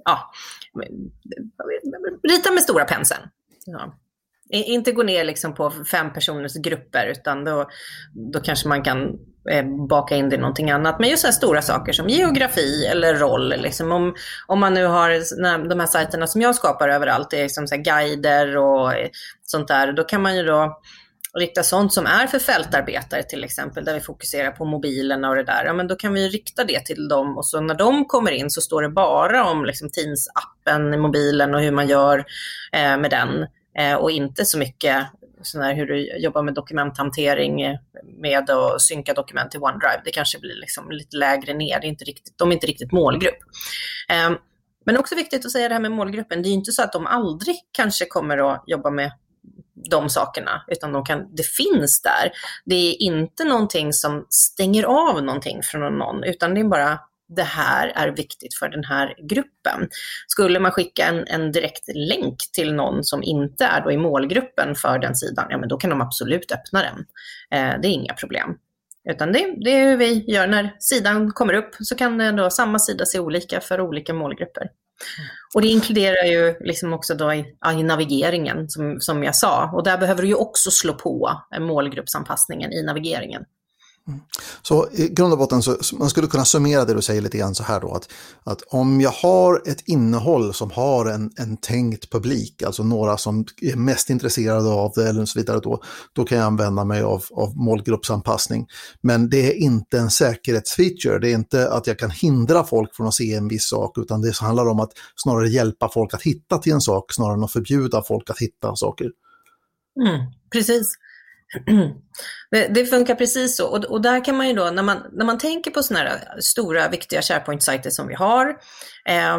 ja, 0.05 0.33
rita 2.23 2.51
med 2.53 2.63
stora 2.63 2.85
penseln. 2.85 3.23
Ja. 3.67 3.95
Inte 4.53 4.93
gå 4.93 5.03
ner 5.03 5.25
liksom 5.25 5.55
på 5.55 5.73
fem 5.91 6.13
personers 6.13 6.55
grupper 6.55 7.07
utan 7.07 7.45
då, 7.45 7.69
då 8.33 8.41
kanske 8.41 8.69
man 8.69 8.83
kan 8.83 9.19
eh, 9.51 9.65
baka 9.89 10.17
in 10.17 10.29
det 10.29 10.37
i 10.37 10.39
någonting 10.39 10.71
annat. 10.71 11.01
Men 11.01 11.11
just 11.11 11.21
så 11.21 11.27
här 11.27 11.33
stora 11.33 11.63
saker 11.63 11.93
som 11.93 12.09
geografi 12.09 12.87
eller 12.87 13.15
roll. 13.15 13.49
Liksom. 13.49 13.93
Om, 13.93 14.15
om 14.47 14.61
man 14.61 14.75
nu 14.75 14.87
har 14.87 15.69
de 15.69 15.81
här 15.81 15.87
sajterna 15.87 16.27
som 16.27 16.41
jag 16.41 16.55
skapar 16.55 16.89
överallt, 16.89 17.31
det 17.31 17.39
är 17.39 17.43
liksom 17.43 17.67
så 17.67 17.77
guider 17.77 18.57
och 18.57 18.95
eh, 18.95 19.09
sånt 19.43 19.69
där. 19.69 19.93
Då 19.93 20.05
kan 20.05 20.23
man 20.23 20.37
ju 20.37 20.43
då 20.43 20.81
rikta 21.39 21.63
sånt 21.63 21.93
som 21.93 22.07
är 22.07 22.27
för 22.27 22.39
fältarbetare 22.39 23.23
till 23.23 23.45
exempel, 23.45 23.85
där 23.85 23.95
vi 23.95 24.01
fokuserar 24.01 24.51
på 24.51 24.65
mobilerna 24.65 25.29
och 25.29 25.37
det 25.37 25.45
där, 25.45 25.65
ja 25.65 25.73
men 25.73 25.89
då 25.89 25.97
kan 25.97 26.13
vi 26.13 26.29
rikta 26.29 26.65
det 26.65 26.85
till 26.87 27.09
dem 27.09 27.39
och 27.39 27.47
så 27.47 27.61
när 27.61 27.75
de 27.75 28.05
kommer 28.05 28.31
in 28.31 28.51
så 28.51 28.61
står 28.61 28.83
det 28.83 28.89
bara 28.89 29.45
om 29.45 29.65
liksom 29.65 29.89
Teams-appen 29.89 30.95
i 30.95 30.99
mobilen 30.99 31.55
och 31.55 31.61
hur 31.61 31.73
man 31.73 31.89
gör 31.89 32.19
eh, 32.73 32.99
med 32.99 33.11
den. 33.11 33.47
Eh, 33.79 33.95
och 33.95 34.11
inte 34.11 34.45
så 34.45 34.59
mycket 34.59 35.07
sån 35.43 35.63
hur 35.63 35.87
du 35.87 36.19
jobbar 36.19 36.43
med 36.43 36.55
dokumenthantering 36.55 37.63
eh, 37.63 37.79
med 38.19 38.51
att 38.51 38.83
synka 38.83 39.15
dokument 39.15 39.51
till 39.51 39.61
OneDrive. 39.61 40.03
Det 40.05 40.11
kanske 40.11 40.39
blir 40.39 40.55
liksom 40.55 40.91
lite 40.91 41.17
lägre 41.17 41.55
ner, 41.55 41.81
det 41.81 41.87
är 41.87 41.89
inte 41.89 42.05
riktigt, 42.05 42.39
de 42.39 42.49
är 42.49 42.53
inte 42.53 42.67
riktigt 42.67 42.93
målgrupp. 42.93 43.39
Eh, 44.09 44.31
men 44.85 44.97
också 44.97 45.15
viktigt 45.15 45.47
att 45.47 45.53
säga 45.53 45.69
det 45.69 45.75
här 45.75 45.81
med 45.81 45.93
målgruppen, 45.93 46.43
det 46.43 46.49
är 46.49 46.53
inte 46.53 46.73
så 46.73 46.83
att 46.83 46.93
de 46.93 47.07
aldrig 47.07 47.57
kanske 47.73 48.05
kommer 48.07 48.53
att 48.53 48.65
jobba 48.67 48.91
med 48.91 49.13
de 49.91 50.09
sakerna, 50.09 50.65
utan 50.69 50.93
de 50.93 51.05
kan, 51.05 51.35
det 51.35 51.47
finns 51.47 52.03
där. 52.03 52.33
Det 52.65 52.75
är 52.75 53.03
inte 53.03 53.45
någonting 53.45 53.93
som 53.93 54.27
stänger 54.29 54.85
av 54.85 55.23
någonting 55.23 55.63
från 55.63 55.99
någon, 55.99 56.25
utan 56.25 56.55
det 56.55 56.61
är 56.61 56.65
bara 56.65 57.01
det 57.29 57.43
här 57.43 57.93
är 57.95 58.09
viktigt 58.09 58.55
för 58.55 58.69
den 58.69 58.85
här 58.85 59.15
gruppen. 59.29 59.89
Skulle 60.27 60.61
man 60.61 60.73
skicka 60.73 61.07
en, 61.07 61.27
en 61.27 61.53
direkt 61.53 61.85
länk 61.95 62.37
till 62.53 62.75
någon 62.75 63.05
som 63.05 63.23
inte 63.23 63.65
är 63.65 63.81
då 63.81 63.93
i 63.93 63.97
målgruppen 63.97 64.75
för 64.75 64.99
den 64.99 65.17
sidan, 65.17 65.47
ja 65.51 65.59
men 65.59 65.69
då 65.69 65.77
kan 65.77 65.91
de 65.91 66.01
absolut 66.01 66.53
öppna 66.53 66.83
den. 66.83 66.99
Eh, 67.51 67.81
det 67.81 67.89
är 67.89 67.93
inga 67.93 68.15
problem. 68.15 68.55
Utan 69.11 69.33
det, 69.33 69.55
det 69.65 69.71
är 69.71 69.85
hur 69.85 69.97
vi 69.97 70.25
gör 70.33 70.47
när 70.47 70.77
sidan 70.79 71.33
kommer 71.33 71.55
upp, 71.55 71.75
så 71.81 71.97
kan 71.97 72.21
eh, 72.21 72.35
då 72.35 72.51
samma 72.51 72.79
sida 72.79 73.07
se 73.07 73.19
olika 73.19 73.61
för 73.61 73.81
olika 73.81 74.15
målgrupper. 74.15 74.71
Och 75.55 75.63
det 75.63 75.69
inkluderar 75.69 76.25
ju 76.25 76.55
liksom 76.61 76.93
också 76.93 77.15
då 77.15 77.33
i, 77.33 77.45
i, 77.79 77.83
navigeringen, 77.83 78.69
som, 78.71 79.01
som 79.01 79.25
jag 79.25 79.37
sa. 79.37 79.71
Och 79.75 79.85
där 79.85 79.99
behöver 79.99 80.23
du 80.23 80.29
ju 80.29 80.35
också 80.35 80.71
slå 80.71 80.95
på 80.95 81.43
målgruppsanpassningen 81.61 82.73
i 82.73 82.83
navigeringen. 82.83 83.45
Mm. 84.09 84.21
Så 84.63 84.89
i 84.93 85.09
grund 85.09 85.33
och 85.33 85.39
botten 85.39 85.63
så 85.63 85.77
man 85.99 86.11
skulle 86.11 86.27
kunna 86.27 86.45
summera 86.45 86.85
det 86.85 86.95
du 86.95 87.03
säger 87.03 87.23
lite 87.23 87.39
grann 87.39 87.55
så 87.55 87.63
här 87.63 87.81
då 87.81 87.95
att, 87.95 88.09
att 88.45 88.63
om 88.63 89.01
jag 89.01 89.11
har 89.11 89.63
ett 89.67 89.89
innehåll 89.89 90.55
som 90.55 90.71
har 90.71 91.07
en, 91.07 91.31
en 91.37 91.57
tänkt 91.57 92.11
publik, 92.11 92.63
alltså 92.63 92.83
några 92.83 93.17
som 93.17 93.45
är 93.63 93.77
mest 93.77 94.11
intresserade 94.11 94.69
av 94.69 94.93
det 94.95 95.09
eller 95.09 95.25
så 95.25 95.39
vidare 95.39 95.61
då, 95.61 95.83
då 96.13 96.25
kan 96.25 96.39
jag 96.39 96.47
använda 96.47 96.85
mig 96.85 97.03
av, 97.03 97.25
av 97.33 97.57
målgruppsanpassning. 97.57 98.67
Men 99.01 99.31
det 99.31 99.53
är 99.53 99.55
inte 99.55 99.99
en 99.99 100.11
säkerhetsfeature, 100.11 101.19
det 101.19 101.31
är 101.31 101.35
inte 101.35 101.71
att 101.71 101.87
jag 101.87 101.99
kan 101.99 102.11
hindra 102.11 102.65
folk 102.65 102.97
från 102.97 103.07
att 103.07 103.15
se 103.15 103.35
en 103.35 103.49
viss 103.49 103.69
sak 103.69 103.99
utan 103.99 104.21
det 104.21 104.37
handlar 104.37 104.69
om 104.69 104.81
att 104.81 104.93
snarare 105.17 105.49
hjälpa 105.49 105.89
folk 105.95 106.15
att 106.15 106.23
hitta 106.23 106.59
till 106.59 106.73
en 106.73 106.81
sak 106.81 107.13
snarare 107.13 107.35
än 107.35 107.45
att 107.45 107.53
förbjuda 107.53 108.03
folk 108.03 108.31
att 108.31 108.39
hitta 108.39 108.77
saker. 108.77 109.11
Mm, 110.01 110.21
precis. 110.53 110.87
Det, 112.51 112.67
det, 112.69 112.87
funkar 112.87 113.15
precis 113.15 113.57
så. 113.57 113.67
Och, 113.67 113.85
och, 113.85 114.03
där 114.03 114.25
kan 114.25 114.37
man 114.37 114.49
ju 114.49 114.55
då, 114.55 114.71
när 114.71 114.83
man, 114.83 114.99
när 115.13 115.25
man 115.25 115.39
tänker 115.39 115.71
på 115.71 115.83
sådana 115.83 116.09
här 116.09 116.41
stora 116.41 116.89
viktiga 116.89 117.21
SharePoint-sajter 117.21 117.91
som 117.91 118.09
vi 118.09 118.15
har, 118.15 118.49
eh, 119.09 119.39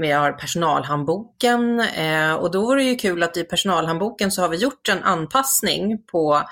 vi 0.00 0.10
har 0.10 0.32
personalhandboken 0.32 1.80
eh, 1.80 2.34
och 2.34 2.50
då 2.50 2.60
vore 2.60 2.82
det 2.82 2.88
ju 2.88 2.96
kul 2.96 3.22
att 3.22 3.36
i 3.36 3.44
personalhandboken 3.44 4.30
så 4.30 4.42
har 4.42 4.48
vi 4.48 4.56
gjort 4.56 4.88
en 4.88 5.02
anpassning 5.02 5.98
på 6.12 6.42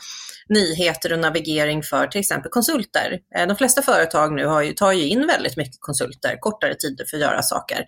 nyheter 0.49 1.12
och 1.12 1.18
navigering 1.18 1.83
för 1.83 2.07
till 2.07 2.21
exempel 2.21 2.51
konsulter. 2.51 3.18
Eh, 3.37 3.47
de 3.47 3.57
flesta 3.57 3.83
företag 3.83 4.35
nu 4.35 4.47
har 4.47 4.62
ju, 4.62 4.73
tar 4.73 4.92
ju 4.92 5.09
in 5.09 5.27
väldigt 5.27 5.57
mycket 5.57 5.81
konsulter, 5.81 6.37
kortare 6.40 6.75
tider 6.75 7.05
för 7.11 7.16
att 7.16 7.23
göra 7.23 7.42
saker 7.42 7.85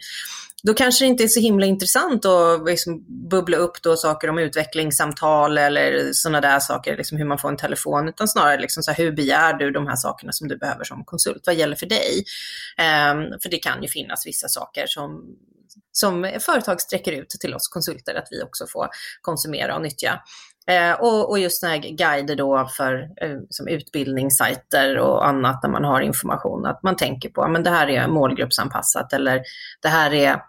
då 0.63 0.75
kanske 0.75 1.05
det 1.05 1.09
inte 1.09 1.25
är 1.25 1.29
så 1.29 1.41
himla 1.41 1.67
intressant 1.67 2.25
att 2.25 2.67
liksom 2.67 3.05
bubbla 3.31 3.57
upp 3.57 3.83
då 3.83 3.97
saker 3.97 4.31
om 4.31 4.39
utvecklingssamtal 4.39 5.59
eller 5.59 6.13
sådana 6.13 6.41
där 6.41 6.61
saker, 6.61 6.97
liksom 6.97 7.19
hur 7.19 7.25
man 7.25 7.39
får 7.39 7.49
en 7.49 7.57
telefon, 7.57 8.09
utan 8.09 8.29
snarare 8.29 8.61
liksom 8.61 8.83
så 8.83 8.91
här, 8.91 9.05
hur 9.05 9.13
begär 9.13 9.55
du 9.55 9.71
de 9.71 9.87
här 9.87 9.97
sakerna 9.97 10.33
som 10.33 10.49
du 10.49 10.57
behöver 10.57 10.85
som 10.85 11.05
konsult? 11.05 11.43
Vad 11.47 11.55
gäller 11.55 11.77
för 11.77 11.87
dig? 11.87 12.25
Um, 12.79 13.41
för 13.43 13.51
det 13.51 13.59
kan 13.59 13.83
ju 13.83 13.89
finnas 13.89 14.27
vissa 14.27 14.49
saker 14.49 14.85
som, 14.87 15.37
som 15.93 16.33
företag 16.41 16.81
sträcker 16.81 17.13
ut 17.13 17.31
till 17.31 17.55
oss 17.55 17.69
konsulter, 17.69 18.15
att 18.15 18.29
vi 18.31 18.43
också 18.43 18.67
får 18.67 18.89
konsumera 19.21 19.77
och 19.77 19.83
nyttja. 19.83 20.21
Eh, 20.67 20.93
och, 20.93 21.31
och, 21.31 21.39
just 21.39 21.63
när 21.63 21.77
guider 21.79 22.37
då 22.37 22.69
för 22.77 22.95
eh, 23.23 23.39
som 23.51 23.69
utbildningssajter 23.69 24.99
och 24.99 25.27
annat 25.29 25.63
när 25.63 25.71
man 25.71 25.85
har 25.85 26.01
information, 26.01 26.67
att 26.67 26.83
man 26.83 26.97
tänker 26.97 27.29
på 27.29 27.43
att 27.43 27.65
det 27.65 27.71
här 27.71 27.89
är 27.89 28.09
målgruppsanpassat 28.09 29.13
eller 29.13 29.43
det 29.83 29.89
här 29.89 30.15
är 30.15 30.43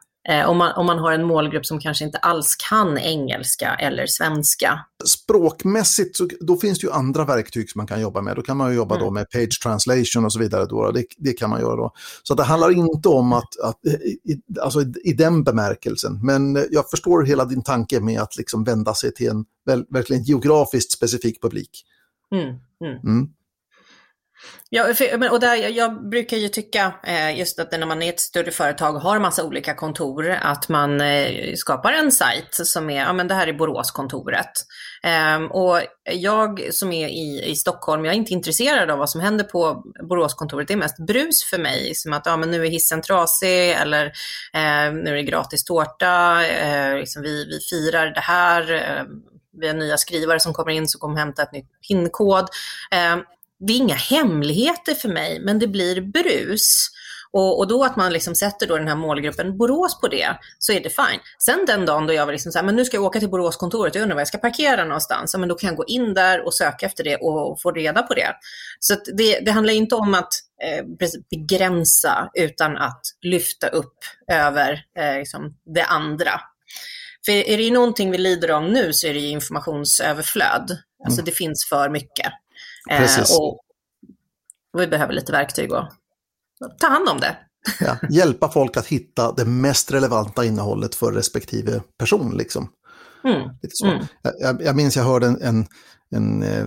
om, 0.47 0.57
man, 0.57 0.73
om 0.75 0.85
man 0.85 0.99
har 0.99 1.11
en 1.11 1.23
målgrupp 1.23 1.65
som 1.65 1.79
kanske 1.79 2.05
inte 2.05 2.17
alls 2.17 2.55
kan 2.69 2.97
engelska 2.97 3.75
eller 3.75 4.05
svenska. 4.07 4.79
Språkmässigt 5.05 6.15
så 6.15 6.27
då 6.39 6.57
finns 6.57 6.79
det 6.79 6.87
ju 6.87 6.93
andra 6.93 7.25
verktyg 7.25 7.69
som 7.69 7.79
man 7.79 7.87
kan 7.87 8.01
jobba 8.01 8.21
med. 8.21 8.35
Då 8.35 8.41
kan 8.41 8.57
man 8.57 8.75
jobba 8.75 8.95
mm. 8.95 9.05
då 9.05 9.11
med 9.11 9.29
page 9.29 9.59
translation 9.63 10.25
och 10.25 10.33
så 10.33 10.39
vidare. 10.39 10.65
Då. 10.65 10.91
Det, 10.91 11.05
det, 11.17 11.33
kan 11.33 11.49
man 11.49 11.61
göra 11.61 11.75
då. 11.75 11.93
Så 12.23 12.33
det 12.33 12.43
handlar 12.43 12.71
inte 12.71 13.09
om 13.09 13.33
att, 13.33 13.59
att 13.63 13.85
i, 14.23 14.41
alltså 14.61 14.81
i, 14.81 14.93
i, 15.03 15.13
den 15.13 15.43
bemärkelsen. 15.43 16.19
Men 16.23 16.65
jag 16.71 16.89
förstår 16.89 17.23
hela 17.23 17.45
din 17.45 17.63
tanke 17.63 17.99
med 17.99 18.21
att 18.21 18.37
liksom 18.37 18.63
vända 18.63 18.93
sig 18.93 19.13
till 19.13 19.29
en 19.29 19.45
verkligen 19.89 20.23
geografiskt 20.23 20.91
specifik 20.91 21.41
publik. 21.41 21.85
Mm, 22.35 22.47
mm. 23.05 23.29
Ja, 24.73 24.93
för, 24.93 25.31
och 25.31 25.39
där, 25.39 25.55
jag 25.55 26.09
brukar 26.09 26.37
ju 26.37 26.47
tycka 26.47 26.93
eh, 27.03 27.39
just 27.39 27.59
att 27.59 27.71
när 27.71 27.85
man 27.85 28.01
är 28.01 28.09
ett 28.09 28.19
större 28.19 28.51
företag 28.51 28.95
och 28.95 29.01
har 29.01 29.19
massa 29.19 29.43
olika 29.43 29.73
kontor, 29.73 30.29
att 30.29 30.69
man 30.69 31.01
eh, 31.01 31.53
skapar 31.55 31.93
en 31.93 32.11
sajt 32.11 32.47
som 32.51 32.89
är, 32.89 33.01
ja 33.01 33.13
men 33.13 33.27
det 33.27 33.33
här 33.33 33.47
är 33.47 33.53
Boråskontoret. 33.53 34.51
Ehm, 35.03 35.51
och 35.51 35.81
jag 36.11 36.73
som 36.73 36.91
är 36.91 37.07
i, 37.07 37.43
i 37.45 37.55
Stockholm, 37.55 38.05
jag 38.05 38.13
är 38.13 38.17
inte 38.17 38.33
intresserad 38.33 38.89
av 38.89 38.97
vad 38.97 39.09
som 39.09 39.21
händer 39.21 39.43
på 39.43 39.83
Boråskontoret. 40.09 40.67
Det 40.67 40.73
är 40.73 40.77
mest 40.77 41.05
brus 41.07 41.43
för 41.43 41.57
mig, 41.57 41.95
som 41.95 42.13
att 42.13 42.25
ja, 42.25 42.37
men 42.37 42.51
nu 42.51 42.65
är 42.65 42.69
hissen 42.69 43.01
trasig 43.01 43.71
eller 43.71 44.05
eh, 44.53 44.93
nu 44.93 45.09
är 45.09 45.15
det 45.15 45.23
gratis 45.23 45.63
tårta, 45.63 46.45
eh, 46.47 46.97
liksom 46.97 47.21
vi, 47.21 47.45
vi 47.45 47.59
firar 47.59 48.07
det 48.13 48.21
här 48.21 48.71
ehm, 48.71 49.07
vi 49.61 49.67
har 49.67 49.73
nya 49.73 49.97
skrivare 49.97 50.39
som 50.39 50.53
kommer 50.53 50.71
in 50.71 50.87
som 50.87 50.99
kommer 50.99 51.19
hämta 51.19 51.43
ett 51.43 51.51
nytt 51.51 51.67
pinkod. 51.87 52.47
Eh, 52.91 53.17
det 53.67 53.73
är 53.73 53.77
inga 53.77 53.95
hemligheter 53.95 54.93
för 54.93 55.09
mig, 55.09 55.39
men 55.39 55.59
det 55.59 55.67
blir 55.67 56.01
brus. 56.01 56.87
Och, 57.33 57.59
och, 57.59 57.67
då 57.67 57.83
att 57.83 57.95
man 57.95 58.13
liksom 58.13 58.35
sätter 58.35 58.67
då 58.67 58.77
den 58.77 58.87
här 58.87 58.95
målgruppen 58.95 59.57
Borås 59.57 59.99
på 59.99 60.07
det, 60.07 60.37
så 60.59 60.73
är 60.73 60.79
det 60.79 60.89
fine. 60.89 61.19
Sen 61.39 61.65
den 61.67 61.85
dagen 61.85 62.07
då 62.07 62.13
jag 62.13 62.25
var 62.25 62.33
liksom 62.33 62.51
så 62.51 62.59
här, 62.59 62.65
men 62.65 62.75
nu 62.75 62.85
ska 62.85 62.97
jag 62.97 63.03
åka 63.03 63.19
till 63.19 63.29
Boråskontoret, 63.29 63.95
jag 63.95 64.01
undrar 64.01 64.15
var 64.15 64.21
jag 64.21 64.27
ska 64.27 64.37
parkera 64.37 64.83
någonstans, 64.83 65.35
men 65.37 65.49
då 65.49 65.55
kan 65.55 65.67
jag 65.67 65.77
gå 65.77 65.85
in 65.85 66.13
där 66.13 66.45
och 66.45 66.53
söka 66.53 66.85
efter 66.85 67.03
det 67.03 67.15
och, 67.15 67.61
få 67.61 67.71
reda 67.71 68.03
på 68.03 68.13
det. 68.13 68.35
Så 68.79 68.95
det, 69.17 69.39
det 69.39 69.51
handlar 69.51 69.73
inte 69.73 69.95
om 69.95 70.13
att 70.13 70.33
eh, 70.63 70.85
begränsa, 71.31 72.29
utan 72.33 72.77
att 72.77 73.01
lyfta 73.21 73.67
upp 73.67 73.97
över 74.31 74.83
eh, 74.97 75.17
liksom 75.17 75.55
det 75.75 75.83
andra. 75.83 76.31
För 77.25 77.31
är 77.31 77.57
det 77.57 77.71
någonting 77.71 78.11
vi 78.11 78.17
lider 78.17 78.49
av 78.49 78.63
nu 78.63 78.93
så 78.93 79.07
är 79.07 79.13
det 79.13 79.19
informationsöverflöd. 79.19 80.77
Alltså 81.05 81.19
mm. 81.19 81.25
det 81.25 81.31
finns 81.31 81.65
för 81.69 81.89
mycket. 81.89 82.31
Precis. 82.97 83.37
och, 83.37 83.53
och 84.73 84.81
vi 84.81 84.87
behöver 84.87 85.13
lite 85.13 85.31
verktyg 85.31 85.71
och 85.71 85.85
ta 86.79 86.87
hand 86.87 87.09
om 87.09 87.19
det. 87.19 87.37
Ja, 87.79 87.97
hjälpa 88.09 88.49
folk 88.49 88.77
att 88.77 88.87
hitta 88.87 89.31
det 89.31 89.45
mest 89.45 89.91
relevanta 89.91 90.45
innehållet 90.45 90.95
för 90.95 91.11
respektive 91.11 91.81
person. 91.97 92.37
Liksom. 92.37 92.69
Mm. 93.23 93.49
Lite 93.61 93.75
så. 93.75 93.85
Mm. 93.85 94.05
Jag, 94.39 94.61
jag 94.61 94.75
minns 94.75 94.97
jag 94.97 95.03
hörde 95.03 95.27
en, 95.27 95.41
en, 95.41 95.65
en, 96.15 96.43
eh, 96.43 96.65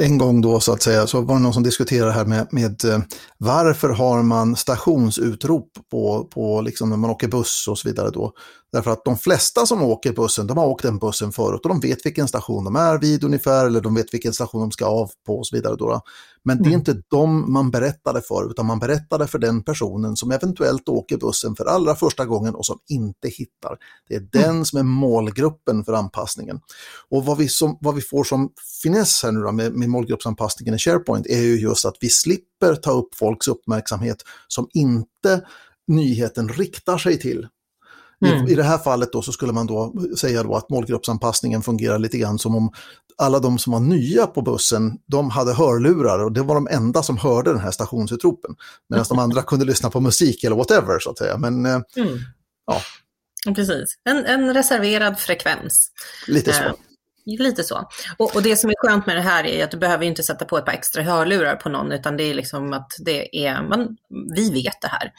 en, 0.00 0.18
gång 0.18 0.40
då 0.40 0.60
så 0.60 0.72
att 0.72 0.82
säga, 0.82 1.06
så 1.06 1.20
var 1.20 1.34
det 1.34 1.40
någon 1.40 1.54
som 1.54 1.62
diskuterade 1.62 2.12
här 2.12 2.24
med, 2.24 2.46
med 2.50 2.84
eh, 2.84 3.00
varför 3.38 3.88
har 3.88 4.22
man 4.22 4.56
stationsutrop 4.56 5.70
på, 5.90 6.24
på 6.24 6.60
liksom 6.60 6.90
när 6.90 6.96
man 6.96 7.10
åker 7.10 7.28
buss 7.28 7.68
och 7.68 7.78
så 7.78 7.88
vidare 7.88 8.10
då. 8.10 8.32
Därför 8.72 8.90
att 8.90 9.04
de 9.04 9.18
flesta 9.18 9.66
som 9.66 9.82
åker 9.82 10.12
bussen, 10.12 10.46
de 10.46 10.58
har 10.58 10.66
åkt 10.66 10.82
den 10.82 10.98
bussen 10.98 11.32
förut 11.32 11.60
och 11.62 11.68
de 11.68 11.80
vet 11.80 12.06
vilken 12.06 12.28
station 12.28 12.64
de 12.64 12.76
är 12.76 12.98
vid 12.98 13.24
ungefär 13.24 13.66
eller 13.66 13.80
de 13.80 13.94
vet 13.94 14.14
vilken 14.14 14.32
station 14.32 14.60
de 14.60 14.70
ska 14.70 14.86
av 14.86 15.10
på 15.26 15.38
och 15.38 15.46
så 15.46 15.56
vidare. 15.56 15.76
Då. 15.76 16.02
Men 16.44 16.56
mm. 16.56 16.62
det 16.62 16.68
är 16.68 16.74
mm. 16.74 16.80
inte 16.80 17.02
dem 17.10 17.52
man 17.52 17.70
berättade 17.70 18.22
för 18.22 18.50
utan 18.50 18.66
man 18.66 18.78
berättade 18.78 19.26
för 19.26 19.38
den 19.38 19.62
personen 19.62 20.16
som 20.16 20.30
eventuellt 20.30 20.88
åker 20.88 21.16
bussen 21.16 21.56
för 21.56 21.64
allra 21.64 21.94
första 21.94 22.26
gången 22.26 22.54
och 22.54 22.66
som 22.66 22.78
inte 22.88 23.28
hittar. 23.28 23.76
Det 24.08 24.14
är 24.14 24.18
mm. 24.18 24.30
den 24.32 24.64
som 24.64 24.78
är 24.78 24.82
målgruppen 24.82 25.84
för 25.84 25.92
anpassningen. 25.92 26.60
Och 27.08 27.24
vad 27.24 27.38
vi, 27.38 27.48
som, 27.48 27.78
vad 27.80 27.94
vi 27.94 28.00
får 28.00 28.24
som 28.24 28.52
finess 28.82 29.22
här 29.22 29.32
nu 29.32 29.40
då, 29.40 29.52
med, 29.52 29.72
med 29.72 29.88
målgruppsanpassningen 29.88 30.74
i 30.74 30.78
SharePoint 30.78 31.26
är 31.26 31.40
ju 31.40 31.60
just 31.60 31.84
att 31.84 31.96
vi 32.00 32.08
slipper 32.08 32.74
ta 32.74 32.90
upp 32.90 33.14
folks 33.14 33.48
uppmärksamhet 33.48 34.22
som 34.48 34.68
inte 34.72 35.46
nyheten 35.86 36.48
riktar 36.48 36.98
sig 36.98 37.18
till. 37.18 37.46
Mm. 38.26 38.46
I, 38.48 38.52
I 38.52 38.54
det 38.54 38.62
här 38.62 38.78
fallet 38.78 39.12
då 39.12 39.22
så 39.22 39.32
skulle 39.32 39.52
man 39.52 39.66
då 39.66 39.94
säga 40.18 40.42
då 40.42 40.54
att 40.54 40.70
målgruppsanpassningen 40.70 41.62
fungerar 41.62 41.98
lite 41.98 42.18
grann 42.18 42.38
som 42.38 42.54
om 42.54 42.72
alla 43.16 43.38
de 43.38 43.58
som 43.58 43.72
var 43.72 43.80
nya 43.80 44.26
på 44.26 44.42
bussen, 44.42 44.98
de 45.06 45.30
hade 45.30 45.52
hörlurar 45.52 46.24
och 46.24 46.32
det 46.32 46.42
var 46.42 46.54
de 46.54 46.68
enda 46.70 47.02
som 47.02 47.16
hörde 47.16 47.50
den 47.50 47.60
här 47.60 47.70
stationsutropen. 47.70 48.54
Medan 48.88 49.04
de 49.08 49.18
andra 49.18 49.42
kunde 49.42 49.64
lyssna 49.64 49.90
på 49.90 50.00
musik 50.00 50.44
eller 50.44 50.56
whatever 50.56 50.98
så 50.98 51.10
att 51.10 51.18
säga. 51.18 51.38
Men 51.38 51.66
eh, 51.66 51.80
mm. 51.96 52.18
ja. 52.66 52.80
Precis, 53.54 53.94
en, 54.04 54.24
en 54.26 54.54
reserverad 54.54 55.18
frekvens. 55.18 55.90
Lite 56.26 56.52
så. 56.52 56.62
Lite 57.38 57.64
så. 57.64 57.88
Och, 58.16 58.36
och, 58.36 58.42
det 58.42 58.56
som 58.56 58.70
är 58.70 58.74
skönt 58.78 59.06
med 59.06 59.16
det 59.16 59.22
här 59.22 59.46
är 59.46 59.64
att 59.64 59.70
du 59.70 59.76
behöver 59.76 60.04
inte 60.04 60.22
sätta 60.22 60.44
på 60.44 60.58
ett 60.58 60.64
par 60.64 60.72
extra 60.72 61.02
hörlurar 61.02 61.56
på 61.56 61.68
någon, 61.68 61.92
utan 61.92 62.16
det 62.16 62.22
är 62.22 62.34
liksom 62.34 62.72
att 62.72 62.92
det 62.98 63.46
är, 63.46 63.62
man, 63.62 63.96
vi 64.34 64.50
vet 64.50 64.80
det 64.80 64.88
här. 64.88 65.12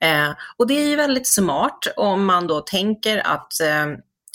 Eh, 0.00 0.34
och 0.56 0.66
det 0.66 0.74
är 0.74 0.88
ju 0.88 0.96
väldigt 0.96 1.26
smart 1.26 1.86
om 1.96 2.24
man 2.24 2.46
då 2.46 2.60
tänker 2.60 3.18
att 3.26 3.60
Eh, 3.60 3.86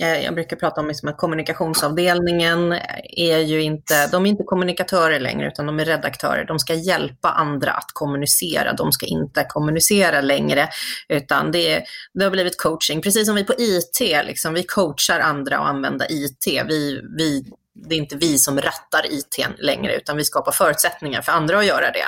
Eh, 0.02 0.24
jag 0.24 0.34
brukar 0.34 0.58
prata 0.58 0.82
om 0.82 0.88
liksom 0.88 1.10
att 1.10 1.18
kommunikationsavdelningen 1.18 2.74
är 3.18 3.38
ju 3.38 3.62
inte, 3.62 4.08
de 4.08 4.26
är 4.26 4.30
inte 4.30 4.44
kommunikatörer 4.44 5.20
längre 5.20 5.48
utan 5.48 5.66
de 5.66 5.80
är 5.80 5.86
redaktörer. 5.86 6.46
De 6.46 6.60
ska 6.60 6.74
hjälpa 6.74 7.30
andra 7.30 7.72
att 7.72 7.92
kommunicera. 7.94 8.74
De 8.74 8.92
ska 8.92 9.06
inte 9.06 9.46
kommunicera 9.50 10.22
längre 10.22 10.70
utan 11.10 11.52
det, 11.52 11.84
det 12.14 12.24
har 12.24 12.32
blivit 12.32 12.62
coaching. 12.62 13.02
Precis 13.02 13.26
som 13.26 13.36
vi 13.36 13.44
på 13.44 13.54
IT, 13.58 14.26
liksom, 14.26 14.54
vi 14.54 14.64
coachar 14.64 15.20
andra 15.20 15.58
att 15.58 15.68
använda 15.68 16.06
IT. 16.10 16.48
Vi, 16.48 17.02
vi 17.18 17.44
det 17.74 17.96
är 17.96 18.00
inte 18.00 18.16
vi 18.16 18.38
som 18.38 18.62
rattar 18.62 19.06
IT 19.10 19.48
längre, 19.58 19.96
utan 19.96 20.18
vi 20.18 20.24
skapar 20.24 20.52
förutsättningar 20.52 21.22
för 21.22 21.32
andra 21.32 21.60
att 21.60 21.66
göra 21.66 21.92
det. 21.92 22.06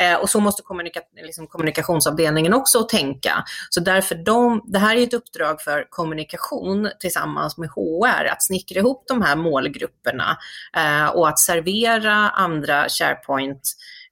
Eh, 0.00 0.14
och 0.14 0.30
så 0.30 0.40
måste 0.40 0.62
kommunika 0.62 1.00
liksom 1.22 1.46
kommunikationsavdelningen 1.46 2.54
också 2.54 2.82
tänka. 2.82 3.44
Så 3.70 3.80
därför 3.80 4.14
de, 4.14 4.62
det 4.64 4.78
här 4.78 4.96
är 4.96 5.02
ett 5.02 5.14
uppdrag 5.14 5.60
för 5.60 5.86
kommunikation 5.90 6.90
tillsammans 7.00 7.58
med 7.58 7.68
HR, 7.68 8.24
att 8.24 8.42
snickra 8.42 8.78
ihop 8.78 9.04
de 9.08 9.22
här 9.22 9.36
målgrupperna 9.36 10.38
eh, 10.76 11.06
och 11.06 11.28
att 11.28 11.38
servera 11.38 12.14
andra 12.14 12.88
SharePoint 12.88 13.60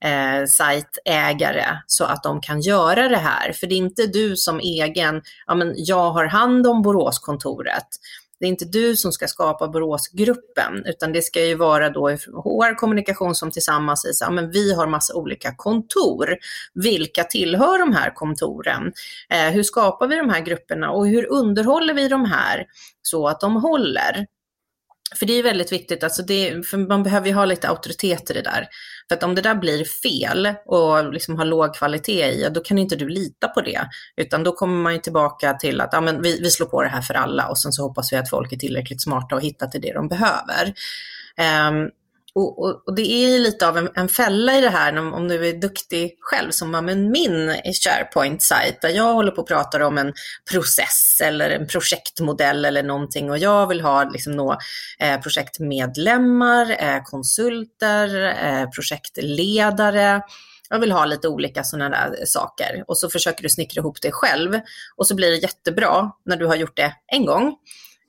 eh, 0.04 0.46
sajtägare 0.46 1.66
så 1.86 2.04
att 2.04 2.22
de 2.22 2.40
kan 2.40 2.60
göra 2.60 3.08
det 3.08 3.16
här. 3.16 3.52
För 3.52 3.66
det 3.66 3.74
är 3.74 3.76
inte 3.76 4.06
du 4.06 4.36
som 4.36 4.60
egen, 4.60 5.22
ja 5.46 5.54
men 5.54 5.74
jag 5.76 6.10
har 6.10 6.24
hand 6.24 6.66
om 6.66 6.82
Boråskontoret 6.82 7.86
det 8.40 8.46
är 8.46 8.48
inte 8.48 8.64
du 8.64 8.96
som 8.96 9.12
ska 9.12 9.26
skapa 9.26 9.68
Boråsgruppen, 9.68 10.84
utan 10.86 11.12
det 11.12 11.22
ska 11.22 11.44
ju 11.44 11.54
vara 11.54 11.90
då 11.90 12.08
HR 12.08 12.76
kommunikation 12.76 13.34
som 13.34 13.50
tillsammans 13.50 14.02
säger 14.02 14.12
så 14.12 14.30
men 14.30 14.50
vi 14.50 14.74
har 14.74 14.86
massa 14.86 15.14
olika 15.14 15.54
kontor. 15.56 16.36
Vilka 16.74 17.24
tillhör 17.24 17.78
de 17.78 17.92
här 17.92 18.14
kontoren? 18.14 18.92
Eh, 19.30 19.52
hur 19.52 19.62
skapar 19.62 20.06
vi 20.06 20.16
de 20.16 20.30
här 20.30 20.40
grupperna 20.40 20.90
och 20.90 21.08
hur 21.08 21.32
underhåller 21.32 21.94
vi 21.94 22.08
de 22.08 22.24
här 22.24 22.66
så 23.02 23.28
att 23.28 23.40
de 23.40 23.56
håller? 23.56 24.26
För 25.16 25.26
det 25.26 25.32
är 25.32 25.42
väldigt 25.42 25.72
viktigt, 25.72 26.04
alltså 26.04 26.22
det, 26.22 26.66
för 26.66 26.78
man 26.78 27.02
behöver 27.02 27.26
ju 27.26 27.34
ha 27.34 27.44
lite 27.44 27.68
auktoritet 27.68 28.30
i 28.30 28.34
det 28.34 28.42
där. 28.42 28.68
För 29.08 29.16
att 29.16 29.22
om 29.22 29.34
det 29.34 29.42
där 29.42 29.54
blir 29.54 29.84
fel 29.84 30.54
och 30.66 31.12
liksom 31.12 31.36
har 31.38 31.44
låg 31.44 31.74
kvalitet 31.74 32.24
i, 32.24 32.48
då 32.50 32.60
kan 32.60 32.78
inte 32.78 32.96
du 32.96 33.08
lita 33.08 33.48
på 33.48 33.60
det. 33.60 33.80
Utan 34.16 34.44
då 34.44 34.52
kommer 34.52 34.82
man 34.82 34.92
ju 34.92 34.98
tillbaka 34.98 35.52
till 35.54 35.80
att 35.80 35.88
ja, 35.92 36.00
men 36.00 36.22
vi, 36.22 36.40
vi 36.40 36.50
slår 36.50 36.66
på 36.66 36.82
det 36.82 36.88
här 36.88 37.02
för 37.02 37.14
alla 37.14 37.48
och 37.48 37.58
sen 37.58 37.72
så 37.72 37.82
hoppas 37.82 38.12
vi 38.12 38.16
att 38.16 38.30
folk 38.30 38.52
är 38.52 38.56
tillräckligt 38.56 39.02
smarta 39.02 39.34
och 39.34 39.42
hittar 39.42 39.66
till 39.66 39.80
det 39.80 39.92
de 39.92 40.08
behöver. 40.08 40.74
Um, 41.68 41.90
och, 42.38 42.58
och, 42.58 42.82
och, 42.86 42.94
det 42.94 43.02
är 43.02 43.38
lite 43.38 43.68
av 43.68 43.78
en, 43.78 43.88
en 43.94 44.08
fälla 44.08 44.58
i 44.58 44.60
det 44.60 44.70
här 44.70 44.98
om, 44.98 45.14
om 45.14 45.28
du 45.28 45.48
är 45.48 45.52
duktig 45.52 46.16
själv 46.20 46.50
som 46.50 46.70
men 46.70 47.10
min 47.10 47.54
SharePoint-sajt 47.64 48.80
där 48.80 48.88
jag 48.88 49.14
håller 49.14 49.30
på 49.30 49.42
och 49.42 49.48
pratar 49.48 49.80
om 49.80 49.98
en 49.98 50.12
process 50.52 51.20
eller 51.22 51.50
en 51.50 51.66
projektmodell 51.66 52.64
eller 52.64 52.82
någonting 52.82 53.30
och 53.30 53.38
jag 53.38 53.66
vill 53.66 53.80
ha 53.80 54.04
liksom 54.04 54.32
nå 54.32 54.58
eh, 54.98 55.20
projektmedlemmar, 55.20 56.70
eh, 56.70 57.02
konsulter, 57.04 58.36
eh, 58.44 58.70
projektledare. 58.70 60.22
Jag 60.70 60.78
vill 60.78 60.92
ha 60.92 61.04
lite 61.04 61.28
olika 61.28 61.64
sådana 61.64 61.88
där 61.88 62.24
saker 62.26 62.84
och 62.86 62.98
så 62.98 63.10
försöker 63.10 63.42
du 63.42 63.48
snickra 63.48 63.80
ihop 63.80 64.02
det 64.02 64.12
själv 64.12 64.60
och 64.96 65.06
så 65.06 65.14
blir 65.14 65.30
det 65.30 65.36
jättebra 65.36 66.10
när 66.24 66.36
du 66.36 66.46
har 66.46 66.56
gjort 66.56 66.76
det 66.76 66.94
en 67.06 67.26
gång. 67.26 67.56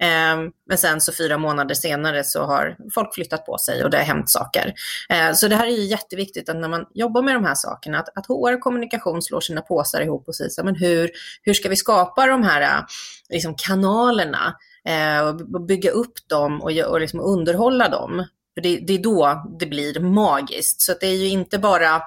Ehm, 0.03 0.51
men 0.67 0.77
sen 0.77 1.01
så 1.01 1.13
fyra 1.13 1.37
månader 1.37 1.75
senare 1.75 2.23
så 2.23 2.43
har 2.43 2.77
folk 2.93 3.13
flyttat 3.13 3.45
på 3.45 3.57
sig 3.57 3.83
och 3.83 3.89
det 3.89 3.97
har 3.97 4.03
hänt 4.03 4.29
saker. 4.29 4.73
Ehm, 5.09 5.35
så 5.35 5.47
det 5.47 5.55
här 5.55 5.67
är 5.67 5.71
ju 5.71 5.83
jätteviktigt 5.83 6.49
att 6.49 6.55
när 6.55 6.69
man 6.69 6.85
jobbar 6.93 7.21
med 7.21 7.35
de 7.35 7.45
här 7.45 7.55
sakerna, 7.55 7.99
att, 7.99 8.17
att 8.17 8.25
HR 8.25 8.59
kommunikation 8.59 9.21
slår 9.21 9.41
sina 9.41 9.61
påsar 9.61 10.01
ihop 10.01 10.27
och 10.27 10.35
säger 10.35 10.49
så 10.49 10.63
men 10.63 10.75
hur, 10.75 11.09
hur 11.41 11.53
ska 11.53 11.69
vi 11.69 11.75
skapa 11.75 12.27
de 12.27 12.43
här 12.43 12.61
äh, 12.61 12.85
liksom, 13.29 13.55
kanalerna 13.55 14.55
eh, 14.85 15.19
och 15.19 15.61
bygga 15.61 15.91
upp 15.91 16.29
dem 16.29 16.61
och, 16.61 16.71
och 16.71 16.99
liksom 16.99 17.19
underhålla 17.19 17.89
dem 17.89 18.25
för 18.53 18.61
det, 18.61 18.79
det, 18.79 18.93
är 18.93 19.03
då 19.03 19.43
det 19.59 19.65
blir 19.65 19.99
magiskt. 19.99 20.81
Så 20.81 20.93
det 20.99 21.07
är 21.07 21.15
ju 21.15 21.27
inte 21.27 21.59
bara, 21.59 22.01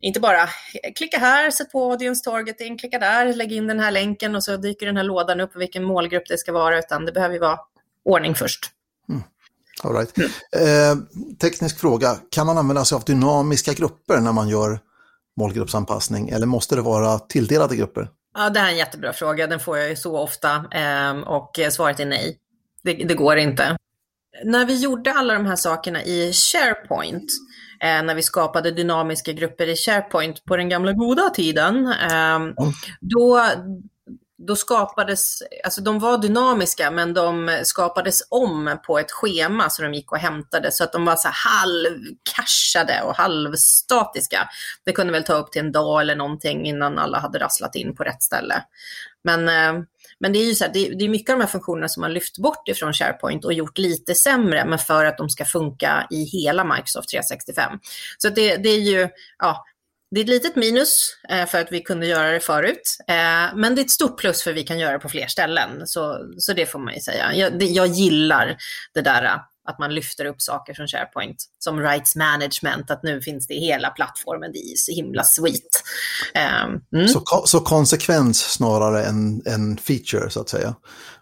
inte 0.00 0.20
bara 0.20 0.48
klicka 0.96 1.18
här, 1.18 1.50
sätt 1.50 1.72
på 1.72 1.90
audience 1.90 2.24
targeting, 2.24 2.78
klicka 2.78 2.98
där, 2.98 3.34
lägg 3.34 3.52
in 3.52 3.66
den 3.66 3.80
här 3.80 3.90
länken 3.90 4.36
och 4.36 4.44
så 4.44 4.56
dyker 4.56 4.86
den 4.86 4.96
här 4.96 5.04
lådan 5.04 5.40
upp 5.40 5.56
vilken 5.56 5.84
målgrupp 5.84 6.24
det 6.28 6.38
ska 6.38 6.52
vara, 6.52 6.78
utan 6.78 7.04
det 7.04 7.12
behöver 7.12 7.34
ju 7.34 7.40
vara 7.40 7.58
ordning 8.04 8.34
först. 8.34 8.70
Mm. 9.08 9.22
All 9.82 9.96
right. 9.96 10.18
Mm. 10.18 10.30
Eh, 10.90 11.04
teknisk 11.40 11.80
fråga, 11.80 12.16
kan 12.30 12.46
man 12.46 12.58
använda 12.58 12.84
sig 12.84 12.96
av 12.96 13.04
dynamiska 13.04 13.72
grupper 13.72 14.20
när 14.20 14.32
man 14.32 14.48
gör 14.48 14.80
målgruppsanpassning 15.36 16.28
eller 16.28 16.46
måste 16.46 16.74
det 16.74 16.82
vara 16.82 17.18
tilldelade 17.18 17.76
grupper? 17.76 18.08
Ja, 18.34 18.50
det 18.50 18.60
här 18.60 18.66
är 18.66 18.72
en 18.72 18.78
jättebra 18.78 19.12
fråga, 19.12 19.46
den 19.46 19.60
får 19.60 19.78
jag 19.78 19.88
ju 19.88 19.96
så 19.96 20.18
ofta 20.18 20.54
eh, 20.54 21.18
och 21.18 21.58
svaret 21.70 22.00
är 22.00 22.06
nej. 22.06 22.38
Det, 22.82 22.92
det 22.92 23.14
går 23.14 23.36
inte 23.36 23.76
när 24.44 24.66
vi 24.66 24.76
gjorde 24.76 25.12
alla 25.12 25.34
de 25.34 25.46
här 25.46 25.56
sakerna 25.56 26.02
i 26.02 26.32
SharePoint, 26.32 27.32
eh, 27.80 28.02
när 28.02 28.14
vi 28.14 28.22
skapade 28.22 28.70
dynamiska 28.70 29.32
grupper 29.32 29.66
i 29.66 29.76
SharePoint 29.76 30.44
på 30.44 30.56
den 30.56 30.68
gamla 30.68 30.92
goda 30.92 31.30
tiden, 31.30 31.86
eh, 31.86 32.38
då, 33.00 33.46
då 34.46 34.56
skapades, 34.56 35.42
alltså 35.64 35.80
de 35.80 35.98
var 35.98 36.18
dynamiska 36.18 36.90
men 36.90 37.14
de 37.14 37.60
skapades 37.62 38.22
om 38.30 38.78
på 38.86 38.98
ett 38.98 39.10
schema 39.10 39.70
så 39.70 39.82
de 39.82 39.94
gick 39.94 40.12
och 40.12 40.18
hämtade 40.18 40.72
så 40.72 40.84
att 40.84 40.92
de 40.92 41.04
var 41.04 41.16
så 41.16 41.28
halvcashade 41.32 43.02
och 43.02 43.16
halvstatiska. 43.16 44.48
Det 44.84 44.92
kunde 44.92 45.12
väl 45.12 45.24
ta 45.24 45.34
upp 45.34 45.52
till 45.52 45.62
en 45.62 45.72
dag 45.72 46.00
eller 46.00 46.16
någonting 46.16 46.66
innan 46.66 46.98
alla 46.98 47.18
hade 47.18 47.38
rasslat 47.38 47.74
in 47.74 47.96
på 47.96 48.04
rätt 48.04 48.22
ställe. 48.22 48.64
Men 49.24 49.48
eh, 49.48 49.84
men 50.22 50.32
det 50.32 50.38
är 50.38 50.44
ju 50.44 50.54
så 50.54 50.64
här, 50.64 50.72
det, 50.72 50.88
det 50.88 51.04
är 51.04 51.08
mycket 51.08 51.32
av 51.32 51.38
de 51.38 51.44
här 51.44 51.50
funktionerna 51.50 51.88
som 51.88 52.00
man 52.00 52.12
lyft 52.12 52.38
bort 52.38 52.68
ifrån 52.68 52.92
SharePoint 52.92 53.44
och 53.44 53.52
gjort 53.52 53.78
lite 53.78 54.14
sämre, 54.14 54.64
men 54.64 54.78
för 54.78 55.04
att 55.04 55.18
de 55.18 55.28
ska 55.30 55.44
funka 55.44 56.06
i 56.10 56.24
hela 56.24 56.64
Microsoft 56.64 57.08
365. 57.08 57.78
Så 58.18 58.28
det, 58.28 58.56
det 58.56 58.68
är 58.68 58.80
ju, 58.80 59.08
ja, 59.38 59.64
det 60.10 60.20
är 60.20 60.24
ett 60.24 60.30
litet 60.30 60.56
minus 60.56 61.16
eh, 61.28 61.46
för 61.46 61.60
att 61.60 61.72
vi 61.72 61.80
kunde 61.80 62.06
göra 62.06 62.30
det 62.30 62.40
förut, 62.40 62.96
eh, 63.08 63.56
men 63.56 63.74
det 63.74 63.80
är 63.80 63.84
ett 63.84 63.90
stort 63.90 64.18
plus 64.18 64.42
för 64.42 64.50
att 64.50 64.56
vi 64.56 64.62
kan 64.62 64.78
göra 64.78 64.92
det 64.92 64.98
på 64.98 65.08
fler 65.08 65.26
ställen. 65.26 65.86
Så, 65.86 66.18
så 66.38 66.52
det 66.52 66.66
får 66.66 66.78
man 66.78 66.94
ju 66.94 67.00
säga. 67.00 67.34
Jag, 67.34 67.58
det, 67.58 67.64
jag 67.64 67.86
gillar 67.86 68.56
det 68.94 69.00
där 69.00 69.24
eh, 69.24 69.36
att 69.64 69.78
man 69.78 69.94
lyfter 69.94 70.24
upp 70.24 70.42
saker 70.42 70.74
från 70.74 70.88
SharePoint, 70.88 71.36
som 71.58 71.80
rights 71.80 72.16
management, 72.16 72.90
att 72.90 73.02
nu 73.02 73.22
finns 73.22 73.46
det 73.46 73.54
i 73.54 73.60
hela 73.60 73.90
plattformen, 73.90 74.52
det 74.52 74.58
är 74.58 74.76
så 74.76 74.92
himla 74.92 75.24
sweet. 75.24 75.82
Mm. 76.34 77.08
Så, 77.08 77.22
så 77.46 77.60
konsekvens 77.60 78.38
snarare 78.38 79.04
än, 79.04 79.42
än 79.46 79.76
feature, 79.76 80.30
så 80.30 80.40
att 80.40 80.48
säga? 80.48 80.74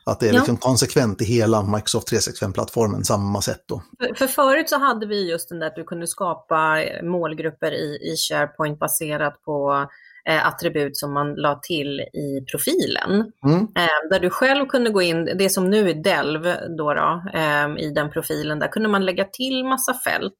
Att 0.04 0.20
det 0.20 0.28
är 0.28 0.32
liksom 0.32 0.58
ja. 0.60 0.68
konsekvent 0.68 1.22
i 1.22 1.24
hela 1.24 1.62
Microsoft 1.62 2.12
365-plattformen, 2.12 3.04
samma 3.04 3.42
sätt 3.42 3.64
då. 3.66 3.82
För, 3.98 4.14
för, 4.14 4.26
förut 4.26 4.68
så 4.68 4.78
hade 4.78 5.06
vi 5.06 5.30
just 5.30 5.48
den 5.48 5.58
där 5.58 5.66
att 5.66 5.76
du 5.76 5.84
kunde 5.84 6.06
skapa 6.06 6.84
målgrupper 7.02 7.72
i, 7.72 8.12
i 8.12 8.16
SharePoint 8.16 8.78
baserat 8.78 9.42
på 9.44 9.86
attribut 10.24 10.96
som 10.96 11.14
man 11.14 11.34
la 11.34 11.54
till 11.54 12.00
i 12.00 12.44
profilen. 12.50 13.10
Mm. 13.46 13.60
Eh, 13.60 14.10
där 14.10 14.20
du 14.20 14.30
själv 14.30 14.66
kunde 14.66 14.90
gå 14.90 15.02
in, 15.02 15.24
det 15.24 15.50
som 15.50 15.70
nu 15.70 15.90
är 15.90 15.94
Delv 15.94 16.42
då, 16.78 16.94
då 16.94 17.22
eh, 17.34 17.84
i 17.84 17.92
den 17.94 18.10
profilen, 18.10 18.58
där 18.58 18.68
kunde 18.68 18.88
man 18.88 19.04
lägga 19.04 19.24
till 19.24 19.64
massa 19.64 19.94
fält. 19.94 20.34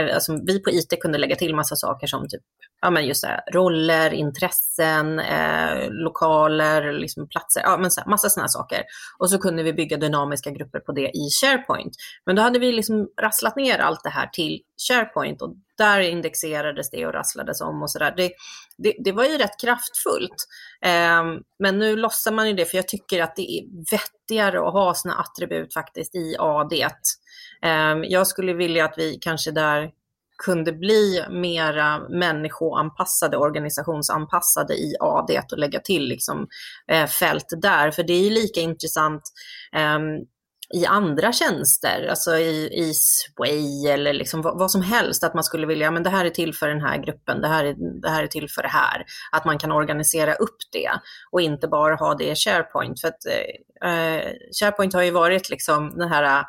Eh, 0.00 0.14
alltså, 0.14 0.38
vi 0.46 0.62
på 0.62 0.70
IT 0.70 1.00
kunde 1.00 1.18
lägga 1.18 1.36
till 1.36 1.54
massa 1.54 1.76
saker 1.76 2.06
som 2.06 2.28
typ, 2.28 2.42
ja, 2.80 2.90
men 2.90 3.06
just 3.06 3.24
här, 3.24 3.40
roller, 3.52 4.14
intressen, 4.14 5.18
eh, 5.18 5.90
lokaler, 5.90 6.92
liksom 6.92 7.28
platser, 7.28 7.62
ja, 7.62 7.76
men 7.78 7.90
så 7.90 8.00
här, 8.00 8.08
massa 8.08 8.28
sådana 8.28 8.48
saker. 8.48 8.82
Och 9.18 9.30
så 9.30 9.38
kunde 9.38 9.62
vi 9.62 9.72
bygga 9.72 9.96
dynamiska 9.96 10.50
grupper 10.50 10.80
på 10.80 10.92
det 10.92 11.08
i 11.08 11.30
SharePoint. 11.40 11.96
Men 12.26 12.36
då 12.36 12.42
hade 12.42 12.58
vi 12.58 12.72
liksom 12.72 13.08
rasslat 13.22 13.56
ner 13.56 13.78
allt 13.78 14.04
det 14.04 14.10
här 14.10 14.26
till 14.26 14.60
SharePoint 14.88 15.42
och 15.42 15.54
där 15.78 16.00
indexerades 16.00 16.90
det 16.90 17.06
och 17.06 17.12
rasslades 17.12 17.60
om 17.60 17.82
och 17.82 17.90
sådär. 17.90 18.14
Det, 18.16 18.32
det, 18.78 18.94
det, 19.04 19.12
var 19.12 19.24
ju 19.24 19.38
rätt 19.38 19.60
kraftfullt. 19.60 20.46
Eh, 20.84 21.22
men 21.58 21.78
nu 21.78 21.96
lossar 21.96 22.32
man 22.32 22.48
ju 22.48 22.54
det, 22.54 22.64
för 22.64 22.76
jag 22.76 22.88
tycker 22.88 23.22
att 23.22 23.36
det 23.36 23.50
är 23.50 23.64
vettigare 23.90 24.58
att 24.58 24.72
ha 24.72 24.94
sina 24.94 25.14
attribut 25.14 25.74
faktiskt 25.74 26.14
i 26.14 26.36
AD. 26.38 26.88
Ehm, 27.64 28.04
jag 28.04 28.26
skulle 28.26 28.52
vilja 28.52 28.84
att 28.84 28.94
vi 28.96 29.18
kanske 29.20 29.50
där 29.50 29.90
kunde 30.44 30.72
bli 30.72 31.24
mera 31.30 32.08
människoanpassade, 32.08 33.36
organisationsanpassade 33.36 34.74
i 34.74 34.94
AD 35.00 35.42
och 35.52 35.58
lägga 35.58 35.80
till 35.80 36.08
liksom, 36.08 36.48
eh, 36.92 37.06
fält 37.06 37.46
där. 37.62 37.90
För 37.90 38.02
det 38.02 38.12
är 38.12 38.22
ju 38.22 38.30
lika 38.30 38.60
intressant 38.60 39.22
eh, 39.76 39.98
i 40.74 40.86
andra 40.86 41.32
tjänster, 41.32 42.06
alltså 42.10 42.36
i, 42.36 42.70
i 42.72 42.92
Sway 42.94 43.86
eller 43.86 44.12
liksom 44.12 44.42
vad, 44.42 44.58
vad, 44.58 44.70
som 44.70 44.82
helst, 44.82 45.24
att 45.24 45.34
man 45.34 45.44
skulle 45.44 45.66
vilja, 45.66 45.90
men 45.90 46.02
det 46.02 46.10
här 46.10 46.24
är 46.24 46.30
till 46.30 46.54
för 46.54 46.68
den 46.68 46.80
här 46.80 46.98
gruppen, 46.98 47.40
det 47.40 47.48
här, 47.48 47.64
är, 47.64 48.00
det 48.02 48.10
här 48.10 48.22
är 48.22 48.26
till 48.26 48.50
för 48.50 48.62
det 48.62 48.68
här. 48.68 49.04
Att 49.32 49.44
man 49.44 49.58
kan 49.58 49.72
organisera 49.72 50.34
upp 50.34 50.56
det 50.72 50.90
och 51.30 51.40
inte 51.40 51.68
bara 51.68 51.94
ha 51.94 52.14
det 52.14 52.30
i 52.30 52.34
SharePoint. 52.34 53.00
För 53.00 53.08
att 53.08 53.26
eh, 53.26 53.90
eh 53.90 54.32
SharePoint 54.60 54.94
har 54.94 55.02
ju 55.02 55.10
varit 55.10 55.50
liksom 55.50 55.98
den 55.98 56.08
här 56.08 56.44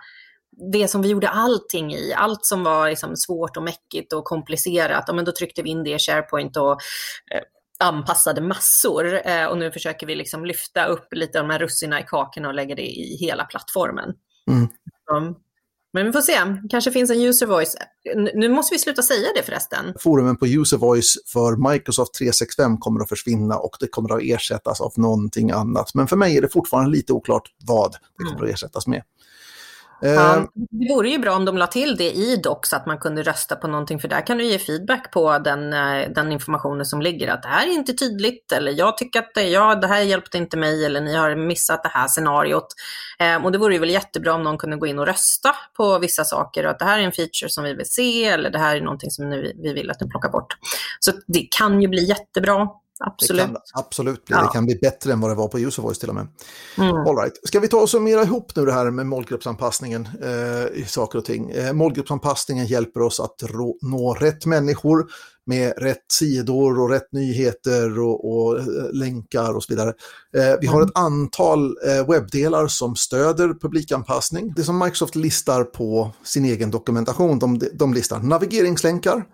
det 0.74 0.88
som 0.88 1.02
vi 1.02 1.10
gjorde 1.10 1.30
allting 1.30 1.94
i, 1.94 2.14
allt 2.14 2.46
som 2.46 2.64
var 2.64 2.90
liksom 2.90 3.16
svårt 3.16 3.58
och 3.58 3.64
mäckigt 3.64 4.14
och 4.14 4.24
komplicerat, 4.24 5.04
ja, 5.08 5.14
men 5.14 5.26
då 5.26 5.32
tryckte 5.32 5.62
vi 5.62 5.70
in 5.70 5.84
det 5.84 5.96
i 5.96 6.00
SharePoint 6.00 6.58
och 6.58 6.72
eh, 6.72 7.42
anpassade 7.80 8.42
massor. 8.42 9.28
Eh, 9.28 9.46
och 9.46 9.58
nu 9.58 9.72
försöker 9.72 10.08
vi 10.08 10.16
liksom 10.16 10.46
lyfta 10.46 10.86
upp 10.86 11.14
lite 11.14 11.40
av 11.40 11.48
de 11.48 11.52
här 11.52 11.60
russina 11.60 12.00
i 12.00 12.04
kakorna 12.04 12.48
och 12.48 12.54
lägga 12.54 12.76
det 12.76 12.88
i 12.88 13.18
hela 13.20 13.46
plattformen. 13.46 14.14
Mm. 14.52 14.68
Um, 15.12 15.36
men 15.94 16.06
vi 16.06 16.12
får 16.12 16.22
se, 16.22 16.34
kanske 16.70 16.92
finns 16.92 17.10
en 17.10 17.22
user 17.22 17.46
voice. 17.46 17.76
Nu 18.34 18.50
måste 18.50 18.76
vi 18.76 18.80
sluta 18.80 19.02
säga 19.02 19.28
det 19.36 19.44
förresten. 19.44 19.94
Forumen 20.00 20.38
på 20.38 20.48
user 20.48 20.78
voice 20.78 21.18
för 21.34 21.72
Microsoft 21.72 22.14
365 22.14 22.78
kommer 22.78 23.02
att 23.02 23.10
försvinna 23.10 23.58
och 23.58 23.78
det 23.80 23.88
kommer 23.88 24.16
att 24.16 24.22
ersättas 24.24 24.82
av 24.82 24.94
någonting 24.96 25.52
annat. 25.52 25.94
Men 25.94 26.08
för 26.08 26.16
mig 26.16 26.38
är 26.38 26.42
det 26.42 26.50
fortfarande 26.50 26.92
lite 26.92 27.14
oklart 27.14 27.50
vad 27.68 27.92
det 27.92 28.24
kommer 28.24 28.44
att 28.44 28.54
ersättas 28.54 28.88
med. 28.88 29.04
Ja, 30.00 30.36
ehm. 30.36 30.48
det 30.54 30.94
vore 30.94 31.10
ju 31.10 31.18
bra 31.18 31.36
om 31.36 31.46
de 31.46 31.58
la 31.58 31.68
till 31.68 31.96
det 31.96 32.12
i 32.12 32.36
Docs, 32.36 32.74
att 32.74 32.86
man 32.86 32.98
kunde 32.98 33.24
rösta 33.24 33.56
på 33.56 33.68
någonting, 33.68 34.00
för 34.00 34.08
där 34.08 34.28
kan 34.28 34.38
du 34.38 34.44
ge 34.44 34.60
feedback 34.60 35.12
på 35.12 35.40
den, 35.40 35.74
eh, 35.74 36.10
den 36.16 36.32
informationen 36.32 36.86
som 36.86 37.02
ligger, 37.02 37.28
att 37.28 37.44
det 37.44 37.48
här 37.48 37.68
är 37.68 37.72
inte 37.72 37.94
tydligt, 37.94 38.52
eller 38.52 38.72
jag 38.72 38.98
tycker 38.98 39.20
att 39.20 39.34
det, 39.34 39.50
ja, 39.50 39.76
det 39.76 39.88
här 39.88 40.02
hjälpte 40.02 40.38
inte 40.38 40.58
mig, 40.58 40.86
eller 40.86 41.02
ni 41.02 41.16
har 41.16 41.36
missat 41.36 41.84
det 41.84 41.90
här 41.90 42.08
scenariot. 42.08 42.68
Eh, 43.20 43.46
och 43.46 43.52
det 43.52 43.58
vore 43.58 43.74
ju 43.74 43.80
väl 43.80 43.90
jättebra 43.90 44.34
om 44.34 44.44
någon 44.44 44.58
kunde 44.58 44.78
gå 44.78 44.88
in 44.88 45.00
och 45.00 45.08
rösta 45.08 45.56
på 45.78 46.00
vissa 46.00 46.24
saker, 46.24 46.64
och 46.66 46.72
att 46.72 46.80
det 46.80 46.86
här 46.86 47.00
är 47.00 47.04
en 47.04 47.12
feature 47.12 47.50
som 47.50 47.64
vi 47.64 47.74
vill 47.74 47.90
se, 47.90 48.26
eller 48.26 48.50
det 48.50 48.60
här 48.60 48.76
är 48.76 48.82
någonting 48.82 49.12
som 49.12 49.30
vi 49.30 49.74
vill 49.74 49.92
att 49.92 50.00
du 50.00 50.10
plockar 50.10 50.30
bort. 50.30 50.58
Så 51.00 51.12
det 51.28 51.48
kan 51.58 51.82
ju 51.82 51.88
bli 51.88 52.06
jättebra. 52.06 52.68
Absolut. 53.00 53.42
Det 53.42 53.48
kan, 53.48 53.58
absolut 53.74 54.26
bli. 54.26 54.36
Ja. 54.36 54.42
Det 54.42 54.50
kan 54.54 54.66
bli 54.66 54.76
bättre 54.76 55.14
än 55.14 55.20
vad 55.20 55.32
det 55.32 55.36
var 55.36 55.48
på 55.48 55.60
User 55.60 55.84
Voice 55.84 56.00
till 56.00 56.10
och 56.10 56.16
med. 56.16 56.28
Mm. 56.78 56.96
All 56.96 57.18
right. 57.18 57.48
Ska 57.48 57.60
vi 57.60 57.68
ta 57.68 57.78
och 57.78 57.90
summera 57.90 58.24
ihop 58.24 58.56
nu 58.56 58.66
det 58.66 58.74
här 58.74 58.92
med 58.92 59.06
målgruppsanpassningen 59.06 60.08
eh, 60.22 60.82
i 60.82 60.86
saker 60.88 61.20
och 61.20 61.26
ting. 61.26 61.50
Eh, 61.50 61.74
målgruppsanpassningen 61.74 62.66
hjälper 62.66 63.02
oss 63.02 63.20
att 63.20 63.44
nå 63.82 64.14
rätt 64.14 64.46
människor 64.46 65.06
med 65.46 65.74
rätt 65.78 66.06
sidor 66.12 66.80
och 66.80 66.90
rätt 66.90 67.12
nyheter 67.12 68.00
och, 68.00 68.32
och 68.32 68.60
eh, 68.60 68.66
länkar 68.94 69.54
och 69.54 69.64
så 69.64 69.74
vidare. 69.74 69.94
Eh, 70.38 70.56
vi 70.62 70.68
har 70.68 70.78
mm. 70.78 70.88
ett 70.88 70.98
antal 70.98 71.78
eh, 71.88 72.10
webbdelar 72.10 72.68
som 72.68 72.96
stöder 72.96 73.54
publikanpassning. 73.54 74.54
Det 74.56 74.64
som 74.64 74.80
Microsoft 74.80 75.16
listar 75.16 75.64
på 75.64 76.12
sin 76.24 76.46
egen 76.46 76.72
dokumentation, 76.72 77.40
de, 77.40 77.60
de 77.74 77.94
listar 77.94 78.20
navigeringslänkar, 78.20 79.26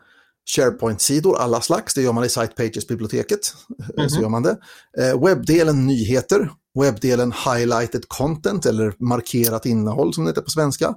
SharePoint-sidor, 0.49 1.37
alla 1.37 1.61
slags, 1.61 1.93
det 1.93 2.01
gör 2.01 2.13
man 2.13 2.23
i 2.23 2.29
Site 2.29 2.53
Pages-biblioteket. 2.55 3.53
Mm 3.79 3.89
-hmm. 3.89 4.09
Så 4.09 4.15
mhm. 4.15 4.23
gör 4.23 4.29
man 4.29 4.43
det. 4.43 4.57
Eh, 4.97 5.23
webbdelen 5.23 5.87
nyheter, 5.87 6.51
webbdelen 6.79 7.31
highlighted 7.31 8.07
content 8.07 8.65
eller 8.65 8.93
markerat 8.99 9.65
innehåll 9.65 10.13
som 10.13 10.23
det 10.23 10.29
heter 10.29 10.41
på 10.41 10.49
svenska. 10.49 10.95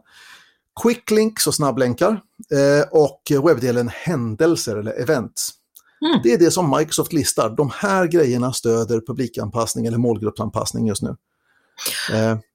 Quicklinks 0.82 1.46
och 1.46 1.54
snabblänkar 1.54 2.20
eh, 2.52 2.88
och 2.90 3.46
webbdelen 3.46 3.90
händelser 3.94 4.76
eller 4.76 5.00
events. 5.02 5.50
Mm. 6.04 6.20
Det 6.22 6.32
är 6.32 6.38
det 6.38 6.50
som 6.50 6.76
Microsoft 6.78 7.12
listar. 7.12 7.50
De 7.56 7.70
här 7.74 8.06
grejerna 8.06 8.52
stöder 8.52 9.00
publikanpassning 9.06 9.86
eller 9.86 9.98
målgruppsanpassning 9.98 10.86
just 10.86 11.02
nu. 11.02 11.16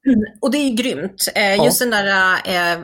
Eh. 0.07 0.13
Och 0.41 0.51
det 0.51 0.57
är 0.57 0.73
grymt. 0.73 1.27
Eh, 1.35 1.65
just 1.65 1.81
ja. 1.81 1.87
den 1.87 2.05
där, 2.05 2.73
eh, 2.73 2.79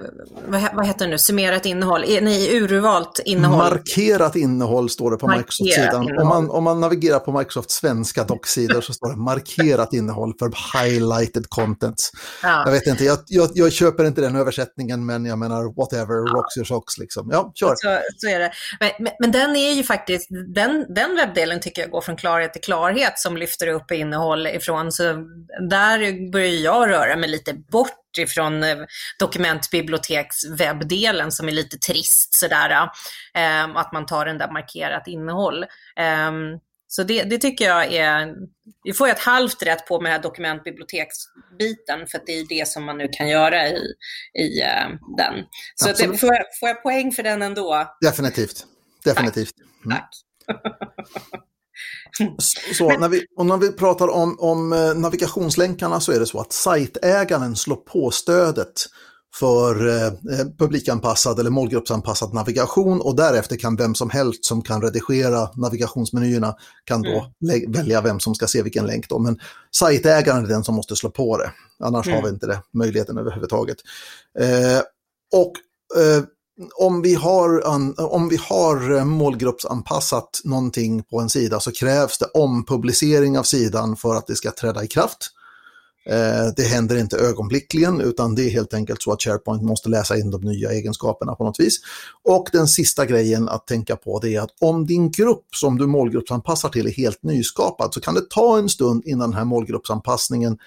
vad, 0.48 0.76
vad, 0.76 0.88
heter 0.88 1.06
det 1.06 1.12
nu, 1.12 1.18
summerat 1.18 1.66
innehåll, 1.66 2.04
eh, 2.04 2.22
nej, 2.22 2.58
urvalt 2.58 3.20
innehåll. 3.26 3.58
Markerat 3.58 4.36
innehåll 4.36 4.90
står 4.90 5.12
det 5.12 5.18
på 5.18 5.28
Microsoft-sidan. 5.28 6.20
Om 6.22 6.28
man, 6.28 6.50
om 6.50 6.64
man 6.64 6.82
navigerar 6.82 7.20
på 7.20 7.38
Microsofts 7.38 7.76
svenska 7.76 8.24
docksidor 8.24 8.82
så 8.82 8.94
står 8.94 9.10
det 9.10 9.16
markerat 9.16 9.94
innehåll 9.94 10.34
för 10.40 10.80
highlighted 10.80 11.50
content. 11.50 12.12
Ja. 12.44 12.64
Jag 12.66 12.72
vet 12.72 12.88
inte, 12.88 13.04
jag, 13.04 13.18
jag, 13.28 13.50
jag, 13.54 13.72
köper 13.72 14.06
inte 14.06 14.22
den 14.22 14.36
översättningen, 14.36 15.06
men 15.06 15.26
jag 15.26 15.40
menar 15.40 15.76
whatever, 15.76 16.16
ja. 16.16 16.34
rocks 16.34 16.58
your 16.58 16.66
socks 16.66 16.98
liksom. 16.98 17.30
Ja, 17.32 17.52
kör. 17.56 17.76
Så, 17.76 18.00
så 18.18 18.28
är 18.28 18.40
det. 18.40 18.52
Men, 18.80 18.90
men, 19.00 19.14
men, 19.20 19.32
den 19.32 19.56
är 19.56 19.74
ju 19.74 19.84
faktiskt, 19.84 20.28
den, 20.56 20.86
den 20.94 21.16
webbdelen 21.16 21.60
tycker 21.60 21.82
jag 21.82 21.92
går 21.92 22.02
från 22.02 22.16
klarhet 22.16 22.54
till 22.54 22.62
klarhet 22.62 23.20
som 23.20 23.38
lyfter 23.38 23.68
upp 23.68 23.92
innehåll 23.92 24.48
ifrån, 24.48 24.92
så 24.92 25.04
där 25.70 26.32
börjar 26.32 26.48
jag 26.48 26.90
röra 26.90 27.05
röra 27.06 27.18
mig 27.18 27.30
lite 27.30 27.54
bort 27.54 28.18
ifrån 28.18 28.64
eh, 28.64 28.78
dokumentbibliotekswebbdelen 29.20 31.32
som 31.32 31.48
är 31.48 31.52
lite 31.52 31.78
trist 31.78 32.34
sådär. 32.34 32.90
Eh, 33.34 33.64
att 33.64 33.94
man 33.94 34.06
tar 34.06 34.26
den 34.26 34.38
där 34.38 34.52
markerat 34.52 35.08
innehåll. 35.08 35.64
Eh, 35.98 36.32
så 36.88 37.04
det, 37.04 37.24
det, 37.24 37.38
tycker 37.38 37.66
jag 37.66 37.94
är, 37.94 38.36
vi 38.84 38.94
får 38.94 39.10
ett 39.10 39.20
halvt 39.20 39.64
rätt 39.64 39.88
på 39.88 40.02
med 40.02 40.12
här 40.12 40.22
dokumentbiblioteksbiten 40.22 42.08
för 42.08 42.18
att 42.18 42.26
det 42.26 42.32
är 42.32 42.46
det 42.50 42.68
som 42.68 42.86
man 42.86 42.98
nu 42.98 43.08
kan 43.12 43.30
göra 43.30 43.68
i, 43.68 43.94
i 44.34 44.62
uh, 44.62 44.96
den. 45.18 45.34
Så 45.76 45.92
det, 45.92 46.18
får, 46.18 46.34
jag, 46.34 46.44
får 46.60 46.70
jag 46.70 46.84
poäng 46.84 47.12
för 47.12 47.24
den 47.24 47.42
ändå? 47.42 47.96
Definitivt. 48.02 48.66
Definitivt. 49.04 49.54
Tack. 49.56 49.86
Mm. 49.86 49.98
Tack. 49.98 50.10
Så, 52.78 52.98
när 53.00 53.10
vi, 53.10 53.26
och 53.38 53.46
när 53.46 53.58
vi 53.58 53.72
pratar 53.72 54.08
om, 54.08 54.40
om 54.40 54.74
eh, 54.74 54.94
navigationslänkarna 54.96 56.00
så 56.00 56.12
är 56.12 56.20
det 56.20 56.26
så 56.26 56.40
att 56.40 56.54
sajtägaren 56.54 57.56
slår 57.56 57.76
på 57.76 58.12
stödet 58.12 58.86
för 59.40 59.88
eh, 59.88 60.06
eh, 60.06 60.46
publikanpassad 60.58 61.40
eller 61.40 61.50
målgruppsanpassad 61.50 62.34
navigation 62.34 63.02
och 63.02 63.16
därefter 63.16 63.56
kan 63.56 63.76
vem 63.76 63.96
som 63.96 64.10
helst 64.10 64.46
som 64.46 64.62
kan 64.62 64.82
redigera 64.82 65.50
navigationsmenyerna 65.56 66.56
kan 66.86 67.02
då 67.02 67.32
mm. 67.50 67.72
välja 67.72 68.02
vem 68.02 68.20
som 68.20 68.36
ska 68.36 68.48
se 68.48 68.62
vilken 68.62 68.86
länk. 68.86 69.10
Då. 69.10 69.20
Men 69.20 69.40
sajtägaren 69.76 70.46
är 70.46 70.50
den 70.50 70.64
som 70.64 70.76
måste 70.76 70.96
slå 70.96 71.10
på 71.10 71.38
det, 71.38 71.52
annars 71.80 72.08
mm. 72.08 72.16
har 72.16 72.24
vi 72.24 72.34
inte 72.34 72.48
det, 72.48 72.62
möjligheten 72.74 73.18
överhuvudtaget. 73.18 73.78
Eh, 74.40 74.82
och 75.34 75.52
eh, 76.02 76.24
om 76.76 77.02
vi, 77.02 77.16
har, 77.16 77.68
om 78.14 78.30
vi 78.30 78.38
har 78.38 78.96
eh, 78.98 79.06
målgruppsanpassat 79.06 80.42
någonting 80.44 81.04
på 81.04 81.20
en 81.20 81.30
sida 81.30 81.60
så 81.60 81.72
krävs 81.72 82.18
det 82.18 82.26
ompublicering 82.26 83.40
av 83.40 83.44
sidan 83.44 83.96
för 83.96 84.16
att 84.16 84.28
det 84.28 84.36
ska 84.36 84.52
träda 84.52 84.84
i 84.84 84.88
kraft. 84.88 85.32
Eh, 86.10 86.54
det 86.56 86.64
händer 86.64 86.98
inte 86.98 87.18
ögonblickligen 87.18 88.02
utan 88.02 88.36
det 88.36 88.44
är 88.44 88.50
helt 88.50 88.74
enkelt 88.74 89.02
så 89.02 89.12
att 89.12 89.22
SharePoint 89.22 89.64
måste 89.64 89.90
läsa 89.90 90.18
in 90.18 90.32
de 90.32 90.42
nya 90.42 90.72
egenskaperna 90.72 91.36
på 91.36 91.44
något 91.44 91.60
vis. 91.60 91.78
Och 92.24 92.50
den 92.52 92.68
sista 92.68 93.06
grejen 93.06 93.50
att 93.50 93.68
tänka 93.68 93.96
på 93.96 94.20
det 94.20 94.36
är 94.36 94.42
att 94.42 94.56
om 94.62 94.86
din 94.86 95.12
grupp 95.12 95.46
som 95.56 95.78
du 95.78 95.88
målgruppsanpassar 95.88 96.70
till 96.70 96.88
är 96.88 96.92
helt 96.92 97.24
nyskapad 97.24 97.94
så 97.94 98.02
kan 98.02 98.14
det 98.14 98.30
ta 98.30 98.58
en 98.58 98.70
stund 98.70 99.04
innan 99.06 99.30
den 99.30 99.38
här 99.38 99.46
målgruppsanpassningen 99.46 100.58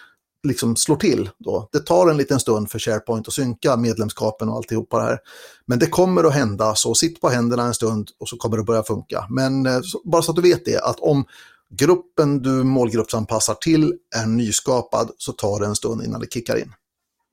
liksom 0.42 0.76
slår 0.76 0.96
till. 0.96 1.30
Då. 1.38 1.68
Det 1.72 1.78
tar 1.78 2.08
en 2.08 2.16
liten 2.16 2.40
stund 2.40 2.70
för 2.70 2.78
SharePoint 2.78 3.28
att 3.28 3.34
synka 3.34 3.76
medlemskapen 3.76 4.48
och 4.48 4.56
alltihopa 4.56 4.98
det 4.98 5.04
här. 5.04 5.18
Men 5.66 5.78
det 5.78 5.86
kommer 5.86 6.24
att 6.24 6.34
hända, 6.34 6.74
så 6.74 6.94
sitt 6.94 7.20
på 7.20 7.28
händerna 7.28 7.62
en 7.62 7.74
stund 7.74 8.10
och 8.20 8.28
så 8.28 8.36
kommer 8.36 8.56
det 8.56 8.62
börja 8.62 8.82
funka. 8.82 9.26
Men 9.30 9.66
eh, 9.66 9.80
bara 10.04 10.22
så 10.22 10.30
att 10.30 10.36
du 10.36 10.42
vet 10.42 10.64
det, 10.64 10.80
att 10.80 11.00
om 11.00 11.24
gruppen 11.70 12.42
du 12.42 12.50
målgruppsanpassar 12.50 13.54
till 13.54 13.94
är 14.16 14.26
nyskapad 14.26 15.10
så 15.18 15.32
tar 15.32 15.60
det 15.60 15.66
en 15.66 15.76
stund 15.76 16.04
innan 16.04 16.20
det 16.20 16.32
kickar 16.32 16.56
in. 16.56 16.72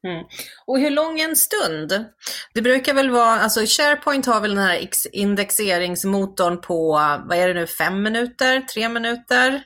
Mm. 0.08 0.26
Och 0.66 0.80
hur 0.80 0.89
lång 0.89 1.20
en 1.20 1.36
stund? 1.36 2.06
Det 2.53 2.62
brukar 2.62 2.93
väl 2.93 3.10
vara, 3.10 3.39
alltså 3.39 3.60
SharePoint 3.66 4.26
har 4.26 4.41
väl 4.41 4.56
den 4.56 4.64
här 4.64 4.89
indexeringsmotorn 5.12 6.62
på, 6.62 6.91
vad 7.26 7.38
är 7.38 7.47
det 7.47 7.53
nu, 7.53 7.68
fem 7.68 8.01
minuter, 8.01 8.62
tre 8.62 8.89
minuter? 8.89 9.64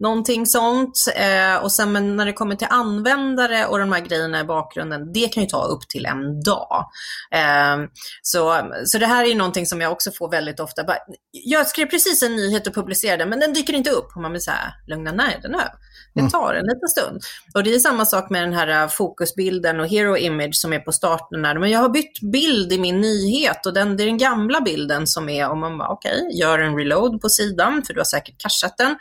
Någonting 0.00 0.46
sånt. 0.46 0.98
Eh, 1.16 1.56
och 1.56 1.72
sen 1.72 1.92
men 1.92 2.16
när 2.16 2.26
det 2.26 2.32
kommer 2.32 2.56
till 2.56 2.66
användare 2.70 3.66
och 3.66 3.78
de 3.78 3.92
här 3.92 4.00
grejerna 4.00 4.40
i 4.40 4.44
bakgrunden, 4.44 5.12
det 5.12 5.32
kan 5.32 5.42
ju 5.42 5.48
ta 5.48 5.64
upp 5.64 5.88
till 5.88 6.06
en 6.06 6.40
dag. 6.40 6.86
Eh, 7.34 7.88
så, 8.22 8.70
så 8.84 8.98
det 8.98 9.06
här 9.06 9.24
är 9.24 9.28
ju 9.28 9.34
någonting 9.34 9.66
som 9.66 9.80
jag 9.80 9.92
också 9.92 10.10
får 10.10 10.30
väldigt 10.30 10.60
ofta. 10.60 10.84
Bara, 10.84 10.98
jag 11.32 11.66
skrev 11.66 11.86
precis 11.86 12.22
en 12.22 12.36
nyhet 12.36 12.66
och 12.66 12.74
publicerade 12.74 13.26
men 13.26 13.40
den 13.40 13.52
dyker 13.52 13.72
inte 13.72 13.90
upp. 13.90 14.08
Och 14.14 14.22
man 14.22 14.30
blir 14.30 14.40
så 14.40 14.50
här, 14.50 14.74
lugna 14.86 15.12
ner 15.12 15.40
den 15.42 15.54
här. 15.54 15.70
Det 16.14 16.20
mm. 16.20 16.30
tar 16.30 16.54
en 16.54 16.66
liten 16.66 16.88
stund. 16.88 17.20
Och 17.54 17.64
det 17.64 17.74
är 17.74 17.78
samma 17.78 18.06
sak 18.06 18.30
med 18.30 18.42
den 18.42 18.52
här 18.52 18.82
äh, 18.82 18.88
fokusbilden 18.88 19.80
och 19.80 19.88
hero 19.88 20.16
image 20.16 20.54
som 20.54 20.72
är 20.72 20.78
på 20.78 20.92
starten. 20.92 21.40
Men 21.40 21.70
jag 21.70 21.80
har 21.80 21.88
bytt 21.88 22.20
bild 22.20 22.72
i 22.72 22.78
min 22.78 23.00
nyhet 23.00 23.66
och 23.66 23.74
den, 23.74 23.96
det 23.96 24.02
är 24.02 24.06
den 24.06 24.18
gamla 24.18 24.60
bilden 24.60 25.06
som 25.06 25.28
är 25.28 25.48
om 25.48 25.60
man 25.60 25.78
bara 25.78 25.88
okej, 25.88 26.22
okay, 26.22 26.40
gör 26.40 26.58
en 26.58 26.76
reload 26.76 27.20
på 27.20 27.28
sidan 27.28 27.82
för 27.86 27.94
du 27.94 28.00
har 28.00 28.04
säkert 28.04 28.42
cacheat 28.42 28.76
den. 28.76 28.96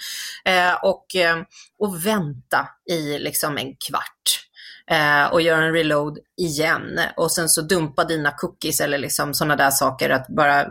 Eh, 0.45 0.82
och, 0.83 1.15
eh, 1.15 1.37
och 1.79 2.05
vänta 2.05 2.67
i 2.91 3.19
liksom 3.19 3.57
en 3.57 3.75
kvart. 3.87 4.43
Eh, 4.91 5.33
och 5.33 5.41
gör 5.41 5.61
en 5.61 5.73
reload 5.73 6.17
igen. 6.37 6.99
Och 7.17 7.31
sen 7.31 7.49
så 7.49 7.61
dumpa 7.61 8.03
dina 8.03 8.31
cookies 8.31 8.79
eller 8.79 8.97
liksom 8.97 9.33
sådana 9.33 9.55
där 9.55 9.71
saker. 9.71 10.09
Att 10.09 10.27
bara 10.27 10.67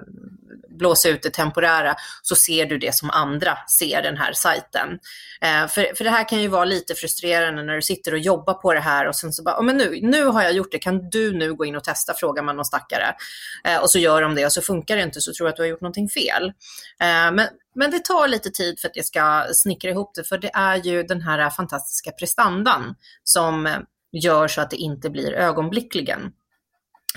blåsa 0.79 1.09
ut 1.09 1.23
det 1.23 1.31
temporära 1.31 1.95
så 2.23 2.37
ser 2.37 2.67
du 2.67 2.79
det 2.79 2.95
som 2.95 3.11
andra 3.11 3.59
ser 3.69 4.03
den 4.03 4.17
här 4.17 4.33
sajten. 4.33 4.99
Eh, 5.41 5.69
för, 5.69 5.97
för 5.97 6.05
det 6.05 6.11
här 6.11 6.29
kan 6.29 6.43
ju 6.43 6.49
vara 6.49 6.65
lite 6.65 6.95
frustrerande 6.95 7.63
när 7.63 7.75
du 7.75 7.83
sitter 7.83 8.13
och 8.13 8.19
jobbar 8.19 8.55
på 8.55 8.75
det 8.75 8.81
här 8.81 9.09
och 9.09 9.17
sen 9.17 9.33
så 9.33 9.43
bara, 9.43 9.59
oh, 9.59 9.65
men 9.65 9.77
nu, 9.77 9.99
nu 10.03 10.25
har 10.25 10.43
jag 10.43 10.53
gjort 10.53 10.73
det, 10.73 10.79
kan 10.79 11.11
du 11.11 11.33
nu 11.33 11.55
gå 11.55 11.65
in 11.65 11.77
och 11.77 11.85
testa, 11.85 12.15
frågar 12.15 12.43
man 12.43 12.57
någon 12.57 12.65
stackare. 12.65 13.15
Eh, 13.65 13.83
och 13.83 13.91
så 13.91 13.99
gör 13.99 14.23
de 14.23 14.35
det 14.35 14.47
och 14.47 14.53
så 14.53 14.63
funkar 14.63 14.97
det 14.97 15.03
inte 15.03 15.21
så 15.21 15.33
tror 15.33 15.49
jag 15.49 15.53
att 15.53 15.57
du 15.57 15.63
har 15.63 15.69
gjort 15.69 15.81
någonting 15.81 16.09
fel. 16.09 16.47
Eh, 17.01 17.33
men, 17.33 17.49
men 17.75 17.91
det 17.91 18.05
tar 18.05 18.29
lite 18.29 18.51
tid 18.51 18.81
för 18.81 18.89
att 18.89 18.95
det 18.95 19.07
ska 19.07 19.45
snickra 19.53 19.91
ihop 19.91 20.15
det, 20.15 20.25
för 20.25 20.39
det 20.39 20.51
är 20.55 20.77
ju 20.77 21.03
den 21.03 21.23
här 21.23 21.51
fantastiska 21.51 22.11
prestandan 22.11 22.95
som 23.25 23.69
gör 24.13 24.49
så 24.49 24.61
att 24.61 24.71
det 24.71 24.77
inte 24.77 25.11
blir 25.11 25.33
ögonblickligen. 25.33 26.33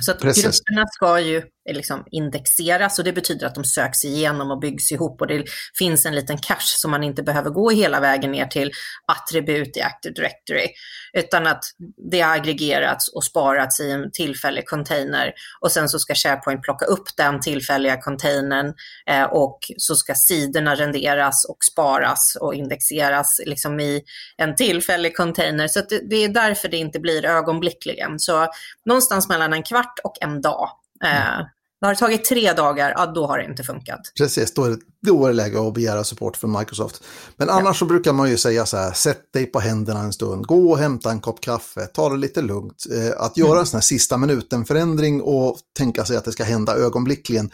Så 0.01 0.11
att 0.11 0.21
grupperna 0.21 0.87
ska 0.87 1.19
ju 1.19 1.43
liksom 1.73 2.03
indexeras 2.11 2.99
och 2.99 3.05
det 3.05 3.13
betyder 3.13 3.47
att 3.47 3.55
de 3.55 3.63
söks 3.63 4.05
igenom 4.05 4.51
och 4.51 4.59
byggs 4.59 4.91
ihop 4.91 5.21
och 5.21 5.27
det 5.27 5.43
finns 5.77 6.05
en 6.05 6.15
liten 6.15 6.37
cache 6.37 6.77
som 6.77 6.91
man 6.91 7.03
inte 7.03 7.23
behöver 7.23 7.49
gå 7.49 7.69
hela 7.69 7.99
vägen 7.99 8.31
ner 8.31 8.45
till 8.45 8.71
attribut 9.07 9.77
i 9.77 9.81
Active 9.81 10.13
Directory 10.13 10.67
utan 11.13 11.47
att 11.47 11.63
det 12.11 12.21
har 12.21 12.35
aggregerats 12.35 13.07
och 13.07 13.23
sparats 13.23 13.79
i 13.79 13.91
en 13.91 14.11
tillfällig 14.11 14.65
container 14.65 15.33
och 15.61 15.71
sen 15.71 15.89
så 15.89 15.99
ska 15.99 16.15
SharePoint 16.15 16.61
plocka 16.61 16.85
upp 16.85 17.17
den 17.17 17.39
tillfälliga 17.39 18.01
containern 18.01 18.73
eh, 19.09 19.23
och 19.23 19.59
så 19.77 19.95
ska 19.95 20.15
sidorna 20.15 20.75
renderas 20.75 21.45
och 21.45 21.57
sparas 21.71 22.37
och 22.41 22.55
indexeras 22.55 23.41
liksom 23.45 23.79
i 23.79 24.03
en 24.37 24.55
tillfällig 24.55 25.17
container. 25.17 25.67
Så 25.67 25.81
det, 25.89 26.09
det 26.09 26.15
är 26.15 26.29
därför 26.29 26.67
det 26.67 26.77
inte 26.77 26.99
blir 26.99 27.25
ögonblickligen. 27.25 28.19
Så 28.19 28.47
någonstans 28.85 29.29
mellan 29.29 29.53
en 29.53 29.63
kvart 29.63 29.99
och 30.03 30.17
en 30.21 30.41
dag 30.41 30.69
eh, 31.03 31.25
Mm. 31.35 31.45
Har 31.85 31.93
det 31.93 31.99
tagit 31.99 32.25
tre 32.25 32.53
dagar, 32.53 32.93
ja 32.97 33.05
då 33.05 33.27
har 33.27 33.37
det 33.37 33.45
inte 33.45 33.63
funkat. 33.63 34.01
Precis, 34.17 34.53
då 34.53 34.63
är 34.63 34.69
det, 34.69 34.77
då 35.07 35.25
är 35.25 35.29
det 35.29 35.35
läge 35.35 35.67
att 35.67 35.73
begära 35.73 36.03
support 36.03 36.37
från 36.37 36.51
Microsoft. 36.51 37.03
Men 37.37 37.49
annars 37.49 37.65
ja. 37.65 37.73
så 37.73 37.85
brukar 37.85 38.13
man 38.13 38.29
ju 38.29 38.37
säga 38.37 38.65
så 38.65 38.77
här, 38.77 38.91
sätt 38.91 39.33
dig 39.33 39.45
på 39.45 39.59
händerna 39.59 39.99
en 39.99 40.13
stund, 40.13 40.45
gå 40.45 40.71
och 40.71 40.77
hämta 40.77 41.11
en 41.11 41.19
kopp 41.19 41.41
kaffe, 41.41 41.85
ta 41.85 42.09
det 42.09 42.17
lite 42.17 42.41
lugnt. 42.41 42.83
Eh, 42.91 43.21
att 43.21 43.37
göra 43.37 43.49
mm. 43.49 43.59
en 43.59 43.65
sån 43.65 43.77
här 43.77 43.81
sista 43.81 44.17
minuten-förändring 44.17 45.21
och 45.21 45.57
tänka 45.77 46.05
sig 46.05 46.17
att 46.17 46.25
det 46.25 46.31
ska 46.31 46.43
hända 46.43 46.75
ögonblickligen, 46.75 47.51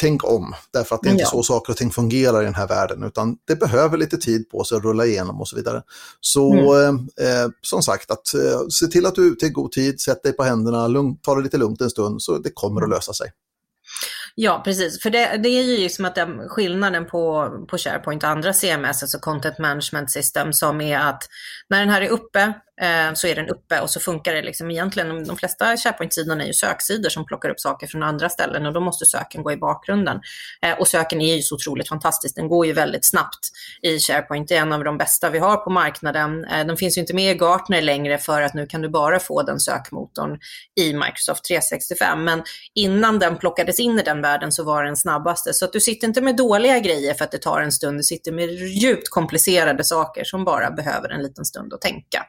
tänk 0.00 0.24
om. 0.24 0.54
Därför 0.72 0.94
att 0.94 1.02
det 1.02 1.08
är 1.08 1.12
inte 1.12 1.22
ja. 1.22 1.28
så 1.28 1.42
saker 1.42 1.72
och 1.72 1.76
ting 1.76 1.90
fungerar 1.90 2.42
i 2.42 2.44
den 2.44 2.54
här 2.54 2.68
världen, 2.68 3.02
utan 3.04 3.36
det 3.46 3.56
behöver 3.56 3.98
lite 3.98 4.16
tid 4.16 4.48
på 4.50 4.64
sig 4.64 4.76
att 4.76 4.84
rulla 4.84 5.06
igenom 5.06 5.40
och 5.40 5.48
så 5.48 5.56
vidare. 5.56 5.82
Så 6.20 6.74
mm. 6.74 6.96
eh, 6.96 7.50
som 7.62 7.82
sagt, 7.82 8.10
att 8.10 8.34
eh, 8.34 8.68
se 8.68 8.86
till 8.86 9.06
att 9.06 9.14
du 9.14 9.26
är 9.26 9.32
ute 9.32 9.46
i 9.46 9.50
god 9.50 9.72
tid, 9.72 10.00
sätt 10.00 10.22
dig 10.22 10.32
på 10.32 10.42
händerna, 10.42 10.88
lugnt, 10.88 11.22
ta 11.22 11.34
det 11.34 11.42
lite 11.42 11.56
lugnt 11.56 11.80
en 11.80 11.90
stund, 11.90 12.22
så 12.22 12.38
det 12.38 12.50
kommer 12.54 12.82
att 12.82 12.90
lösa 12.90 13.12
sig. 13.12 13.30
Ja, 14.34 14.62
precis. 14.64 15.02
För 15.02 15.10
det, 15.10 15.40
det 15.42 15.48
är 15.48 15.62
ju 15.62 15.88
som 15.88 16.04
att 16.04 16.14
den, 16.14 16.48
skillnaden 16.48 17.06
på, 17.06 17.48
på 17.70 17.78
SharePoint 17.78 18.22
och 18.22 18.28
andra 18.28 18.52
CMS, 18.52 19.02
alltså 19.02 19.18
Content 19.18 19.58
Management 19.58 20.10
System, 20.10 20.52
som 20.52 20.80
är 20.80 20.98
att 20.98 21.22
när 21.68 21.80
den 21.80 21.88
här 21.88 22.02
är 22.02 22.08
uppe 22.08 22.54
Eh, 22.71 22.71
Eh, 22.82 23.14
så 23.14 23.26
är 23.26 23.34
den 23.34 23.48
uppe 23.48 23.80
och 23.80 23.90
så 23.90 24.00
funkar 24.00 24.34
det 24.34 24.42
liksom 24.42 24.70
egentligen. 24.70 25.24
De 25.24 25.36
flesta 25.36 25.76
SharePoint-sidorna 25.76 26.42
är 26.42 26.46
ju 26.46 26.52
söksidor 26.52 27.08
som 27.08 27.26
plockar 27.26 27.48
upp 27.48 27.60
saker 27.60 27.86
från 27.86 28.02
andra 28.02 28.28
ställen 28.28 28.66
och 28.66 28.72
då 28.72 28.80
måste 28.80 29.06
söken 29.06 29.42
gå 29.42 29.52
i 29.52 29.56
bakgrunden. 29.56 30.20
Eh, 30.62 30.78
och 30.78 30.88
söken 30.88 31.20
är 31.20 31.36
ju 31.36 31.42
så 31.42 31.54
otroligt 31.54 31.88
fantastisk. 31.88 32.34
Den 32.36 32.48
går 32.48 32.66
ju 32.66 32.72
väldigt 32.72 33.04
snabbt 33.04 33.38
i 33.82 33.98
SharePoint. 33.98 34.48
Det 34.48 34.56
är 34.56 34.60
en 34.60 34.72
av 34.72 34.84
de 34.84 34.98
bästa 34.98 35.30
vi 35.30 35.38
har 35.38 35.56
på 35.56 35.70
marknaden. 35.70 36.44
Eh, 36.44 36.66
den 36.66 36.76
finns 36.76 36.96
ju 36.96 37.00
inte 37.00 37.14
med 37.14 37.36
i 37.36 37.38
Gartner 37.38 37.82
längre 37.82 38.18
för 38.18 38.42
att 38.42 38.54
nu 38.54 38.66
kan 38.66 38.82
du 38.82 38.88
bara 38.88 39.18
få 39.18 39.42
den 39.42 39.60
sökmotorn 39.60 40.38
i 40.80 40.92
Microsoft 40.92 41.44
365. 41.44 42.24
Men 42.24 42.42
innan 42.74 43.18
den 43.18 43.36
plockades 43.36 43.80
in 43.80 43.98
i 43.98 44.02
den 44.02 44.22
världen 44.22 44.52
så 44.52 44.64
var 44.64 44.84
den 44.84 44.96
snabbaste. 44.96 45.54
Så 45.54 45.64
att 45.64 45.72
du 45.72 45.80
sitter 45.80 46.08
inte 46.08 46.20
med 46.20 46.36
dåliga 46.36 46.78
grejer 46.78 47.14
för 47.14 47.24
att 47.24 47.30
det 47.30 47.38
tar 47.38 47.60
en 47.60 47.72
stund. 47.72 47.98
Du 47.98 48.02
sitter 48.02 48.32
med 48.32 48.50
djupt 48.50 49.08
komplicerade 49.08 49.84
saker 49.84 50.24
som 50.24 50.44
bara 50.44 50.70
behöver 50.70 51.08
en 51.08 51.22
liten 51.22 51.44
stund 51.44 51.74
att 51.74 51.80
tänka. 51.80 52.26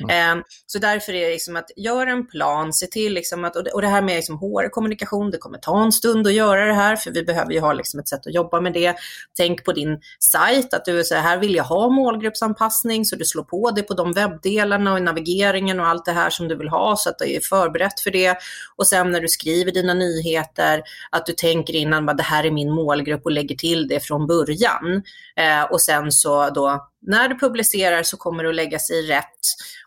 Mm. 0.00 0.38
Eh, 0.38 0.44
så 0.66 0.78
därför 0.78 1.12
är 1.12 1.26
det 1.26 1.32
liksom 1.32 1.56
att 1.56 1.70
göra 1.76 2.10
en 2.10 2.26
plan, 2.26 2.72
se 2.72 2.86
till 2.86 3.14
liksom 3.14 3.44
att, 3.44 3.56
och 3.56 3.82
det 3.82 3.88
här 3.88 4.02
med 4.02 4.16
liksom 4.16 4.38
HR-kommunikation, 4.38 5.30
det 5.30 5.38
kommer 5.38 5.58
ta 5.58 5.82
en 5.82 5.92
stund 5.92 6.26
att 6.26 6.32
göra 6.32 6.66
det 6.66 6.74
här, 6.74 6.96
för 6.96 7.10
vi 7.10 7.22
behöver 7.22 7.52
ju 7.52 7.60
ha 7.60 7.72
liksom 7.72 8.00
ett 8.00 8.08
sätt 8.08 8.26
att 8.26 8.34
jobba 8.34 8.60
med 8.60 8.72
det. 8.72 8.94
Tänk 9.36 9.64
på 9.64 9.72
din 9.72 10.00
sajt, 10.20 10.74
att 10.74 10.84
du 10.84 11.04
säger 11.04 11.22
här 11.22 11.38
vill 11.38 11.54
jag 11.54 11.64
ha 11.64 11.88
målgruppsanpassning, 11.88 13.04
så 13.04 13.16
du 13.16 13.24
slår 13.24 13.44
på 13.44 13.70
det 13.70 13.82
på 13.82 13.94
de 13.94 14.12
webbdelarna 14.12 14.92
och 14.92 15.02
navigeringen 15.02 15.80
och 15.80 15.86
allt 15.86 16.04
det 16.04 16.12
här 16.12 16.30
som 16.30 16.48
du 16.48 16.56
vill 16.56 16.68
ha, 16.68 16.96
så 16.96 17.10
att 17.10 17.18
du 17.18 17.34
är 17.34 17.40
förberett 17.40 18.00
för 18.00 18.10
det. 18.10 18.38
Och 18.76 18.86
sen 18.86 19.10
när 19.10 19.20
du 19.20 19.28
skriver 19.28 19.72
dina 19.72 19.94
nyheter, 19.94 20.82
att 21.10 21.26
du 21.26 21.32
tänker 21.32 21.76
innan, 21.76 22.06
det 22.06 22.22
här 22.22 22.44
är 22.44 22.50
min 22.50 22.72
målgrupp 22.72 23.24
och 23.24 23.32
lägger 23.32 23.56
till 23.56 23.88
det 23.88 24.00
från 24.00 24.26
början. 24.26 25.02
Eh, 25.36 25.62
och 25.62 25.80
sen 25.80 26.12
så 26.12 26.50
då 26.50 26.88
när 27.02 27.28
du 27.28 27.38
publicerar 27.38 28.02
så 28.02 28.16
kommer 28.16 28.42
det 28.42 28.48
att 28.48 28.54
läggas 28.54 28.90
i 28.90 29.02
rätt, 29.02 29.40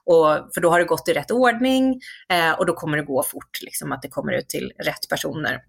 och, 0.06 0.28
för 0.54 0.62
då 0.62 0.70
har 0.70 0.80
det 0.80 0.86
gått 0.86 1.08
i 1.08 1.14
rätt 1.14 1.32
ordning 1.32 2.02
eh, 2.30 2.52
och 2.52 2.66
då 2.66 2.74
kommer 2.74 2.98
det 2.98 3.04
gå 3.04 3.24
fort, 3.24 3.62
liksom, 3.62 3.92
att 3.92 4.02
det 4.02 4.08
kommer 4.08 4.34
ut 4.34 4.50
till 4.50 4.72
rätt 4.84 5.10
personer. 5.10 5.60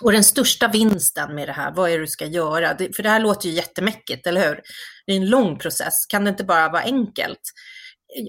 Och 0.00 0.12
den 0.12 0.24
största 0.24 0.68
vinsten 0.68 1.34
med 1.34 1.48
det 1.48 1.52
här, 1.52 1.72
vad 1.74 1.90
är 1.90 1.94
det 1.94 2.04
du 2.04 2.06
ska 2.06 2.26
göra? 2.26 2.74
Det, 2.74 2.96
för 2.96 3.02
det 3.02 3.08
här 3.08 3.20
låter 3.20 3.48
ju 3.48 3.54
jättemäckigt, 3.54 4.26
eller 4.26 4.48
hur? 4.48 4.60
Det 5.06 5.12
är 5.12 5.16
en 5.16 5.30
lång 5.30 5.58
process, 5.58 6.06
kan 6.08 6.24
det 6.24 6.30
inte 6.30 6.44
bara 6.44 6.68
vara 6.68 6.82
enkelt? 6.82 7.40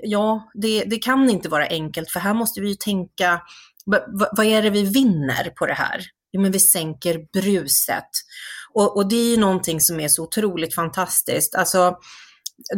Ja, 0.03 0.51
det, 0.53 0.83
det 0.83 0.97
kan 0.97 1.29
inte 1.29 1.49
vara 1.49 1.67
enkelt, 1.67 2.11
för 2.11 2.19
här 2.19 2.33
måste 2.33 2.61
vi 2.61 2.69
ju 2.69 2.75
tänka, 2.75 3.41
vad 4.37 4.45
är 4.45 4.61
det 4.61 4.69
vi 4.69 4.83
vinner 4.83 5.49
på 5.49 5.65
det 5.65 5.73
här? 5.73 6.01
Jo, 6.31 6.41
men 6.41 6.51
vi 6.51 6.59
sänker 6.59 7.25
bruset. 7.33 8.09
Och, 8.73 8.97
och 8.97 9.09
det 9.09 9.15
är 9.15 9.31
ju 9.31 9.37
någonting 9.37 9.81
som 9.81 9.99
är 9.99 10.07
så 10.07 10.23
otroligt 10.23 10.75
fantastiskt. 10.75 11.55
Alltså, 11.55 11.97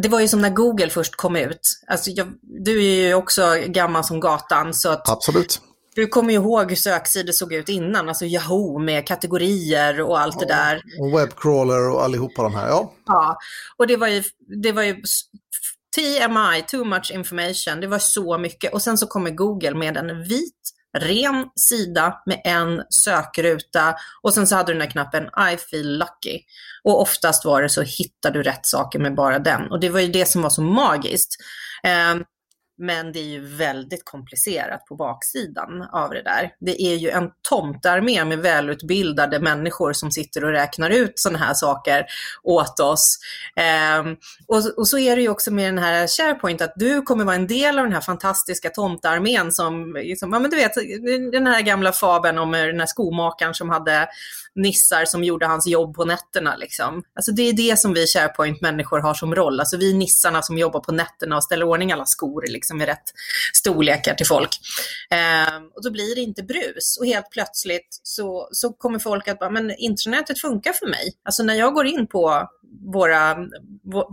det 0.02 0.08
var 0.08 0.20
ju 0.20 0.28
som 0.28 0.40
när 0.40 0.50
Google 0.50 0.90
först 0.90 1.16
kom 1.16 1.36
ut. 1.36 1.60
Alltså 1.86 2.10
jag, 2.10 2.28
du 2.42 2.84
är 2.84 3.06
ju 3.06 3.14
också 3.14 3.56
gammal 3.66 4.04
som 4.04 4.20
gatan. 4.20 4.74
Så 4.74 4.88
att 4.88 5.08
Absolut. 5.08 5.60
Du 5.94 6.06
kommer 6.06 6.32
ju 6.32 6.38
ihåg 6.38 6.68
hur 6.68 6.76
söksidor 6.76 7.32
såg 7.32 7.52
ut 7.52 7.68
innan, 7.68 8.08
alltså 8.08 8.24
Yahoo 8.24 8.78
med 8.78 9.06
kategorier 9.06 10.00
och 10.00 10.20
allt 10.20 10.40
det 10.40 10.46
där. 10.46 10.82
Och 11.00 11.18
webbcrawler 11.18 11.90
och 11.90 12.04
allihopa 12.04 12.42
de 12.42 12.54
här, 12.54 12.68
ja. 12.68 12.92
Ja, 13.06 13.38
och 13.76 13.86
det 13.86 13.96
var 13.96 14.08
ju, 14.08 14.22
det 14.62 14.72
var 14.72 14.82
ju 14.82 15.02
TMI, 15.96 16.62
too 16.68 16.84
much 16.84 17.10
information, 17.14 17.80
det 17.80 17.86
var 17.86 17.98
så 17.98 18.38
mycket. 18.38 18.72
Och 18.72 18.82
sen 18.82 18.98
så 18.98 19.06
kommer 19.06 19.30
Google 19.30 19.74
med 19.74 19.96
en 19.96 20.22
vit 20.22 20.72
ren 20.98 21.46
sida 21.56 22.22
med 22.26 22.40
en 22.44 22.82
sökruta 22.90 23.94
och 24.22 24.34
sen 24.34 24.46
så 24.46 24.56
hade 24.56 24.72
du 24.72 24.78
den 24.78 24.86
där 24.86 24.92
knappen 24.92 25.24
I 25.24 25.56
feel 25.56 25.98
lucky. 25.98 26.40
Och 26.84 27.00
oftast 27.00 27.44
var 27.44 27.62
det 27.62 27.68
så 27.68 27.82
hittar 27.82 28.30
du 28.30 28.42
rätt 28.42 28.66
saker 28.66 28.98
med 28.98 29.14
bara 29.14 29.38
den. 29.38 29.70
Och 29.70 29.80
det 29.80 29.88
var 29.88 30.00
ju 30.00 30.08
det 30.08 30.28
som 30.28 30.42
var 30.42 30.50
så 30.50 30.62
magiskt. 30.62 31.36
Eh, 31.84 32.14
men 32.78 33.12
det 33.12 33.18
är 33.18 33.24
ju 33.24 33.56
väldigt 33.56 34.04
komplicerat 34.04 34.86
på 34.86 34.96
baksidan 34.96 35.82
av 35.82 36.10
det 36.10 36.22
där. 36.22 36.52
Det 36.60 36.82
är 36.82 36.96
ju 36.96 37.10
en 37.10 37.30
tomtarmé 37.48 38.24
med 38.24 38.38
välutbildade 38.38 39.40
människor 39.40 39.92
som 39.92 40.10
sitter 40.10 40.44
och 40.44 40.50
räknar 40.50 40.90
ut 40.90 41.12
sådana 41.14 41.38
här 41.38 41.54
saker 41.54 42.06
åt 42.42 42.80
oss. 42.80 43.18
Eh, 43.56 44.12
och, 44.46 44.78
och, 44.78 44.88
så 44.88 44.98
är 44.98 45.16
det 45.16 45.22
ju 45.22 45.28
också 45.28 45.50
med 45.50 45.64
den 45.64 45.78
här 45.78 46.06
SharePoint, 46.06 46.60
att 46.60 46.72
du 46.76 47.02
kommer 47.02 47.24
vara 47.24 47.36
en 47.36 47.46
del 47.46 47.78
av 47.78 47.84
den 47.84 47.94
här 47.94 48.00
fantastiska 48.00 48.70
tomtarmén 48.70 49.52
som, 49.52 49.92
liksom, 49.94 50.32
ja 50.32 50.38
men 50.38 50.50
du 50.50 50.56
vet, 50.56 50.74
den 51.32 51.46
här 51.46 51.62
gamla 51.62 51.92
fabeln 51.92 52.38
om 52.38 52.52
den 52.52 52.80
här 52.80 52.86
skomakaren 52.86 53.54
som 53.54 53.70
hade 53.70 54.08
nissar 54.54 55.04
som 55.04 55.24
gjorde 55.24 55.46
hans 55.46 55.66
jobb 55.66 55.94
på 55.94 56.04
nätterna. 56.04 56.56
Liksom. 56.56 57.02
Alltså 57.14 57.32
det 57.32 57.42
är 57.42 57.52
det 57.52 57.78
som 57.78 57.94
vi 57.94 58.06
SharePoint-människor 58.06 58.98
har 58.98 59.14
som 59.14 59.34
roll. 59.34 59.60
Alltså 59.60 59.76
vi 59.76 59.94
nissarna 59.94 60.42
som 60.42 60.58
jobbar 60.58 60.80
på 60.80 60.92
nätterna 60.92 61.36
och 61.36 61.44
ställer 61.44 61.64
ordning 61.64 61.92
alla 61.92 62.06
skor 62.06 62.44
liksom, 62.48 62.61
Liksom 62.62 62.82
i 62.82 62.86
rätt 62.86 63.12
storlekar 63.54 64.14
till 64.14 64.26
folk. 64.26 64.50
Eh, 65.10 65.56
och 65.74 65.82
då 65.82 65.90
blir 65.90 66.14
det 66.14 66.20
inte 66.20 66.42
brus. 66.42 66.96
Och 67.00 67.06
helt 67.06 67.30
plötsligt 67.30 68.00
så, 68.02 68.48
så 68.52 68.72
kommer 68.72 68.98
folk 68.98 69.28
att 69.28 69.38
bara, 69.38 69.50
men 69.50 69.74
intranätet 69.76 70.40
funkar 70.40 70.72
för 70.72 70.86
mig. 70.86 71.12
Alltså 71.24 71.42
när 71.42 71.54
jag 71.54 71.74
går 71.74 71.86
in 71.86 72.06
på 72.06 72.48
våra, 72.92 73.36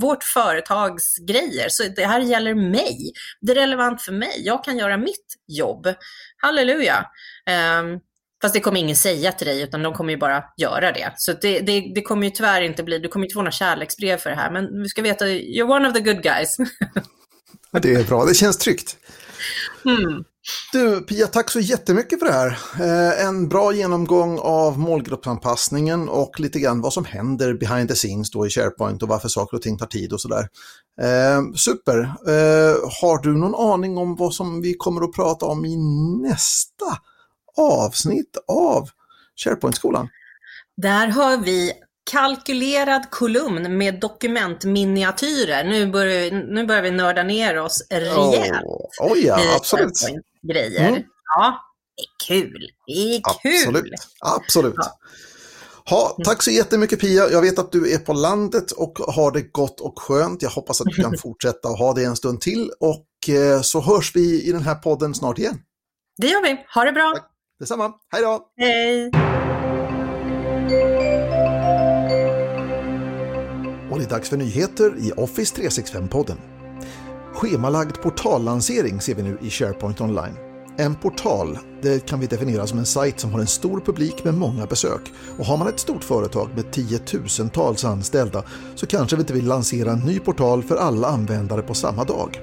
vårt 0.02 0.24
företags 0.24 1.18
grejer. 1.18 1.70
Så 1.70 1.84
det 1.96 2.06
här 2.06 2.20
gäller 2.20 2.56
mig. 2.56 3.12
Det 3.42 3.52
är 3.52 3.56
relevant 3.56 4.02
för 4.02 4.12
mig. 4.12 4.34
Jag 4.38 4.64
kan 4.64 4.78
göra 4.78 4.98
mitt 4.98 5.36
jobb. 5.48 5.88
Halleluja. 6.38 7.06
Um, 7.80 8.00
Fast 8.42 8.54
det 8.54 8.60
kommer 8.60 8.80
ingen 8.80 8.96
säga 8.96 9.32
till 9.32 9.48
dig, 9.48 9.62
utan 9.62 9.84
de 9.84 9.94
kommer 9.94 10.12
ju 10.12 10.18
bara 10.18 10.44
göra 10.58 10.92
det. 10.92 11.14
Så 11.16 11.34
det, 11.34 11.60
det, 11.60 11.92
det 11.96 12.02
kommer 12.02 12.24
ju 12.24 12.32
tyvärr 12.32 12.62
inte 12.62 12.84
bli, 12.84 13.00
du 13.00 13.08
kommer 13.08 13.26
inte 13.26 13.34
få 13.34 13.40
några 13.40 13.52
kärleksbrev 13.52 14.18
för 14.18 14.30
det 14.30 14.36
här. 14.36 14.52
Men 14.52 14.84
du 14.84 14.90
ska 14.90 15.02
veta, 15.02 15.26
you're 15.26 15.72
one 15.72 15.88
of 15.88 15.94
the 15.94 16.00
good 16.00 16.24
guys. 16.24 16.58
det 17.72 17.94
är 17.94 18.04
bra, 18.04 18.26
det 18.26 18.34
känns 18.34 18.58
tryggt. 18.58 18.98
Mm. 19.86 20.24
Du, 20.72 21.02
Pia, 21.02 21.28
tack 21.28 21.50
så 21.50 21.60
jättemycket 21.60 22.20
för 22.20 22.26
det 22.26 22.32
här. 22.32 22.58
Eh, 22.80 23.26
en 23.26 23.50
bra 23.50 23.74
genomgång 23.74 24.40
av 24.40 24.80
målgruppsanpassningen 24.80 26.10
och 26.10 26.40
lite 26.40 26.60
grann 26.60 26.82
vad 26.82 26.94
som 26.94 27.06
händer 27.06 27.54
behind 27.54 27.90
the 27.90 27.96
scenes 27.96 28.32
då 28.32 28.48
i 28.48 28.50
SharePoint 28.50 29.04
och 29.04 29.10
varför 29.10 29.30
saker 29.30 29.58
och 29.58 29.64
ting 29.64 29.78
tar 29.78 29.86
tid 29.86 30.14
och 30.14 30.22
sådär. 30.22 30.48
Eh, 31.02 31.42
super! 31.56 32.00
Eh, 32.28 32.76
har 33.02 33.24
du 33.24 33.38
någon 33.38 33.72
aning 33.74 33.98
om 33.98 34.16
vad 34.16 34.34
som 34.34 34.62
vi 34.62 34.74
kommer 34.74 35.02
att 35.02 35.14
prata 35.14 35.46
om 35.46 35.66
i 35.66 35.78
nästa 36.28 36.98
avsnitt 37.58 38.38
av 38.48 38.90
SharePoint-skolan. 39.44 40.10
Där 40.78 41.08
har 41.08 41.38
vi 41.38 41.72
kalkylerad 42.10 43.10
kolumn 43.10 43.78
med 43.78 44.00
dokumentminiatyrer. 44.00 45.64
Nu 45.64 45.92
börjar, 45.92 46.32
nu 46.32 46.66
börjar 46.66 46.82
vi 46.82 46.92
nörda 46.92 47.24
ner 47.24 47.60
oss 47.60 47.88
rejält. 47.90 48.64
Oh, 48.64 49.12
oh 49.12 49.18
ja, 49.18 49.56
absolut. 49.56 49.94
Grejer. 50.48 50.90
Mm. 50.90 51.04
Ja, 51.36 51.60
det 51.96 52.02
är 52.02 52.42
kul. 52.42 52.70
Det 52.88 52.92
är 52.92 53.22
kul. 53.42 53.68
Absolut. 53.68 53.94
absolut. 54.20 54.74
Ja. 54.78 55.00
Ha, 55.90 56.18
tack 56.24 56.44
så 56.44 56.52
jättemycket 56.52 57.00
Pia. 57.00 57.30
Jag 57.30 57.42
vet 57.42 57.60
att 57.60 57.72
du 57.72 57.94
är 57.94 57.98
på 57.98 58.14
landet 58.14 58.72
och 58.72 59.00
har 59.00 59.32
det 59.32 59.42
gott 59.42 59.80
och 59.80 60.00
skönt. 60.00 60.42
Jag 60.42 60.50
hoppas 60.50 60.82
att 60.82 60.88
du 60.88 61.04
kan 61.04 61.18
fortsätta 61.22 61.68
och 61.68 61.78
ha 61.78 61.94
det 61.94 62.04
en 62.04 62.16
stund 62.16 62.42
till. 62.42 62.72
Och 62.80 63.30
eh, 63.36 63.62
så 63.62 63.82
hörs 63.82 64.16
vi 64.16 64.44
i 64.44 64.52
den 64.52 64.62
här 64.62 64.76
podden 64.76 65.16
snart 65.16 65.40
igen. 65.40 65.60
Det 66.18 66.28
gör 66.28 66.42
vi. 66.42 66.66
Ha 66.74 66.84
det 66.84 66.92
bra. 66.92 67.14
Tack. 67.16 67.26
Detsamma. 67.60 67.94
Hej 68.12 68.22
då! 68.22 68.52
Hej! 68.58 69.12
Och 74.00 74.06
det 74.06 74.12
är 74.12 74.18
dags 74.18 74.30
för 74.30 74.38
nyheter 74.38 74.94
i 74.98 75.12
Office 75.12 75.56
365-podden. 75.56 76.36
Schemalagd 77.34 78.02
portallansering 78.02 79.02
ser 79.02 79.16
vi 79.16 79.24
nu 79.24 79.38
i 79.42 79.50
SharePoint 79.50 80.02
Online. 80.02 80.36
En 80.78 80.96
portal 80.96 81.58
det 81.82 82.06
kan 82.06 82.20
vi 82.20 82.28
definiera 82.28 82.68
som 82.68 82.80
en 82.80 82.86
sajt 82.86 83.20
som 83.20 83.32
har 83.32 83.40
en 83.40 83.48
stor 83.48 83.80
publik 83.80 84.24
med 84.24 84.34
många 84.34 84.66
besök. 84.66 85.02
Och 85.38 85.46
har 85.46 85.58
man 85.58 85.68
ett 85.68 85.80
stort 85.80 86.04
företag 86.04 86.50
med 86.56 86.72
tiotusentals 86.72 87.86
anställda 87.86 88.44
så 88.76 88.86
kanske 88.86 89.16
vi 89.16 89.20
inte 89.20 89.34
vill 89.34 89.48
lansera 89.48 89.92
en 89.92 90.00
ny 90.00 90.20
portal 90.20 90.64
för 90.64 90.76
alla 90.76 91.08
användare 91.08 91.62
på 91.62 91.74
samma 91.74 92.04
dag. 92.04 92.40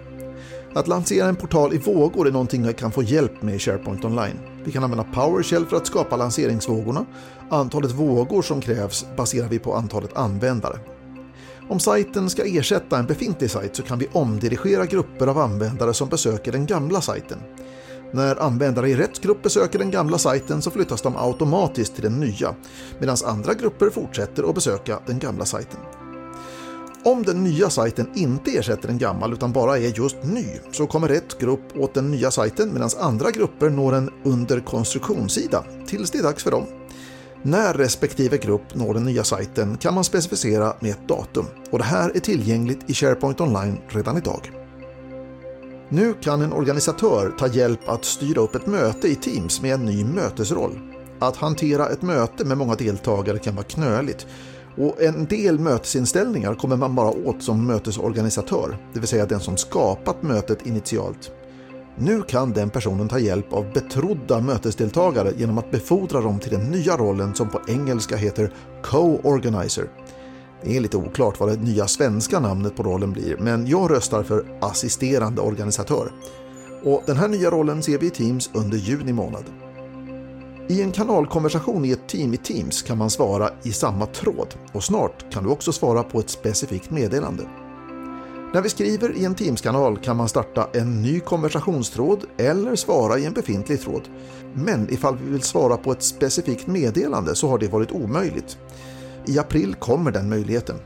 Att 0.75 0.89
lansera 0.89 1.29
en 1.29 1.37
portal 1.37 1.75
i 1.75 1.79
vågor 1.79 2.29
är 2.29 2.33
någonting 2.33 2.65
jag 2.65 2.79
kan 2.79 2.93
få 2.93 3.03
hjälp 3.03 3.43
med 3.43 3.55
i 3.55 3.59
SharePoint 3.59 4.05
Online. 4.05 4.39
Vi 4.65 4.73
kan 4.73 4.85
använda 4.85 5.05
PowerShell 5.05 5.67
för 5.67 5.77
att 5.77 5.87
skapa 5.87 6.17
lanseringsvågorna. 6.17 7.07
Antalet 7.51 7.93
vågor 7.93 8.43
som 8.43 8.61
krävs 8.61 9.07
baserar 9.17 9.49
vi 9.49 9.59
på 9.59 9.75
antalet 9.75 10.17
användare. 10.17 10.79
Om 11.69 11.81
sajten 11.81 12.31
ska 12.31 12.45
ersätta 12.45 12.99
en 12.99 13.07
befintlig 13.07 13.51
sajt 13.51 13.77
så 13.77 13.83
kan 13.83 13.99
vi 13.99 14.09
omdirigera 14.13 14.87
grupper 14.87 15.27
av 15.27 15.39
användare 15.39 15.95
som 15.95 16.09
besöker 16.09 16.53
den 16.53 16.67
gamla 16.67 17.01
sajten. 17.01 17.39
När 18.13 18.43
användare 18.43 18.89
i 18.89 18.97
rätt 18.97 19.21
grupp 19.21 19.43
besöker 19.43 19.79
den 19.79 19.91
gamla 19.91 20.19
sajten 20.19 20.63
så 20.63 20.71
flyttas 20.71 21.03
de 21.03 21.17
automatiskt 21.17 21.95
till 21.95 22.05
den 22.05 22.21
nya, 22.21 22.55
medan 22.99 23.17
andra 23.25 23.55
grupper 23.55 23.91
fortsätter 23.91 24.49
att 24.49 24.55
besöka 24.55 25.01
den 25.07 25.19
gamla 25.19 25.45
sajten. 25.45 25.81
Om 27.05 27.23
den 27.23 27.45
nya 27.45 27.71
sajten 27.71 28.11
inte 28.15 28.51
ersätter 28.51 28.89
en 28.89 28.99
gammal 28.99 29.33
utan 29.33 29.53
bara 29.53 29.79
är 29.79 29.99
just 29.99 30.17
ny 30.23 30.47
så 30.73 30.87
kommer 30.87 31.09
rätt 31.09 31.39
grupp 31.39 31.77
åt 31.77 31.95
den 31.95 32.11
nya 32.11 32.31
sajten 32.31 32.73
medan 32.73 32.91
andra 32.99 33.31
grupper 33.31 33.71
når 33.71 33.95
en 33.95 34.11
under 34.25 34.61
konstruktionssida 34.61 35.65
tills 35.87 36.11
det 36.11 36.19
är 36.19 36.23
dags 36.23 36.43
för 36.43 36.51
dem. 36.51 36.67
När 37.43 37.75
respektive 37.75 38.39
grupp 38.39 38.75
når 38.75 38.95
den 38.95 39.05
nya 39.05 39.25
sajten 39.25 39.77
kan 39.77 39.95
man 39.95 40.05
specificera 40.05 40.77
med 40.81 40.91
ett 40.91 41.09
datum 41.09 41.47
och 41.71 41.79
det 41.79 41.85
här 41.85 42.17
är 42.17 42.21
tillgängligt 42.21 42.91
i 42.91 42.95
SharePoint 42.95 43.41
Online 43.41 43.79
redan 43.89 44.17
idag. 44.17 44.53
Nu 45.89 46.15
kan 46.21 46.43
en 46.43 46.53
organisatör 46.53 47.35
ta 47.39 47.47
hjälp 47.47 47.89
att 47.89 48.05
styra 48.05 48.41
upp 48.41 48.55
ett 48.55 48.67
möte 48.67 49.09
i 49.09 49.15
Teams 49.15 49.63
med 49.63 49.75
en 49.75 49.85
ny 49.85 50.05
mötesroll. 50.05 50.79
Att 51.19 51.37
hantera 51.37 51.89
ett 51.89 52.03
möte 52.03 52.45
med 52.45 52.59
många 52.59 52.75
deltagare 52.75 53.39
kan 53.39 53.55
vara 53.55 53.67
knöligt 53.67 54.27
och 54.77 55.03
en 55.03 55.25
del 55.25 55.59
mötesinställningar 55.59 56.55
kommer 56.55 56.77
man 56.77 56.95
bara 56.95 57.11
åt 57.11 57.43
som 57.43 57.67
mötesorganisatör, 57.67 58.79
det 58.93 59.01
vill 59.01 59.09
säga 59.09 59.27
den 59.27 59.41
som 59.41 59.57
skapat 59.57 60.23
mötet 60.23 60.67
initialt. 60.67 61.31
Nu 61.99 62.23
kan 62.23 62.53
den 62.53 62.71
personen 62.71 63.09
ta 63.09 63.19
hjälp 63.19 63.53
av 63.53 63.73
betrodda 63.73 64.41
mötesdeltagare 64.41 65.33
genom 65.37 65.59
att 65.59 65.71
befordra 65.71 66.21
dem 66.21 66.39
till 66.39 66.51
den 66.51 66.71
nya 66.71 66.97
rollen 66.97 67.35
som 67.35 67.49
på 67.49 67.61
engelska 67.69 68.17
heter 68.17 68.53
Co-Organizer. 68.83 69.89
Det 70.63 70.77
är 70.77 70.81
lite 70.81 70.97
oklart 70.97 71.41
vad 71.41 71.49
det 71.49 71.63
nya 71.63 71.87
svenska 71.87 72.41
namnet 72.41 72.77
på 72.77 72.83
rollen 72.83 73.13
blir, 73.13 73.37
men 73.37 73.67
jag 73.67 73.91
röstar 73.91 74.23
för 74.23 74.59
assisterande 74.61 75.41
organisatör. 75.41 76.13
Och 76.85 77.03
den 77.07 77.17
här 77.17 77.29
nya 77.29 77.51
rollen 77.51 77.83
ser 77.83 77.99
vi 77.99 78.07
i 78.07 78.11
Teams 78.11 78.51
under 78.55 78.79
juni 78.79 79.13
månad. 79.13 79.45
I 80.69 80.83
en 80.83 80.93
kanalkonversation 80.93 81.85
i 81.85 81.91
ett 81.91 82.09
team 82.09 82.35
i 82.35 82.37
Teams 82.37 82.83
kan 82.83 82.99
man 82.99 83.11
svara 83.11 83.51
i 83.63 83.73
samma 83.73 84.07
tråd 84.07 84.55
och 84.73 84.85
snart 84.85 85.33
kan 85.33 85.45
du 85.45 85.51
också 85.51 85.73
svara 85.73 86.03
på 86.03 86.21
ett 86.21 86.31
specifikt 86.31 86.91
meddelande. 86.91 87.43
När 88.53 88.63
vi 88.63 88.69
skriver 88.69 89.17
i 89.17 89.25
en 89.25 89.35
Teams-kanal 89.35 89.99
kan 89.99 90.17
man 90.17 90.29
starta 90.29 90.69
en 90.73 91.03
ny 91.03 91.21
konversationstråd 91.21 92.25
eller 92.37 92.77
svara 92.77 93.19
i 93.19 93.27
en 93.27 93.33
befintlig 93.33 93.81
tråd. 93.81 94.09
Men 94.55 94.93
ifall 94.93 95.17
vi 95.17 95.31
vill 95.31 95.43
svara 95.43 95.77
på 95.77 95.93
ett 95.93 96.03
specifikt 96.03 96.67
meddelande 96.67 97.35
så 97.35 97.49
har 97.49 97.59
det 97.59 97.69
varit 97.69 97.93
omöjligt. 97.93 98.59
I 99.27 99.39
april 99.39 99.75
kommer 99.75 100.11
den 100.11 100.29
möjligheten. 100.29 100.77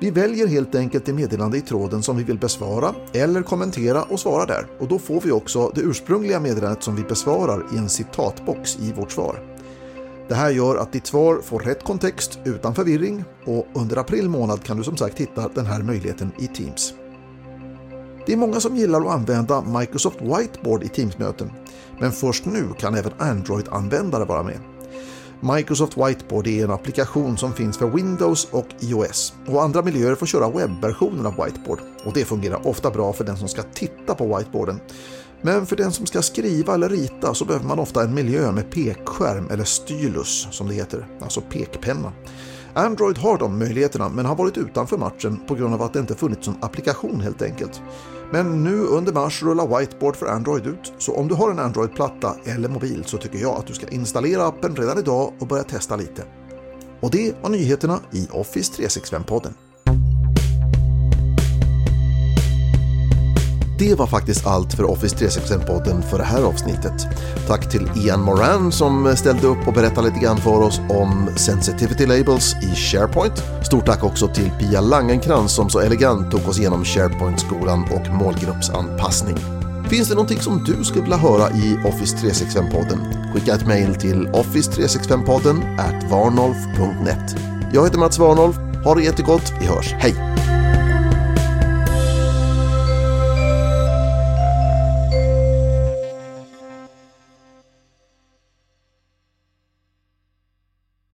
Vi 0.00 0.10
väljer 0.10 0.46
helt 0.46 0.74
enkelt 0.74 1.06
det 1.06 1.12
meddelande 1.12 1.58
i 1.58 1.60
tråden 1.60 2.02
som 2.02 2.16
vi 2.16 2.24
vill 2.24 2.38
besvara 2.38 2.94
eller 3.12 3.42
kommentera 3.42 4.02
och 4.02 4.20
svara 4.20 4.46
där 4.46 4.66
och 4.78 4.88
då 4.88 4.98
får 4.98 5.20
vi 5.20 5.32
också 5.32 5.72
det 5.74 5.80
ursprungliga 5.80 6.40
meddelandet 6.40 6.82
som 6.82 6.96
vi 6.96 7.02
besvarar 7.02 7.64
i 7.74 7.78
en 7.78 7.88
citatbox 7.88 8.78
i 8.78 8.92
vårt 8.92 9.12
svar. 9.12 9.57
Det 10.28 10.34
här 10.34 10.50
gör 10.50 10.76
att 10.76 10.92
ditt 10.92 11.06
svar 11.06 11.40
får 11.42 11.60
rätt 11.60 11.84
kontext 11.84 12.38
utan 12.44 12.74
förvirring 12.74 13.24
och 13.44 13.66
under 13.74 13.96
april 13.96 14.28
månad 14.28 14.62
kan 14.62 14.76
du 14.76 14.84
som 14.84 14.96
sagt 14.96 15.20
hitta 15.20 15.48
den 15.54 15.66
här 15.66 15.82
möjligheten 15.82 16.32
i 16.38 16.46
Teams. 16.46 16.94
Det 18.26 18.32
är 18.32 18.36
många 18.36 18.60
som 18.60 18.76
gillar 18.76 19.00
att 19.00 19.08
använda 19.08 19.62
Microsoft 19.62 20.20
Whiteboard 20.20 20.82
i 20.82 20.88
Teams-möten 20.88 21.50
men 22.00 22.12
först 22.12 22.44
nu 22.44 22.68
kan 22.78 22.94
även 22.94 23.12
Android-användare 23.18 24.24
vara 24.24 24.42
med. 24.42 24.58
Microsoft 25.40 25.96
Whiteboard 25.96 26.46
är 26.46 26.64
en 26.64 26.70
applikation 26.70 27.36
som 27.36 27.52
finns 27.52 27.78
för 27.78 27.86
Windows 27.86 28.48
och 28.50 28.66
iOS 28.80 29.34
och 29.46 29.62
andra 29.62 29.82
miljöer 29.82 30.14
får 30.14 30.26
köra 30.26 30.50
webbversionen 30.50 31.26
av 31.26 31.44
Whiteboard 31.44 31.80
och 32.04 32.12
det 32.12 32.24
fungerar 32.24 32.66
ofta 32.66 32.90
bra 32.90 33.12
för 33.12 33.24
den 33.24 33.36
som 33.36 33.48
ska 33.48 33.62
titta 33.62 34.14
på 34.14 34.36
whiteboarden. 34.36 34.80
Men 35.42 35.66
för 35.66 35.76
den 35.76 35.92
som 35.92 36.06
ska 36.06 36.22
skriva 36.22 36.74
eller 36.74 36.88
rita 36.88 37.34
så 37.34 37.44
behöver 37.44 37.66
man 37.66 37.78
ofta 37.78 38.02
en 38.02 38.14
miljö 38.14 38.52
med 38.52 38.70
pekskärm 38.70 39.50
eller 39.50 39.64
stylus 39.64 40.48
som 40.50 40.68
det 40.68 40.74
heter, 40.74 41.06
alltså 41.20 41.40
pekpenna. 41.40 42.12
Android 42.74 43.18
har 43.18 43.38
de 43.38 43.58
möjligheterna 43.58 44.08
men 44.08 44.26
har 44.26 44.36
varit 44.36 44.58
utanför 44.58 44.98
matchen 44.98 45.40
på 45.48 45.54
grund 45.54 45.74
av 45.74 45.82
att 45.82 45.92
det 45.92 45.98
inte 45.98 46.14
funnits 46.14 46.46
någon 46.46 46.64
applikation 46.64 47.20
helt 47.20 47.42
enkelt. 47.42 47.82
Men 48.32 48.64
nu 48.64 48.78
under 48.78 49.12
mars 49.12 49.42
rullar 49.42 49.78
Whiteboard 49.78 50.16
för 50.16 50.26
Android 50.26 50.66
ut, 50.66 50.92
så 50.98 51.14
om 51.14 51.28
du 51.28 51.34
har 51.34 51.50
en 51.50 51.58
Android-platta 51.58 52.36
eller 52.44 52.68
mobil 52.68 53.02
så 53.06 53.16
tycker 53.16 53.38
jag 53.38 53.56
att 53.56 53.66
du 53.66 53.74
ska 53.74 53.88
installera 53.88 54.46
appen 54.46 54.76
redan 54.76 54.98
idag 54.98 55.32
och 55.38 55.46
börja 55.46 55.62
testa 55.62 55.96
lite. 55.96 56.24
Och 57.00 57.10
det 57.10 57.34
var 57.42 57.50
nyheterna 57.50 58.00
i 58.12 58.28
Office 58.32 58.82
365-podden. 58.82 59.67
Det 63.78 63.94
var 63.94 64.06
faktiskt 64.06 64.46
allt 64.46 64.72
för 64.72 64.84
Office 64.84 65.16
365-podden 65.16 66.02
för 66.02 66.18
det 66.18 66.24
här 66.24 66.42
avsnittet. 66.42 67.06
Tack 67.46 67.70
till 67.70 67.90
Ian 67.96 68.20
Moran 68.22 68.72
som 68.72 69.16
ställde 69.16 69.46
upp 69.46 69.68
och 69.68 69.72
berättade 69.72 70.08
lite 70.08 70.20
grann 70.20 70.36
för 70.36 70.60
oss 70.60 70.80
om 70.88 71.28
Sensitivity 71.36 72.06
Labels 72.06 72.54
i 72.62 72.74
SharePoint. 72.74 73.42
Stort 73.62 73.86
tack 73.86 74.04
också 74.04 74.28
till 74.28 74.50
Pia 74.58 74.80
Langenkrans 74.80 75.52
som 75.52 75.70
så 75.70 75.80
elegant 75.80 76.30
tog 76.30 76.48
oss 76.48 76.58
igenom 76.58 76.84
SharePoint-skolan 76.84 77.84
och 77.92 78.14
målgruppsanpassning. 78.14 79.36
Finns 79.90 80.08
det 80.08 80.14
någonting 80.14 80.40
som 80.40 80.64
du 80.64 80.84
skulle 80.84 81.02
vilja 81.02 81.16
höra 81.16 81.50
i 81.50 81.78
Office 81.84 82.16
365-podden? 82.16 83.32
Skicka 83.34 83.54
ett 83.54 83.66
mejl 83.66 83.94
till 83.94 84.28
office365podden 84.28 85.78
at 85.78 86.10
varnolf.net. 86.10 87.36
Jag 87.72 87.84
heter 87.84 87.98
Mats 87.98 88.18
Warnolf. 88.18 88.56
Ha 88.84 88.94
det 88.94 89.02
jättegott. 89.02 89.52
Vi 89.60 89.66
hörs. 89.66 89.92
Hej! 89.92 90.27